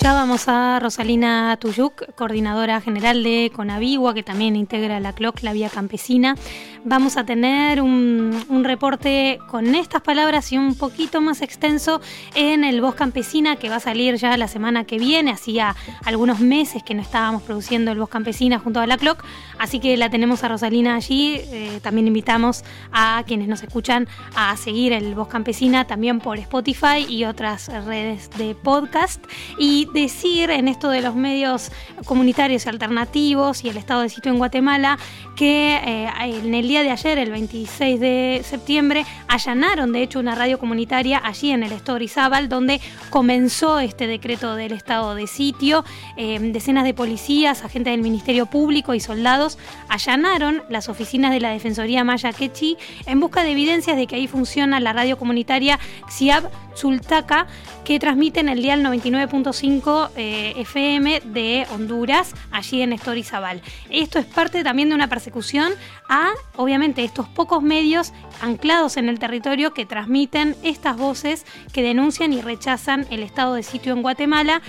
Escuchábamos 0.02 0.48
a 0.48 0.80
Rosalina 0.80 1.58
Tuyuk, 1.60 2.16
coordinadora 2.16 2.80
general 2.80 3.24
de 3.24 3.52
Conavigua, 3.54 4.14
que 4.14 4.24
también 4.24 4.56
integra 4.56 5.00
la 5.00 5.14
CLOC, 5.14 5.42
la 5.42 5.52
Vía 5.52 5.70
Campesina. 5.70 6.36
Vamos 6.84 7.16
a 7.16 7.26
tener 7.26 7.80
un, 7.80 8.44
un, 8.50 8.64
reporte 8.64 9.40
con 9.48 9.76
estas 9.76 10.02
palabras 10.02 10.52
y 10.52 10.58
un 10.58 10.74
poquito 10.74 11.22
más 11.22 11.44
extenso 11.44 12.02
en 12.34 12.64
el 12.64 12.82
Voz 12.82 12.96
Campesina, 12.96 13.56
que 13.58 13.70
va 13.70 13.76
a 13.76 13.80
salir 13.80 14.16
ya 14.16 14.36
la 14.36 14.48
semana 14.48 14.84
que 14.86 14.98
viene. 14.98 15.30
Hacía 15.30 15.76
algunos 16.06 16.40
meses 16.40 16.82
que 16.82 16.96
no 16.96 17.04
estábamos 17.04 17.44
produciendo 17.44 17.92
el 17.92 18.00
Voz 18.00 18.10
Campesina 18.10 18.58
junto 18.58 18.80
a 18.80 18.88
la 18.88 18.98
CLOC, 18.98 19.24
así 19.60 19.80
que 19.80 19.96
la 19.96 20.10
tenemos 20.10 20.44
a 20.44 20.48
Rosalina 20.48 20.96
allí. 20.96 21.36
Eh, 21.52 21.80
también 21.84 22.08
invitamos 22.08 22.64
a 22.92 23.24
quienes 23.28 23.48
nos 23.48 23.62
escuchan 23.62 24.08
a 24.36 24.58
seguir 24.58 24.92
el 24.92 25.14
Voz 25.14 25.28
Campesina 25.28 25.86
también 25.86 26.20
por 26.20 26.40
Spotify 26.40 27.06
y 27.08 27.26
otras 27.26 27.68
redes 27.86 28.32
de 28.40 28.56
podcast. 28.56 29.24
Y 29.60 29.88
decir 29.94 30.50
en 30.50 30.68
esto 30.68 30.90
de 30.90 31.02
los 31.02 31.14
medios 31.14 31.72
comunitarios 32.06 32.66
alternativos 32.66 33.64
y 33.64 33.70
el 33.70 33.78
estado 33.78 34.02
de 34.02 34.10
sitio 34.10 34.32
en 34.32 34.40
Guatemala 34.40 34.98
que 35.36 35.76
eh, 35.76 36.10
en 36.20 36.56
el 36.56 36.71
día 36.72 36.84
de 36.84 36.92
ayer, 36.92 37.18
el 37.18 37.32
26 37.32 38.00
de 38.00 38.42
septiembre, 38.46 39.06
allanaron 39.28 39.92
de 39.92 40.04
hecho 40.04 40.20
una 40.20 40.36
radio 40.36 40.58
comunitaria 40.58 41.20
allí 41.22 41.52
en 41.52 41.64
el 41.64 41.74
Estado 41.74 42.00
Izabal, 42.00 42.48
donde 42.48 42.80
comenzó 43.10 43.80
este 43.80 44.08
decreto 44.08 44.56
del 44.56 44.72
estado 44.72 45.14
de 45.14 45.28
sitio. 45.28 45.84
Eh, 46.16 46.40
decenas 46.40 46.86
de 46.86 46.94
policías, 46.94 47.66
agentes 47.66 47.92
del 47.92 48.02
Ministerio 48.02 48.46
Público 48.46 48.94
y 48.94 49.02
soldados 49.02 49.58
allanaron 49.90 50.64
las 50.70 50.88
oficinas 50.88 51.32
de 51.32 51.42
la 51.42 51.50
Defensoría 51.50 52.06
Maya 52.06 52.32
Quechi 52.32 52.78
en 53.06 53.20
busca 53.20 53.44
de 53.44 53.52
evidencias 53.52 53.98
de 53.98 54.08
que 54.08 54.16
ahí 54.16 54.28
funciona 54.28 54.80
la 54.80 54.94
radio 54.94 55.18
comunitaria 55.18 55.78
XIAB 56.10 56.50
Sultaca, 56.74 57.48
que 57.84 58.00
transmite 58.00 58.40
en 58.40 58.50
el 58.50 58.62
dial 58.62 58.84
99.5 58.84 60.12
eh, 60.16 60.54
FM 60.58 61.22
de 61.26 61.68
Honduras, 61.74 62.34
allí 62.52 62.82
en 62.82 62.94
Estorizabal. 62.94 63.62
Esto 63.90 64.20
es 64.20 64.26
parte 64.26 64.64
también 64.64 64.90
de 64.90 64.96
una 64.96 65.10
persecución 65.10 65.74
a, 66.08 66.32
obviamente, 66.62 67.04
estos 67.04 67.28
pocos 67.28 67.64
medios 67.64 68.14
anclados 68.42 68.98
en 68.98 69.10
el 69.10 69.20
territorio 69.20 69.74
que 69.74 69.86
transmiten 69.86 70.56
estas 70.64 70.98
voces 70.98 71.46
que 71.74 71.82
denuncian 71.82 72.34
y 72.34 72.42
rechazan 72.42 73.06
el 73.10 73.24
estado 73.24 73.56
de 73.56 73.64
sitio 73.64 73.94
en 73.94 74.02
Guatemala. 74.02 74.62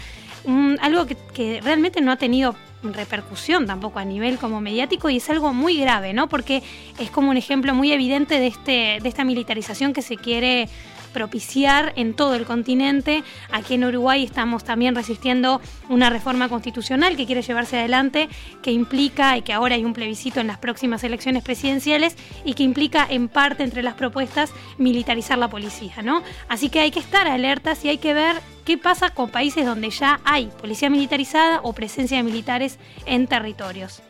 algo 0.80 1.06
que, 1.06 1.16
que 1.34 1.60
realmente 1.62 2.00
no 2.00 2.12
ha 2.12 2.16
tenido 2.16 2.56
repercusión 2.82 3.66
tampoco 3.66 3.98
a 3.98 4.04
nivel 4.04 4.38
como 4.38 4.60
mediático 4.60 5.08
y 5.08 5.18
es 5.18 5.30
algo 5.30 5.52
muy 5.52 5.76
grave, 5.76 6.12
¿no? 6.12 6.28
Porque 6.28 6.62
es 6.98 7.10
como 7.10 7.30
un 7.30 7.36
ejemplo 7.36 7.74
muy 7.74 7.92
evidente 7.92 8.40
de, 8.40 8.48
este, 8.48 8.98
de 9.00 9.08
esta 9.08 9.24
militarización 9.24 9.92
que 9.92 10.02
se 10.02 10.16
quiere 10.16 10.68
propiciar 11.12 11.92
en 11.96 12.14
todo 12.14 12.34
el 12.34 12.44
continente. 12.44 13.22
Aquí 13.50 13.74
en 13.74 13.84
Uruguay 13.84 14.24
estamos 14.24 14.64
también 14.64 14.94
resistiendo 14.94 15.60
una 15.88 16.10
reforma 16.10 16.48
constitucional 16.48 17.16
que 17.16 17.26
quiere 17.26 17.42
llevarse 17.42 17.78
adelante, 17.78 18.28
que 18.62 18.72
implica, 18.72 19.36
y 19.36 19.42
que 19.42 19.52
ahora 19.52 19.74
hay 19.74 19.84
un 19.84 19.92
plebiscito 19.92 20.40
en 20.40 20.46
las 20.46 20.58
próximas 20.58 21.04
elecciones 21.04 21.42
presidenciales, 21.42 22.16
y 22.44 22.54
que 22.54 22.62
implica 22.62 23.06
en 23.08 23.28
parte 23.28 23.62
entre 23.62 23.82
las 23.82 23.94
propuestas 23.94 24.50
militarizar 24.78 25.38
la 25.38 25.48
policía, 25.48 25.94
¿no? 26.02 26.22
Así 26.48 26.68
que 26.68 26.80
hay 26.80 26.90
que 26.90 27.00
estar 27.00 27.28
alertas 27.28 27.84
y 27.84 27.88
hay 27.88 27.98
que 27.98 28.14
ver 28.14 28.36
qué 28.64 28.78
pasa 28.78 29.10
con 29.10 29.30
países 29.30 29.66
donde 29.66 29.90
ya 29.90 30.20
hay 30.24 30.46
policía 30.60 30.90
militarizada 30.90 31.60
o 31.62 31.72
presencia 31.72 32.16
de 32.16 32.22
militares 32.22 32.78
en 33.06 33.26
territorios. 33.26 34.02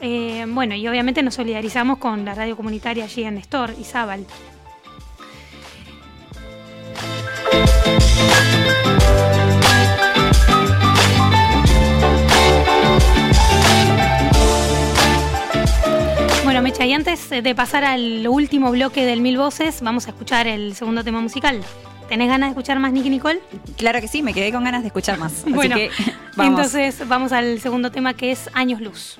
Eh, 0.00 0.44
bueno, 0.48 0.74
y 0.74 0.86
obviamente 0.88 1.22
nos 1.22 1.34
solidarizamos 1.34 1.98
con 1.98 2.24
la 2.24 2.34
radio 2.34 2.56
comunitaria 2.56 3.04
allí 3.04 3.24
en 3.24 3.36
Nestor 3.36 3.74
y 3.78 3.84
Zabal. 3.84 4.26
Bueno, 16.44 16.62
Mecha, 16.62 16.86
y 16.86 16.92
antes 16.92 17.28
de 17.30 17.54
pasar 17.54 17.84
al 17.84 18.26
último 18.28 18.70
bloque 18.70 19.04
del 19.04 19.20
Mil 19.20 19.36
Voces, 19.36 19.82
vamos 19.82 20.06
a 20.06 20.10
escuchar 20.10 20.46
el 20.46 20.74
segundo 20.74 21.04
tema 21.04 21.20
musical. 21.20 21.60
¿Tenés 22.08 22.28
ganas 22.28 22.48
de 22.48 22.50
escuchar 22.52 22.78
más 22.78 22.92
Nicky 22.92 23.10
Nicole? 23.10 23.40
Claro 23.76 24.00
que 24.00 24.08
sí, 24.08 24.22
me 24.22 24.32
quedé 24.32 24.52
con 24.52 24.64
ganas 24.64 24.82
de 24.82 24.88
escuchar 24.88 25.18
más. 25.18 25.44
bueno, 25.46 25.74
que, 25.76 25.90
entonces 26.38 27.06
vamos 27.08 27.32
al 27.32 27.60
segundo 27.60 27.90
tema 27.90 28.14
que 28.14 28.30
es 28.30 28.48
Años 28.54 28.80
Luz. 28.80 29.18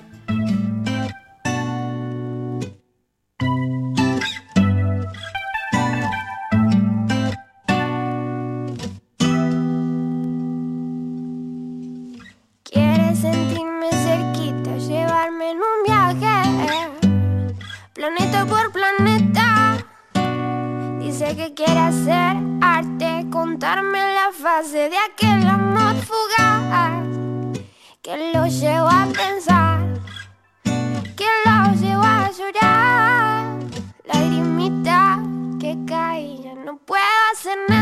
La 24.67 24.73
fase 24.73 24.89
de 24.89 24.97
aquel 24.97 25.47
amor 25.47 25.95
fugaz 25.95 27.57
que 28.01 28.31
lo 28.33 28.47
llevó 28.47 28.89
a 28.89 29.07
pensar, 29.13 29.79
que 31.15 31.27
lo 31.45 31.73
llevó 31.81 32.03
a 32.03 32.31
llorar. 32.31 33.59
Lagrimita 34.05 35.19
que 35.59 35.77
cae, 35.85 36.41
ya 36.43 36.53
no 36.53 36.77
puedo 36.77 37.03
hacer 37.31 37.57
nada 37.69 37.76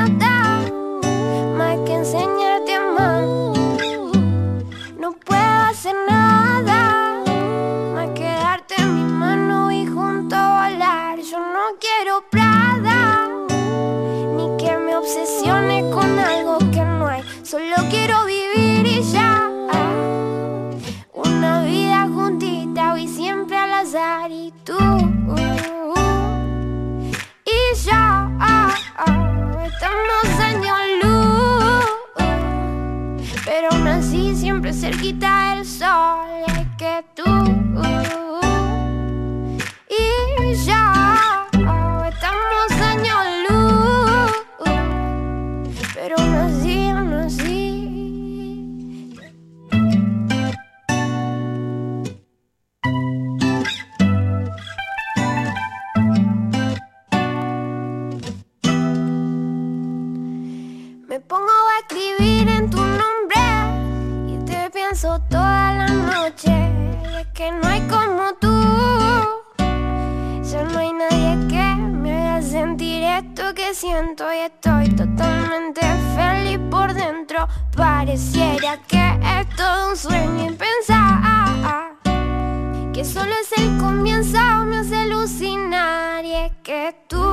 cerquita 35.06 35.54
el 35.58 35.66
sol. 35.66 36.44
Es 36.48 36.68
que 36.78 37.06
tú. 37.16 37.24
Y 39.90 40.56
ya. 40.66 41.06
pero 45.94 46.18
aún 46.20 46.36
así, 46.36 46.88
aún 46.90 47.14
así. 47.14 47.56
Me 61.08 61.20
pongo 61.22 61.46
a 61.50 61.80
escribir 61.80 62.55
toda 65.30 65.72
la 65.74 65.88
noche. 65.88 66.52
Es 67.20 67.28
que 67.34 67.52
no 67.52 67.68
hay 67.68 67.82
como 67.82 68.34
tú, 68.40 68.56
ya 70.44 70.64
no 70.64 70.80
hay 70.80 70.94
nadie 70.94 71.48
que 71.48 72.42
sentir 72.42 73.04
esto 73.04 73.54
que 73.54 73.74
siento 73.74 74.26
y 74.34 74.38
estoy 74.38 74.90
totalmente 74.90 75.82
feliz 76.16 76.60
por 76.72 76.94
dentro. 76.94 77.48
Pareciera 77.76 78.78
que 78.88 79.20
es 79.38 79.56
todo 79.56 79.90
un 79.90 79.98
sueño 79.98 80.52
y 80.52 80.56
pensar 80.56 81.16
que 82.94 83.04
solo 83.04 83.32
es 83.42 83.52
el 83.60 83.78
comienzo 83.78 84.40
me 84.66 84.78
hace 84.78 84.96
alucinar 84.96 86.24
y 86.24 86.34
es 86.34 86.52
que 86.64 86.96
tú 87.08 87.26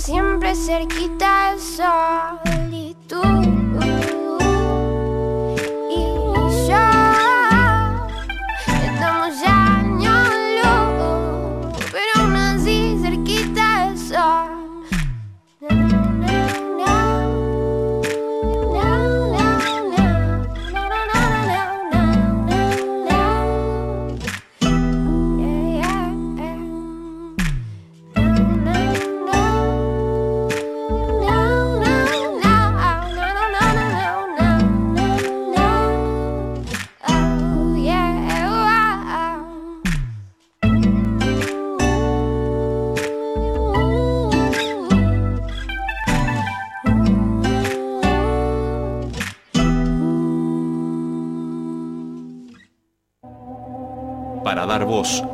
siempre 0.00 0.54
cerquita 0.54 1.52
el 1.52 1.60
sol 1.60 2.49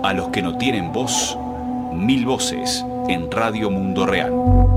a 0.03 0.13
los 0.13 0.29
que 0.29 0.43
no 0.43 0.57
tienen 0.59 0.93
voz, 0.93 1.37
mil 1.93 2.25
voces 2.25 2.85
en 3.09 3.29
Radio 3.31 3.69
Mundo 3.69 4.07
Real. 4.07 4.76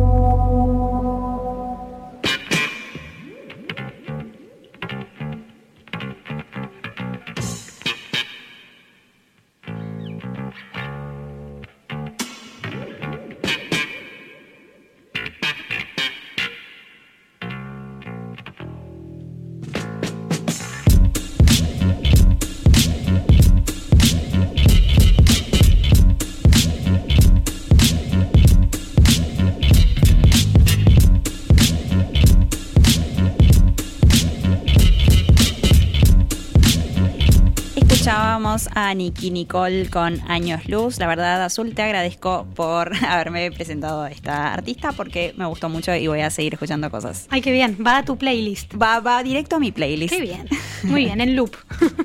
A 38.75 38.93
Nicky 38.93 39.31
Nicole 39.31 39.89
con 39.89 40.19
Años 40.29 40.67
Luz. 40.67 40.99
La 40.99 41.07
verdad, 41.07 41.43
Azul, 41.43 41.73
te 41.73 41.81
agradezco 41.81 42.45
por 42.55 42.91
haberme 43.07 43.51
presentado 43.51 44.03
a 44.03 44.11
esta 44.11 44.53
artista 44.53 44.91
porque 44.91 45.33
me 45.37 45.45
gustó 45.45 45.69
mucho 45.69 45.93
y 45.95 46.07
voy 46.07 46.21
a 46.21 46.29
seguir 46.29 46.53
escuchando 46.53 46.89
cosas. 46.89 47.27
Ay, 47.29 47.41
qué 47.41 47.51
bien. 47.51 47.77
Va 47.85 47.99
a 47.99 48.05
tu 48.05 48.17
playlist. 48.17 48.73
Va, 48.81 48.99
va 48.99 49.23
directo 49.23 49.57
a 49.57 49.59
mi 49.59 49.71
playlist. 49.71 50.13
Qué 50.13 50.21
bien. 50.21 50.47
Muy 50.83 51.05
bien, 51.05 51.21
en 51.21 51.35
loop. 51.35 51.55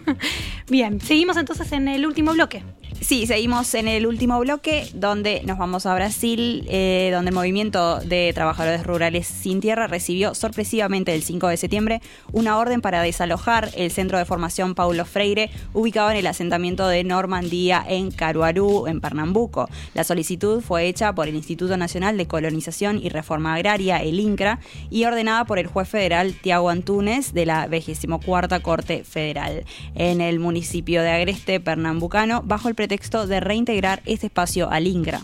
bien, 0.69 1.01
seguimos 1.01 1.37
entonces 1.37 1.71
en 1.73 1.89
el 1.89 2.07
último 2.07 2.33
bloque. 2.33 2.63
Sí, 3.01 3.27
seguimos 3.27 3.75
en 3.75 3.87
el 3.87 4.07
último 4.07 4.39
bloque 4.41 4.89
donde 4.95 5.43
nos 5.45 5.59
vamos 5.59 5.85
a 5.85 5.95
Brasil, 5.95 6.65
eh, 6.69 7.11
donde 7.13 7.31
el 7.31 7.35
movimiento 7.35 8.01
de 8.01 8.33
trabajadores 8.35 8.87
rurales 8.87 9.27
sin 9.27 9.61
tierra 9.61 9.87
recibió 9.87 10.35
sorpresivamente 10.35 11.15
el 11.15 11.23
5 11.23 11.49
de 11.49 11.57
septiembre 11.59 12.01
una 12.33 12.57
orden 12.57 12.81
para 12.81 13.03
desalojar 13.03 13.71
el 13.77 13.91
centro 13.91 14.17
de 14.17 14.25
formación 14.25 14.75
Paulo 14.75 15.05
Freire 15.05 15.51
ubicado 15.75 16.11
en 16.11 16.17
el 16.17 16.27
asentamiento 16.27 16.89
de 16.89 17.05
Normandía 17.05 17.85
en 17.87 18.11
Caruaru, 18.11 18.87
en 18.87 19.03
Pernambuco. 19.03 19.69
La 19.93 20.05
solicitud 20.05 20.63
fue 20.63 20.87
hecha 20.87 21.15
por 21.15 21.29
el 21.29 21.35
Instituto 21.35 21.77
Nacional 21.77 22.17
de 22.17 22.27
Colonización 22.27 22.99
y 23.03 23.11
Reforma 23.11 23.55
Agraria, 23.55 23.99
el 23.99 24.19
INCRA, 24.19 24.61
y 24.89 25.05
ordenada 25.05 25.45
por 25.45 25.59
el 25.59 25.67
juez 25.67 25.89
federal 25.89 26.35
Tiago 26.41 26.71
Antunes 26.71 27.35
de 27.35 27.45
la 27.45 27.67
24 27.67 28.63
Corte 28.63 29.05
Federal 29.05 29.65
en 29.95 30.21
el 30.21 30.39
municipio 30.39 31.03
de 31.03 31.11
Agreste, 31.11 31.61
Pernambucano, 31.61 32.43
bajo 32.43 32.69
el 32.69 32.75
pretexto 32.85 33.27
de 33.27 33.41
reintegrar 33.41 34.03
este 34.05 34.27
espacio 34.27 34.71
al 34.71 34.87
INCRA. 34.87 35.23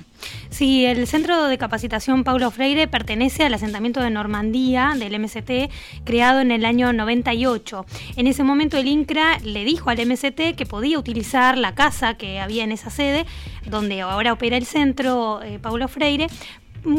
Sí, 0.48 0.86
el 0.86 1.06
Centro 1.06 1.44
de 1.44 1.58
Capacitación 1.58 2.24
Paulo 2.24 2.50
Freire 2.50 2.88
pertenece 2.88 3.44
al 3.44 3.52
asentamiento 3.52 4.00
de 4.00 4.08
Normandía 4.08 4.94
del 4.98 5.20
MST, 5.20 5.70
creado 6.04 6.40
en 6.40 6.52
el 6.52 6.64
año 6.64 6.94
98. 6.94 7.84
En 8.16 8.26
ese 8.26 8.44
momento 8.44 8.78
el 8.78 8.88
INCRA 8.88 9.40
le 9.44 9.64
dijo 9.64 9.90
al 9.90 10.06
MST 10.06 10.56
que 10.56 10.66
podía 10.66 10.98
utilizar 10.98 11.58
la 11.58 11.74
casa 11.74 12.14
que 12.14 12.40
había 12.40 12.64
en 12.64 12.72
esa 12.72 12.88
sede, 12.88 13.26
donde 13.66 14.00
ahora 14.00 14.32
opera 14.32 14.56
el 14.56 14.64
centro 14.64 15.42
eh, 15.42 15.58
Paulo 15.58 15.86
Freire, 15.86 16.28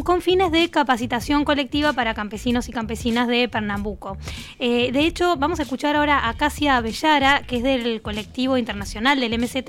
con 0.04 0.22
fines 0.22 0.52
de 0.52 0.70
capacitación 0.70 1.46
colectiva 1.46 1.94
para 1.94 2.14
campesinos 2.14 2.70
y 2.70 2.72
campesinas 2.72 3.28
de 3.28 3.48
Pernambuco. 3.50 4.18
Eh, 4.60 4.92
de 4.92 5.06
hecho, 5.06 5.36
vamos 5.38 5.60
a 5.60 5.64
escuchar 5.64 5.96
ahora 5.96 6.30
a 6.30 6.34
Casia 6.36 6.80
Bellara, 6.82 7.42
que 7.44 7.58
es 7.58 7.64
del 7.64 8.02
colectivo 8.02 8.58
internacional 8.58 9.20
del 9.20 9.38
MST, 9.40 9.66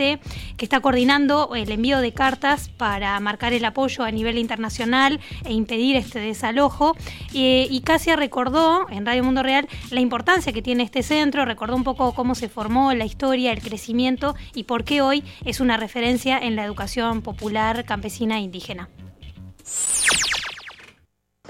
que 0.57 0.65
está 0.65 0.81
coordinando 0.81 1.55
el 1.55 1.71
envío 1.71 2.01
de 2.01 2.13
cartas 2.13 2.69
para 2.69 3.19
marcar 3.21 3.53
el 3.53 3.65
apoyo 3.65 4.05
a 4.05 4.11
nivel 4.11 4.39
internacional 4.39 5.21
e 5.45 5.53
impedir 5.53 5.97
este 5.97 6.19
desalojo. 6.19 6.97
Eh, 7.35 7.67
y 7.71 7.81
Casia 7.81 8.17
recordó 8.17 8.89
en 8.91 9.07
Radio 9.07 9.25
Mundo 9.25 9.43
Real 9.43 9.69
la 9.91 10.01
importancia 10.01 10.53
que 10.53 10.63
tiene 10.63 10.83
este 10.83 11.03
centro, 11.03 11.45
recordó 11.45 11.77
un 11.77 11.85
poco 11.85 12.13
cómo 12.15 12.35
se 12.35 12.49
formó, 12.49 12.93
la 12.93 13.05
historia, 13.05 13.53
el 13.53 13.63
crecimiento 13.63 14.35
y 14.55 14.65
por 14.65 14.85
qué 14.85 15.03
hoy 15.03 15.25
es 15.45 15.61
una 15.61 15.77
referencia 15.77 16.39
en 16.39 16.57
la 16.57 16.65
educación 16.65 17.23
popular 17.23 17.85
campesina 17.85 18.39
e 18.39 18.41
indígena. 18.41 18.89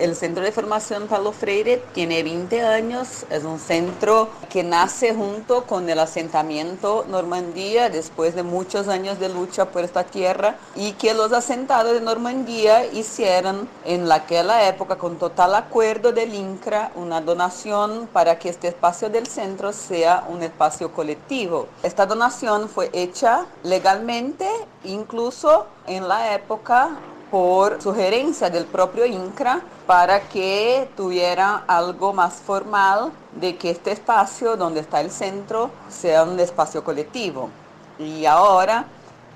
El 0.03 0.17
Centro 0.17 0.43
de 0.43 0.51
Formación 0.51 1.07
Paulo 1.07 1.31
Freire 1.31 1.81
tiene 1.95 2.25
20 2.25 2.63
años, 2.63 3.25
es 3.31 3.45
un 3.45 3.61
centro 3.61 4.31
que 4.51 4.65
nace 4.65 5.15
junto 5.15 5.65
con 5.65 5.89
el 5.89 6.01
asentamiento 6.01 7.05
Normandía 7.09 7.89
después 7.89 8.35
de 8.35 8.43
muchos 8.43 8.89
años 8.89 9.21
de 9.21 9.29
lucha 9.29 9.67
por 9.67 9.85
esta 9.85 10.03
tierra 10.03 10.57
y 10.75 10.95
que 10.95 11.15
los 11.15 11.33
asentados 11.33 11.93
de 11.93 12.01
Normandía 12.01 12.85
hicieron 12.87 13.69
en 13.85 14.11
aquella 14.11 14.67
época 14.67 14.97
con 14.97 15.19
total 15.19 15.55
acuerdo 15.55 16.11
del 16.11 16.35
INCRA 16.35 16.91
una 16.97 17.21
donación 17.21 18.09
para 18.13 18.41
que 18.41 18.49
este 18.49 18.67
espacio 18.67 19.09
del 19.09 19.29
centro 19.29 19.73
sea 19.73 20.25
un 20.29 20.43
espacio 20.43 20.91
colectivo. 20.91 21.69
Esta 21.85 22.07
donación 22.07 22.69
fue 22.69 22.91
hecha 22.93 23.47
legalmente, 23.63 24.49
incluso 24.83 25.67
en 25.87 26.09
la 26.09 26.35
época 26.35 26.99
por 27.33 27.81
sugerencia 27.81 28.51
del 28.51 28.67
propio 28.67 29.07
INCRA 29.07 29.63
para 29.87 30.21
que 30.29 30.91
tuviera 30.95 31.65
algo 31.67 32.13
más 32.13 32.35
formal 32.35 33.11
de 33.35 33.57
que 33.57 33.71
este 33.71 33.93
espacio 33.93 34.55
donde 34.55 34.81
está 34.81 35.01
el 35.01 35.11
centro 35.11 35.71
sea 35.89 36.25
un 36.25 36.39
espacio 36.39 36.85
colectivo. 36.85 37.49
Y 37.99 38.27
ahora 38.27 38.85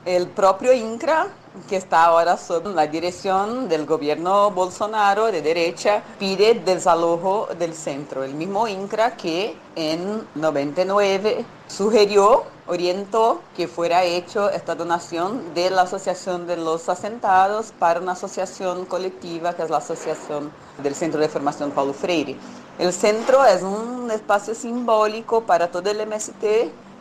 el 0.04 0.26
propio 0.28 0.74
INCRA, 0.74 1.28
que 1.70 1.76
está 1.76 2.04
ahora 2.04 2.36
sob 2.36 2.66
la 2.74 2.86
dirección 2.86 3.66
del 3.66 3.86
gobierno 3.86 4.50
Bolsonaro 4.50 5.32
de 5.32 5.40
derecha, 5.40 6.02
pide 6.18 6.52
desalojo 6.52 7.48
del 7.58 7.72
centro. 7.72 8.24
El 8.24 8.34
mismo 8.34 8.68
INCRA 8.68 9.16
que 9.16 9.56
en 9.74 10.28
99 10.34 11.46
sugirió 11.66 12.44
orientó 12.66 13.40
que 13.56 13.68
fuera 13.68 14.04
hecho 14.04 14.50
esta 14.50 14.74
donación 14.74 15.54
de 15.54 15.70
la 15.70 15.82
Asociación 15.82 16.46
de 16.46 16.56
los 16.56 16.88
Asentados 16.88 17.72
para 17.78 18.00
una 18.00 18.12
asociación 18.12 18.84
colectiva 18.86 19.54
que 19.54 19.62
es 19.62 19.70
la 19.70 19.78
Asociación 19.78 20.50
del 20.82 20.94
Centro 20.94 21.20
de 21.20 21.28
Formación 21.28 21.70
Paulo 21.70 21.92
Freire. 21.92 22.36
El 22.78 22.92
centro 22.92 23.44
es 23.44 23.62
un 23.62 24.10
espacio 24.10 24.54
simbólico 24.54 25.42
para 25.42 25.70
todo 25.70 25.90
el 25.90 26.06
MST, 26.06 26.44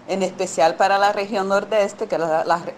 en 0.07 0.23
especial 0.23 0.75
para 0.75 0.97
la 0.97 1.11
región 1.11 1.49
nordeste, 1.49 2.07
que 2.07 2.15
es 2.15 2.21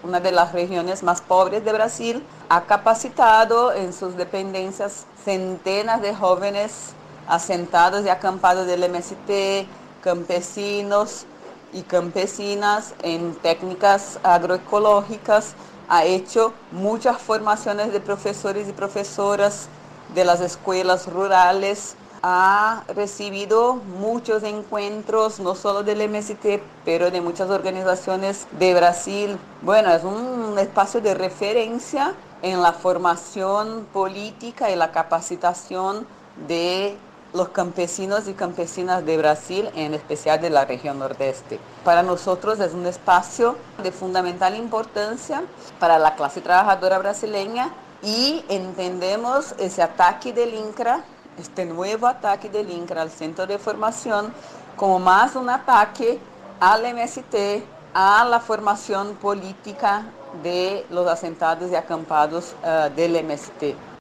una 0.02 0.20
de 0.20 0.32
las 0.32 0.52
regiones 0.52 1.02
más 1.02 1.20
pobres 1.20 1.64
de 1.64 1.72
Brasil. 1.72 2.24
Ha 2.48 2.62
capacitado 2.62 3.72
en 3.72 3.92
sus 3.92 4.16
dependencias 4.16 5.04
centenas 5.24 6.00
de 6.00 6.14
jóvenes 6.14 6.94
asentados 7.28 8.04
y 8.06 8.08
acampados 8.08 8.66
del 8.66 8.90
MST, 8.90 9.68
campesinos, 10.02 11.26
y 11.72 11.82
campesinas 11.82 12.94
en 13.02 13.34
técnicas 13.36 14.18
agroecológicas, 14.22 15.54
ha 15.88 16.04
hecho 16.04 16.52
muchas 16.72 17.18
formaciones 17.18 17.92
de 17.92 18.00
profesores 18.00 18.68
y 18.68 18.72
profesoras 18.72 19.68
de 20.14 20.24
las 20.24 20.40
escuelas 20.40 21.06
rurales, 21.06 21.96
ha 22.22 22.82
recibido 22.88 23.74
muchos 23.74 24.42
encuentros, 24.42 25.38
no 25.38 25.54
solo 25.54 25.82
del 25.82 26.08
MST, 26.08 26.60
pero 26.84 27.10
de 27.10 27.20
muchas 27.20 27.48
organizaciones 27.50 28.46
de 28.58 28.74
Brasil. 28.74 29.38
Bueno, 29.62 29.92
es 29.92 30.04
un 30.04 30.58
espacio 30.58 31.00
de 31.00 31.14
referencia 31.14 32.14
en 32.42 32.62
la 32.62 32.72
formación 32.72 33.86
política 33.92 34.70
y 34.70 34.76
la 34.76 34.90
capacitación 34.90 36.06
de 36.48 36.96
los 37.32 37.50
campesinos 37.50 38.26
y 38.28 38.32
campesinas 38.32 39.04
de 39.04 39.18
Brasil, 39.18 39.70
en 39.74 39.94
especial 39.94 40.40
de 40.40 40.50
la 40.50 40.64
región 40.64 40.98
nordeste. 40.98 41.58
Para 41.84 42.02
nosotros 42.02 42.58
es 42.60 42.72
un 42.72 42.86
espacio 42.86 43.56
de 43.82 43.92
fundamental 43.92 44.56
importancia 44.56 45.42
para 45.78 45.98
la 45.98 46.14
clase 46.14 46.40
trabajadora 46.40 46.98
brasileña 46.98 47.70
y 48.02 48.44
entendemos 48.48 49.54
ese 49.58 49.82
ataque 49.82 50.32
del 50.32 50.54
INCRA, 50.54 51.04
este 51.38 51.64
nuevo 51.64 52.06
ataque 52.06 52.48
del 52.48 52.70
INCRA 52.70 53.02
al 53.02 53.10
centro 53.10 53.46
de 53.46 53.58
formación, 53.58 54.32
como 54.76 54.98
más 54.98 55.36
un 55.36 55.50
ataque 55.50 56.18
al 56.60 56.82
MST, 56.94 57.62
a 57.94 58.24
la 58.24 58.40
formación 58.40 59.14
política 59.16 60.04
de 60.42 60.86
los 60.90 61.06
asentados 61.08 61.70
y 61.70 61.74
acampados 61.74 62.54
uh, 62.62 62.94
del 62.94 63.24
MST. 63.24 63.97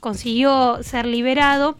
consiguió 0.00 0.82
ser 0.82 1.06
liberado 1.06 1.76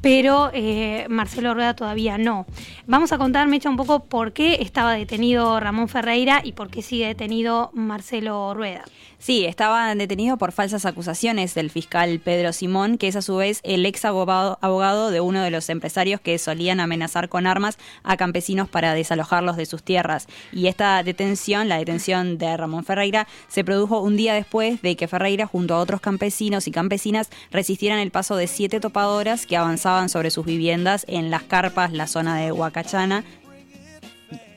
pero 0.00 0.50
eh, 0.52 1.06
Marcelo 1.08 1.54
Rueda 1.54 1.74
todavía 1.74 2.18
no. 2.18 2.46
Vamos 2.86 3.12
a 3.12 3.18
contar, 3.18 3.48
Mecha, 3.48 3.70
un 3.70 3.76
poco 3.76 4.04
por 4.04 4.32
qué 4.32 4.58
estaba 4.60 4.92
detenido 4.92 5.58
Ramón 5.60 5.88
Ferreira 5.88 6.42
y 6.44 6.52
por 6.52 6.70
qué 6.70 6.82
sigue 6.82 7.06
detenido 7.06 7.70
Marcelo 7.72 8.52
Rueda. 8.54 8.84
Sí, 9.24 9.46
estaba 9.46 9.94
detenido 9.94 10.36
por 10.36 10.52
falsas 10.52 10.84
acusaciones 10.84 11.54
del 11.54 11.70
fiscal 11.70 12.20
Pedro 12.22 12.52
Simón, 12.52 12.98
que 12.98 13.08
es 13.08 13.16
a 13.16 13.22
su 13.22 13.36
vez 13.36 13.60
el 13.62 13.86
ex 13.86 14.04
abogado, 14.04 15.10
de 15.10 15.20
uno 15.22 15.42
de 15.42 15.50
los 15.50 15.70
empresarios 15.70 16.20
que 16.20 16.38
solían 16.38 16.78
amenazar 16.78 17.30
con 17.30 17.46
armas 17.46 17.78
a 18.02 18.18
campesinos 18.18 18.68
para 18.68 18.92
desalojarlos 18.92 19.56
de 19.56 19.64
sus 19.64 19.82
tierras. 19.82 20.26
Y 20.52 20.66
esta 20.66 21.02
detención, 21.02 21.70
la 21.70 21.78
detención 21.78 22.36
de 22.36 22.54
Ramón 22.54 22.84
Ferreira, 22.84 23.26
se 23.48 23.64
produjo 23.64 24.00
un 24.00 24.18
día 24.18 24.34
después 24.34 24.82
de 24.82 24.94
que 24.94 25.08
Ferreira, 25.08 25.46
junto 25.46 25.74
a 25.74 25.78
otros 25.78 26.02
campesinos 26.02 26.68
y 26.68 26.70
campesinas, 26.70 27.30
resistieran 27.50 28.00
el 28.00 28.10
paso 28.10 28.36
de 28.36 28.46
siete 28.46 28.78
topadoras 28.78 29.46
que 29.46 29.53
avanzaban 29.56 30.08
sobre 30.08 30.30
sus 30.30 30.46
viviendas 30.46 31.04
en 31.08 31.30
las 31.30 31.42
carpas, 31.42 31.92
la 31.92 32.06
zona 32.06 32.36
de 32.36 32.52
Huacachana, 32.52 33.24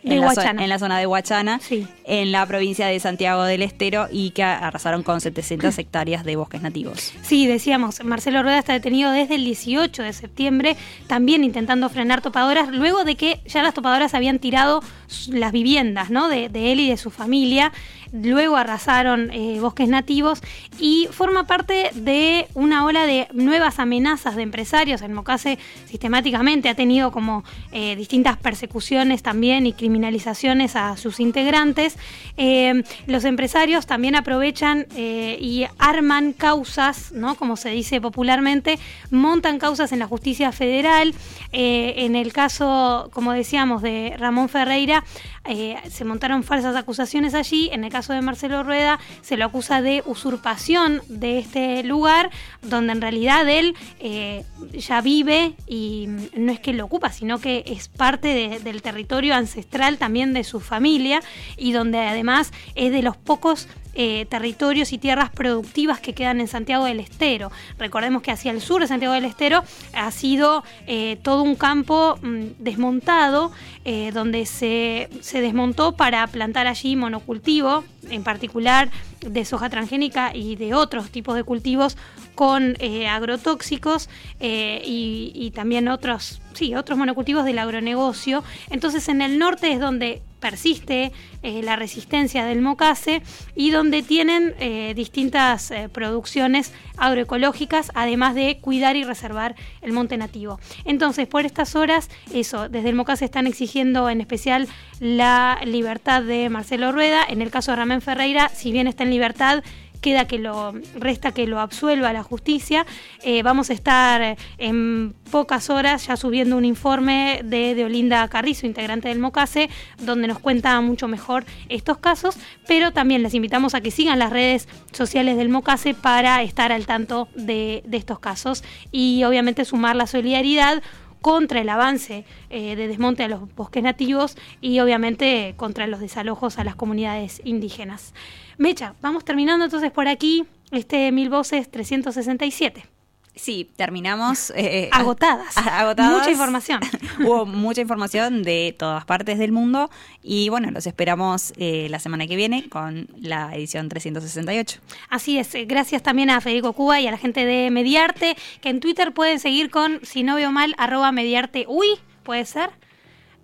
en, 0.10 0.70
la 0.70 0.80
zona 0.80 1.00
de 1.00 1.08
Huachana, 1.08 1.60
en 2.06 2.32
la 2.32 2.46
provincia 2.46 2.88
de 2.88 3.00
Santiago 3.00 3.44
del 3.44 3.62
Estero 3.62 4.08
y 4.12 4.32
que 4.32 4.44
arrasaron 4.44 5.04
con 5.04 5.22
700 5.22 5.78
hectáreas 5.80 6.24
de 6.24 6.36
bosques 6.36 6.62
nativos. 6.62 7.14
Sí, 7.22 7.48
decíamos, 7.48 8.04
Marcelo 8.04 8.44
Rueda 8.44 8.60
está 8.60 8.74
detenido 8.74 9.12
desde 9.12 9.36
el 9.36 9.46
18 9.46 10.04
de 10.04 10.14
septiembre, 10.14 10.76
también 11.08 11.44
intentando 11.44 11.90
frenar 11.90 12.22
topadoras, 12.22 12.70
luego 12.70 13.04
de 13.04 13.16
que 13.16 13.42
ya 13.48 13.64
las 13.64 13.74
topadoras 13.74 14.14
habían 14.14 14.40
tirado 14.40 14.82
las 15.30 15.52
viviendas 15.52 16.10
¿no? 16.10 16.28
de, 16.28 16.46
él 16.54 16.80
y 16.80 16.90
de 16.90 16.98
su 16.98 17.10
familia, 17.10 17.72
luego 18.12 18.58
arrasaron 18.58 19.32
eh, 19.32 19.60
bosques 19.60 19.90
nativos 19.90 20.42
y 20.80 21.08
forma 21.12 21.46
parte 21.46 21.90
de 21.94 22.48
una 22.54 22.86
ola 22.86 23.06
de 23.06 23.28
nuevas 23.34 23.80
amenazas 23.80 24.36
de 24.36 24.44
empresarios. 24.44 25.02
El 25.02 25.12
Mocase 25.12 25.60
sistemáticamente 25.86 26.70
ha 26.70 26.76
tenido 26.76 27.12
como 27.12 27.44
eh, 27.72 27.96
distintas 27.96 28.38
persecuciones 28.38 29.24
también 29.24 29.66
y 29.66 29.74
criminalizaciones 29.74 30.76
a 30.76 30.98
sus 30.98 31.20
integrantes. 31.20 31.98
Eh, 32.38 32.84
los 33.08 33.26
empresarios 33.26 33.88
también 33.88 34.16
aprovechan 34.16 34.88
y 34.98 35.66
arman 35.78 36.34
causas, 36.34 37.12
¿no? 37.12 37.36
como 37.36 37.56
se 37.56 37.70
dice 37.70 38.02
popularmente, 38.02 38.80
montan 39.12 39.60
causas 39.60 39.92
en 39.92 40.00
la 40.00 40.08
justicia 40.08 40.52
federal. 40.52 41.14
en 41.52 42.16
el 42.16 42.34
caso, 42.34 43.10
como 43.14 43.34
decíamos, 43.34 43.82
de 43.82 44.16
Ramón 44.18 44.50
Ferreira, 44.50 44.97
eh, 45.46 45.76
se 45.90 46.06
montaron 46.06 46.44
falsas 46.44 46.76
acusaciones 46.76 47.34
allí. 47.34 47.70
En 47.72 47.84
el 47.84 47.92
caso 47.92 48.14
de 48.14 48.22
Marcelo 48.22 48.64
Rueda, 48.64 49.00
se 49.22 49.38
lo 49.38 49.46
acusa 49.46 49.82
de 49.82 50.04
usurpación 50.06 51.02
de 51.08 51.40
este 51.40 51.84
lugar, 51.84 52.30
donde 52.62 52.94
en 52.94 53.02
realidad 53.02 53.48
él 53.50 53.76
eh, 54.00 54.44
ya 54.74 55.02
vive 55.02 55.54
y 55.68 56.08
no 56.36 56.52
es 56.52 56.60
que 56.60 56.74
lo 56.74 56.86
ocupa, 56.86 57.12
sino 57.12 57.40
que 57.40 57.64
es 57.68 57.88
parte 57.88 58.60
del 58.64 58.82
territorio 58.82 59.36
ancestral 59.36 59.98
también 59.98 60.34
de 60.34 60.44
su 60.44 60.60
familia 60.60 61.22
y 61.58 61.72
donde 61.72 62.00
además 62.00 62.52
es 62.76 62.92
de 62.92 63.02
los 63.02 63.18
pocos 63.18 63.68
eh, 64.00 64.28
territorios 64.30 64.94
y 64.94 65.00
tierras 65.00 65.32
productivas 65.32 66.00
que 66.00 66.14
quedan 66.14 66.40
en 66.40 66.48
Santiago 66.48 66.86
del 66.86 67.00
Estero. 67.00 67.52
Recordemos 67.80 68.22
que 68.22 68.30
hacia 68.30 68.52
el 68.52 68.62
sur 68.62 68.82
de 68.82 68.88
Santiago 68.88 69.16
del 69.16 69.26
Estero 69.26 69.64
ha 69.94 70.12
sido 70.12 70.64
eh, 70.86 71.18
todo 71.24 71.42
un 71.42 71.56
campo 71.56 72.20
mm, 72.22 72.44
desmontado, 72.60 73.52
eh, 73.86 74.12
donde 74.14 74.46
se, 74.46 75.10
se 75.22 75.42
desmontó 75.42 75.94
para 75.94 76.28
plantar 76.28 76.68
allí 76.68 76.96
monocultivo, 76.96 77.84
en 78.12 78.22
particular 78.24 78.92
de 79.22 79.46
soja 79.46 79.70
transgénica 79.70 80.36
y 80.36 80.56
de 80.56 80.74
otros 80.74 81.10
tipos 81.10 81.36
de 81.36 81.44
cultivos 81.44 81.98
con 82.36 82.76
eh, 82.80 83.08
agrotóxicos 83.08 84.10
eh, 84.40 84.82
y, 84.86 85.52
también 85.56 85.88
otros, 85.88 86.40
sí, 86.54 86.76
otros 86.76 86.98
monocultivos 86.98 87.46
del 87.46 87.60
agronegocio. 87.60 88.44
Entonces 88.70 89.10
en 89.10 89.22
el 89.22 89.40
norte 89.40 89.72
es 89.72 89.80
donde 89.80 90.22
persiste 90.40 91.12
eh, 91.42 91.64
la 91.64 91.76
resistencia 91.76 92.46
del 92.46 92.62
mocase 92.62 93.24
y 93.56 93.72
donde 93.72 94.04
tienen 94.04 94.54
distintas 94.96 95.74
producciones 95.92 96.74
agroecológicas, 96.98 97.92
además 97.96 98.36
de 98.36 98.60
cuidar 98.62 98.96
y 98.96 99.04
reservar 99.04 99.56
el 99.82 99.94
monte 99.94 100.18
nativo. 100.18 100.60
Entonces, 100.86 101.28
por 101.28 101.46
estas 101.46 101.76
horas, 101.76 102.10
eso, 102.34 102.70
desde 102.70 102.90
el 102.90 102.96
mocase 102.96 103.26
están 103.26 103.48
exigiendo 103.48 104.10
en 104.10 104.22
especial 104.22 104.68
la 105.00 105.60
libertad 105.66 106.22
de 106.24 106.50
Marcelo 106.50 106.92
Rueda. 106.92 107.24
En 107.28 107.42
el 107.42 107.52
caso 107.52 107.72
de 107.72 107.78
Ramén 107.78 108.02
Ferreira, 108.02 108.50
si 108.50 108.72
bien 108.72 108.88
está 108.88 109.04
libertad, 109.10 109.64
queda 110.02 110.26
que 110.26 110.40
lo 110.40 110.74
resta 110.96 111.32
que 111.32 111.48
lo 111.48 111.60
absuelva 111.60 112.14
la 112.14 112.24
justicia. 112.24 112.86
Eh, 113.24 113.44
vamos 113.44 113.70
a 113.70 113.74
estar 113.74 114.38
en 114.58 115.14
pocas 115.32 115.70
horas 115.70 116.08
ya 116.08 116.18
subiendo 116.18 116.58
un 116.58 116.66
informe 116.66 117.42
de, 117.44 117.84
Olinda 117.84 118.28
Carrizo, 118.28 118.66
integrante 118.66 119.10
del 119.10 119.20
MOCASE, 119.20 119.70
donde 120.00 120.28
nos 120.28 120.40
cuenta 120.40 120.80
mucho 120.82 121.08
mejor 121.08 121.46
estos 121.70 121.98
casos, 121.98 122.38
pero 122.68 122.92
también 122.92 123.24
les 123.24 123.34
invitamos 123.34 123.76
a 123.76 123.82
que 123.82 123.92
sigan 123.92 124.20
las 124.20 124.32
redes 124.32 124.68
sociales 124.92 125.38
del 125.38 125.50
MOCASE 125.50 125.94
para 125.94 126.42
estar 126.44 126.72
al 126.72 126.86
tanto 126.86 127.28
de 127.36 127.84
estos 127.92 128.20
casos 128.20 128.64
y 128.92 129.24
obviamente 129.24 129.66
sumar 129.66 129.96
la 129.96 130.08
solidaridad 130.08 130.82
contra 131.28 131.60
el 131.60 131.68
avance 131.68 132.24
eh, 132.50 132.78
de 132.78 132.88
desmonte 132.88 133.22
a 133.22 133.28
los 133.28 133.54
bosques 133.54 133.84
nativos 133.84 134.38
y 134.62 134.80
obviamente 134.80 135.56
contra 135.58 135.86
los 135.86 136.00
desalojos 136.00 136.58
a 136.58 136.64
las 136.64 136.76
comunidades 136.76 137.42
indígenas. 137.44 138.14
Mecha, 138.58 138.96
vamos 139.02 139.26
terminando 139.26 139.66
entonces 139.66 139.92
por 139.92 140.08
aquí 140.08 140.46
este 140.72 141.12
Mil 141.12 141.30
Voces 141.30 141.70
367. 141.70 142.97
Sí, 143.38 143.70
terminamos 143.76 144.52
eh, 144.56 144.90
agotadas. 144.92 145.56
agotadas. 145.58 146.18
Mucha 146.18 146.32
información. 146.32 146.82
Hubo 147.20 147.46
mucha 147.46 147.82
información 147.82 148.44
de 148.44 148.76
todas 148.78 149.06
partes 149.06 149.38
del 149.38 149.52
mundo 149.52 149.90
y 150.24 150.50
bueno, 150.50 150.72
los 150.72 150.88
esperamos 150.88 151.54
eh, 151.58 151.88
la 151.90 152.00
semana 152.00 152.28
que 152.28 152.36
viene 152.36 152.68
con 152.70 153.08
la 153.20 153.56
edición 153.56 153.90
368. 153.90 154.82
Así 155.10 155.38
es, 155.38 155.54
eh, 155.56 155.66
gracias 155.66 156.04
también 156.04 156.30
a 156.30 156.42
Federico 156.42 156.74
Cuba 156.74 157.00
y 157.00 157.08
a 157.08 157.12
la 157.12 157.18
gente 157.18 157.46
de 157.46 157.70
Mediarte, 157.70 158.36
que 158.62 158.70
en 158.70 158.80
Twitter 158.80 159.14
pueden 159.14 159.40
seguir 159.40 159.70
con, 159.70 160.00
si 160.04 160.24
no 160.24 160.36
veo 160.36 160.52
mal, 160.52 160.74
arroba 160.78 161.12
Mediarte 161.12 161.66
Uy, 161.68 161.88
puede 162.24 162.46
ser. 162.46 162.72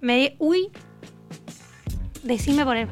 Medi 0.02 0.36
uy, 0.40 0.70
decime 2.24 2.66
por 2.66 2.76
el... 2.76 2.90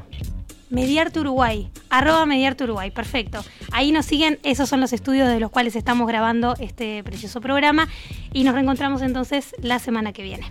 Mediarte 0.72 1.20
Uruguay, 1.20 1.70
arroba 1.90 2.26
Mediarte 2.26 2.64
Uruguay, 2.64 2.92
perfecto. 2.92 3.44
Ahí 3.74 3.92
nos 3.92 4.06
siguen, 4.06 4.40
esos 4.44 4.70
son 4.70 4.80
los 4.80 4.94
estudios 4.94 5.28
de 5.28 5.38
los 5.38 5.52
cuales 5.52 5.76
estamos 5.76 6.08
grabando 6.08 6.56
este 6.60 7.04
precioso 7.04 7.42
programa 7.42 7.90
y 8.32 8.46
nos 8.46 8.54
reencontramos 8.54 9.02
entonces 9.02 9.54
la 9.62 9.80
semana 9.80 10.14
que 10.14 10.24
viene. 10.24 10.50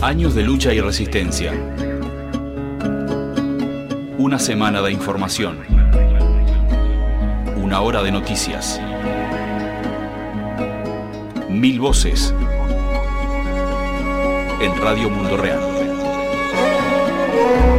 Años 0.00 0.34
de 0.34 0.42
lucha 0.44 0.72
y 0.72 0.80
resistencia. 0.80 1.52
Una 4.16 4.38
semana 4.38 4.80
de 4.80 4.90
información. 4.90 5.58
Una 7.56 7.82
hora 7.82 8.02
de 8.02 8.12
noticias. 8.12 8.80
Mil 11.50 11.80
voces. 11.80 12.34
En 14.62 14.74
Radio 14.80 15.10
Mundo 15.10 15.36
Real. 15.36 15.77
Thank 17.38 17.72
you. 17.72 17.77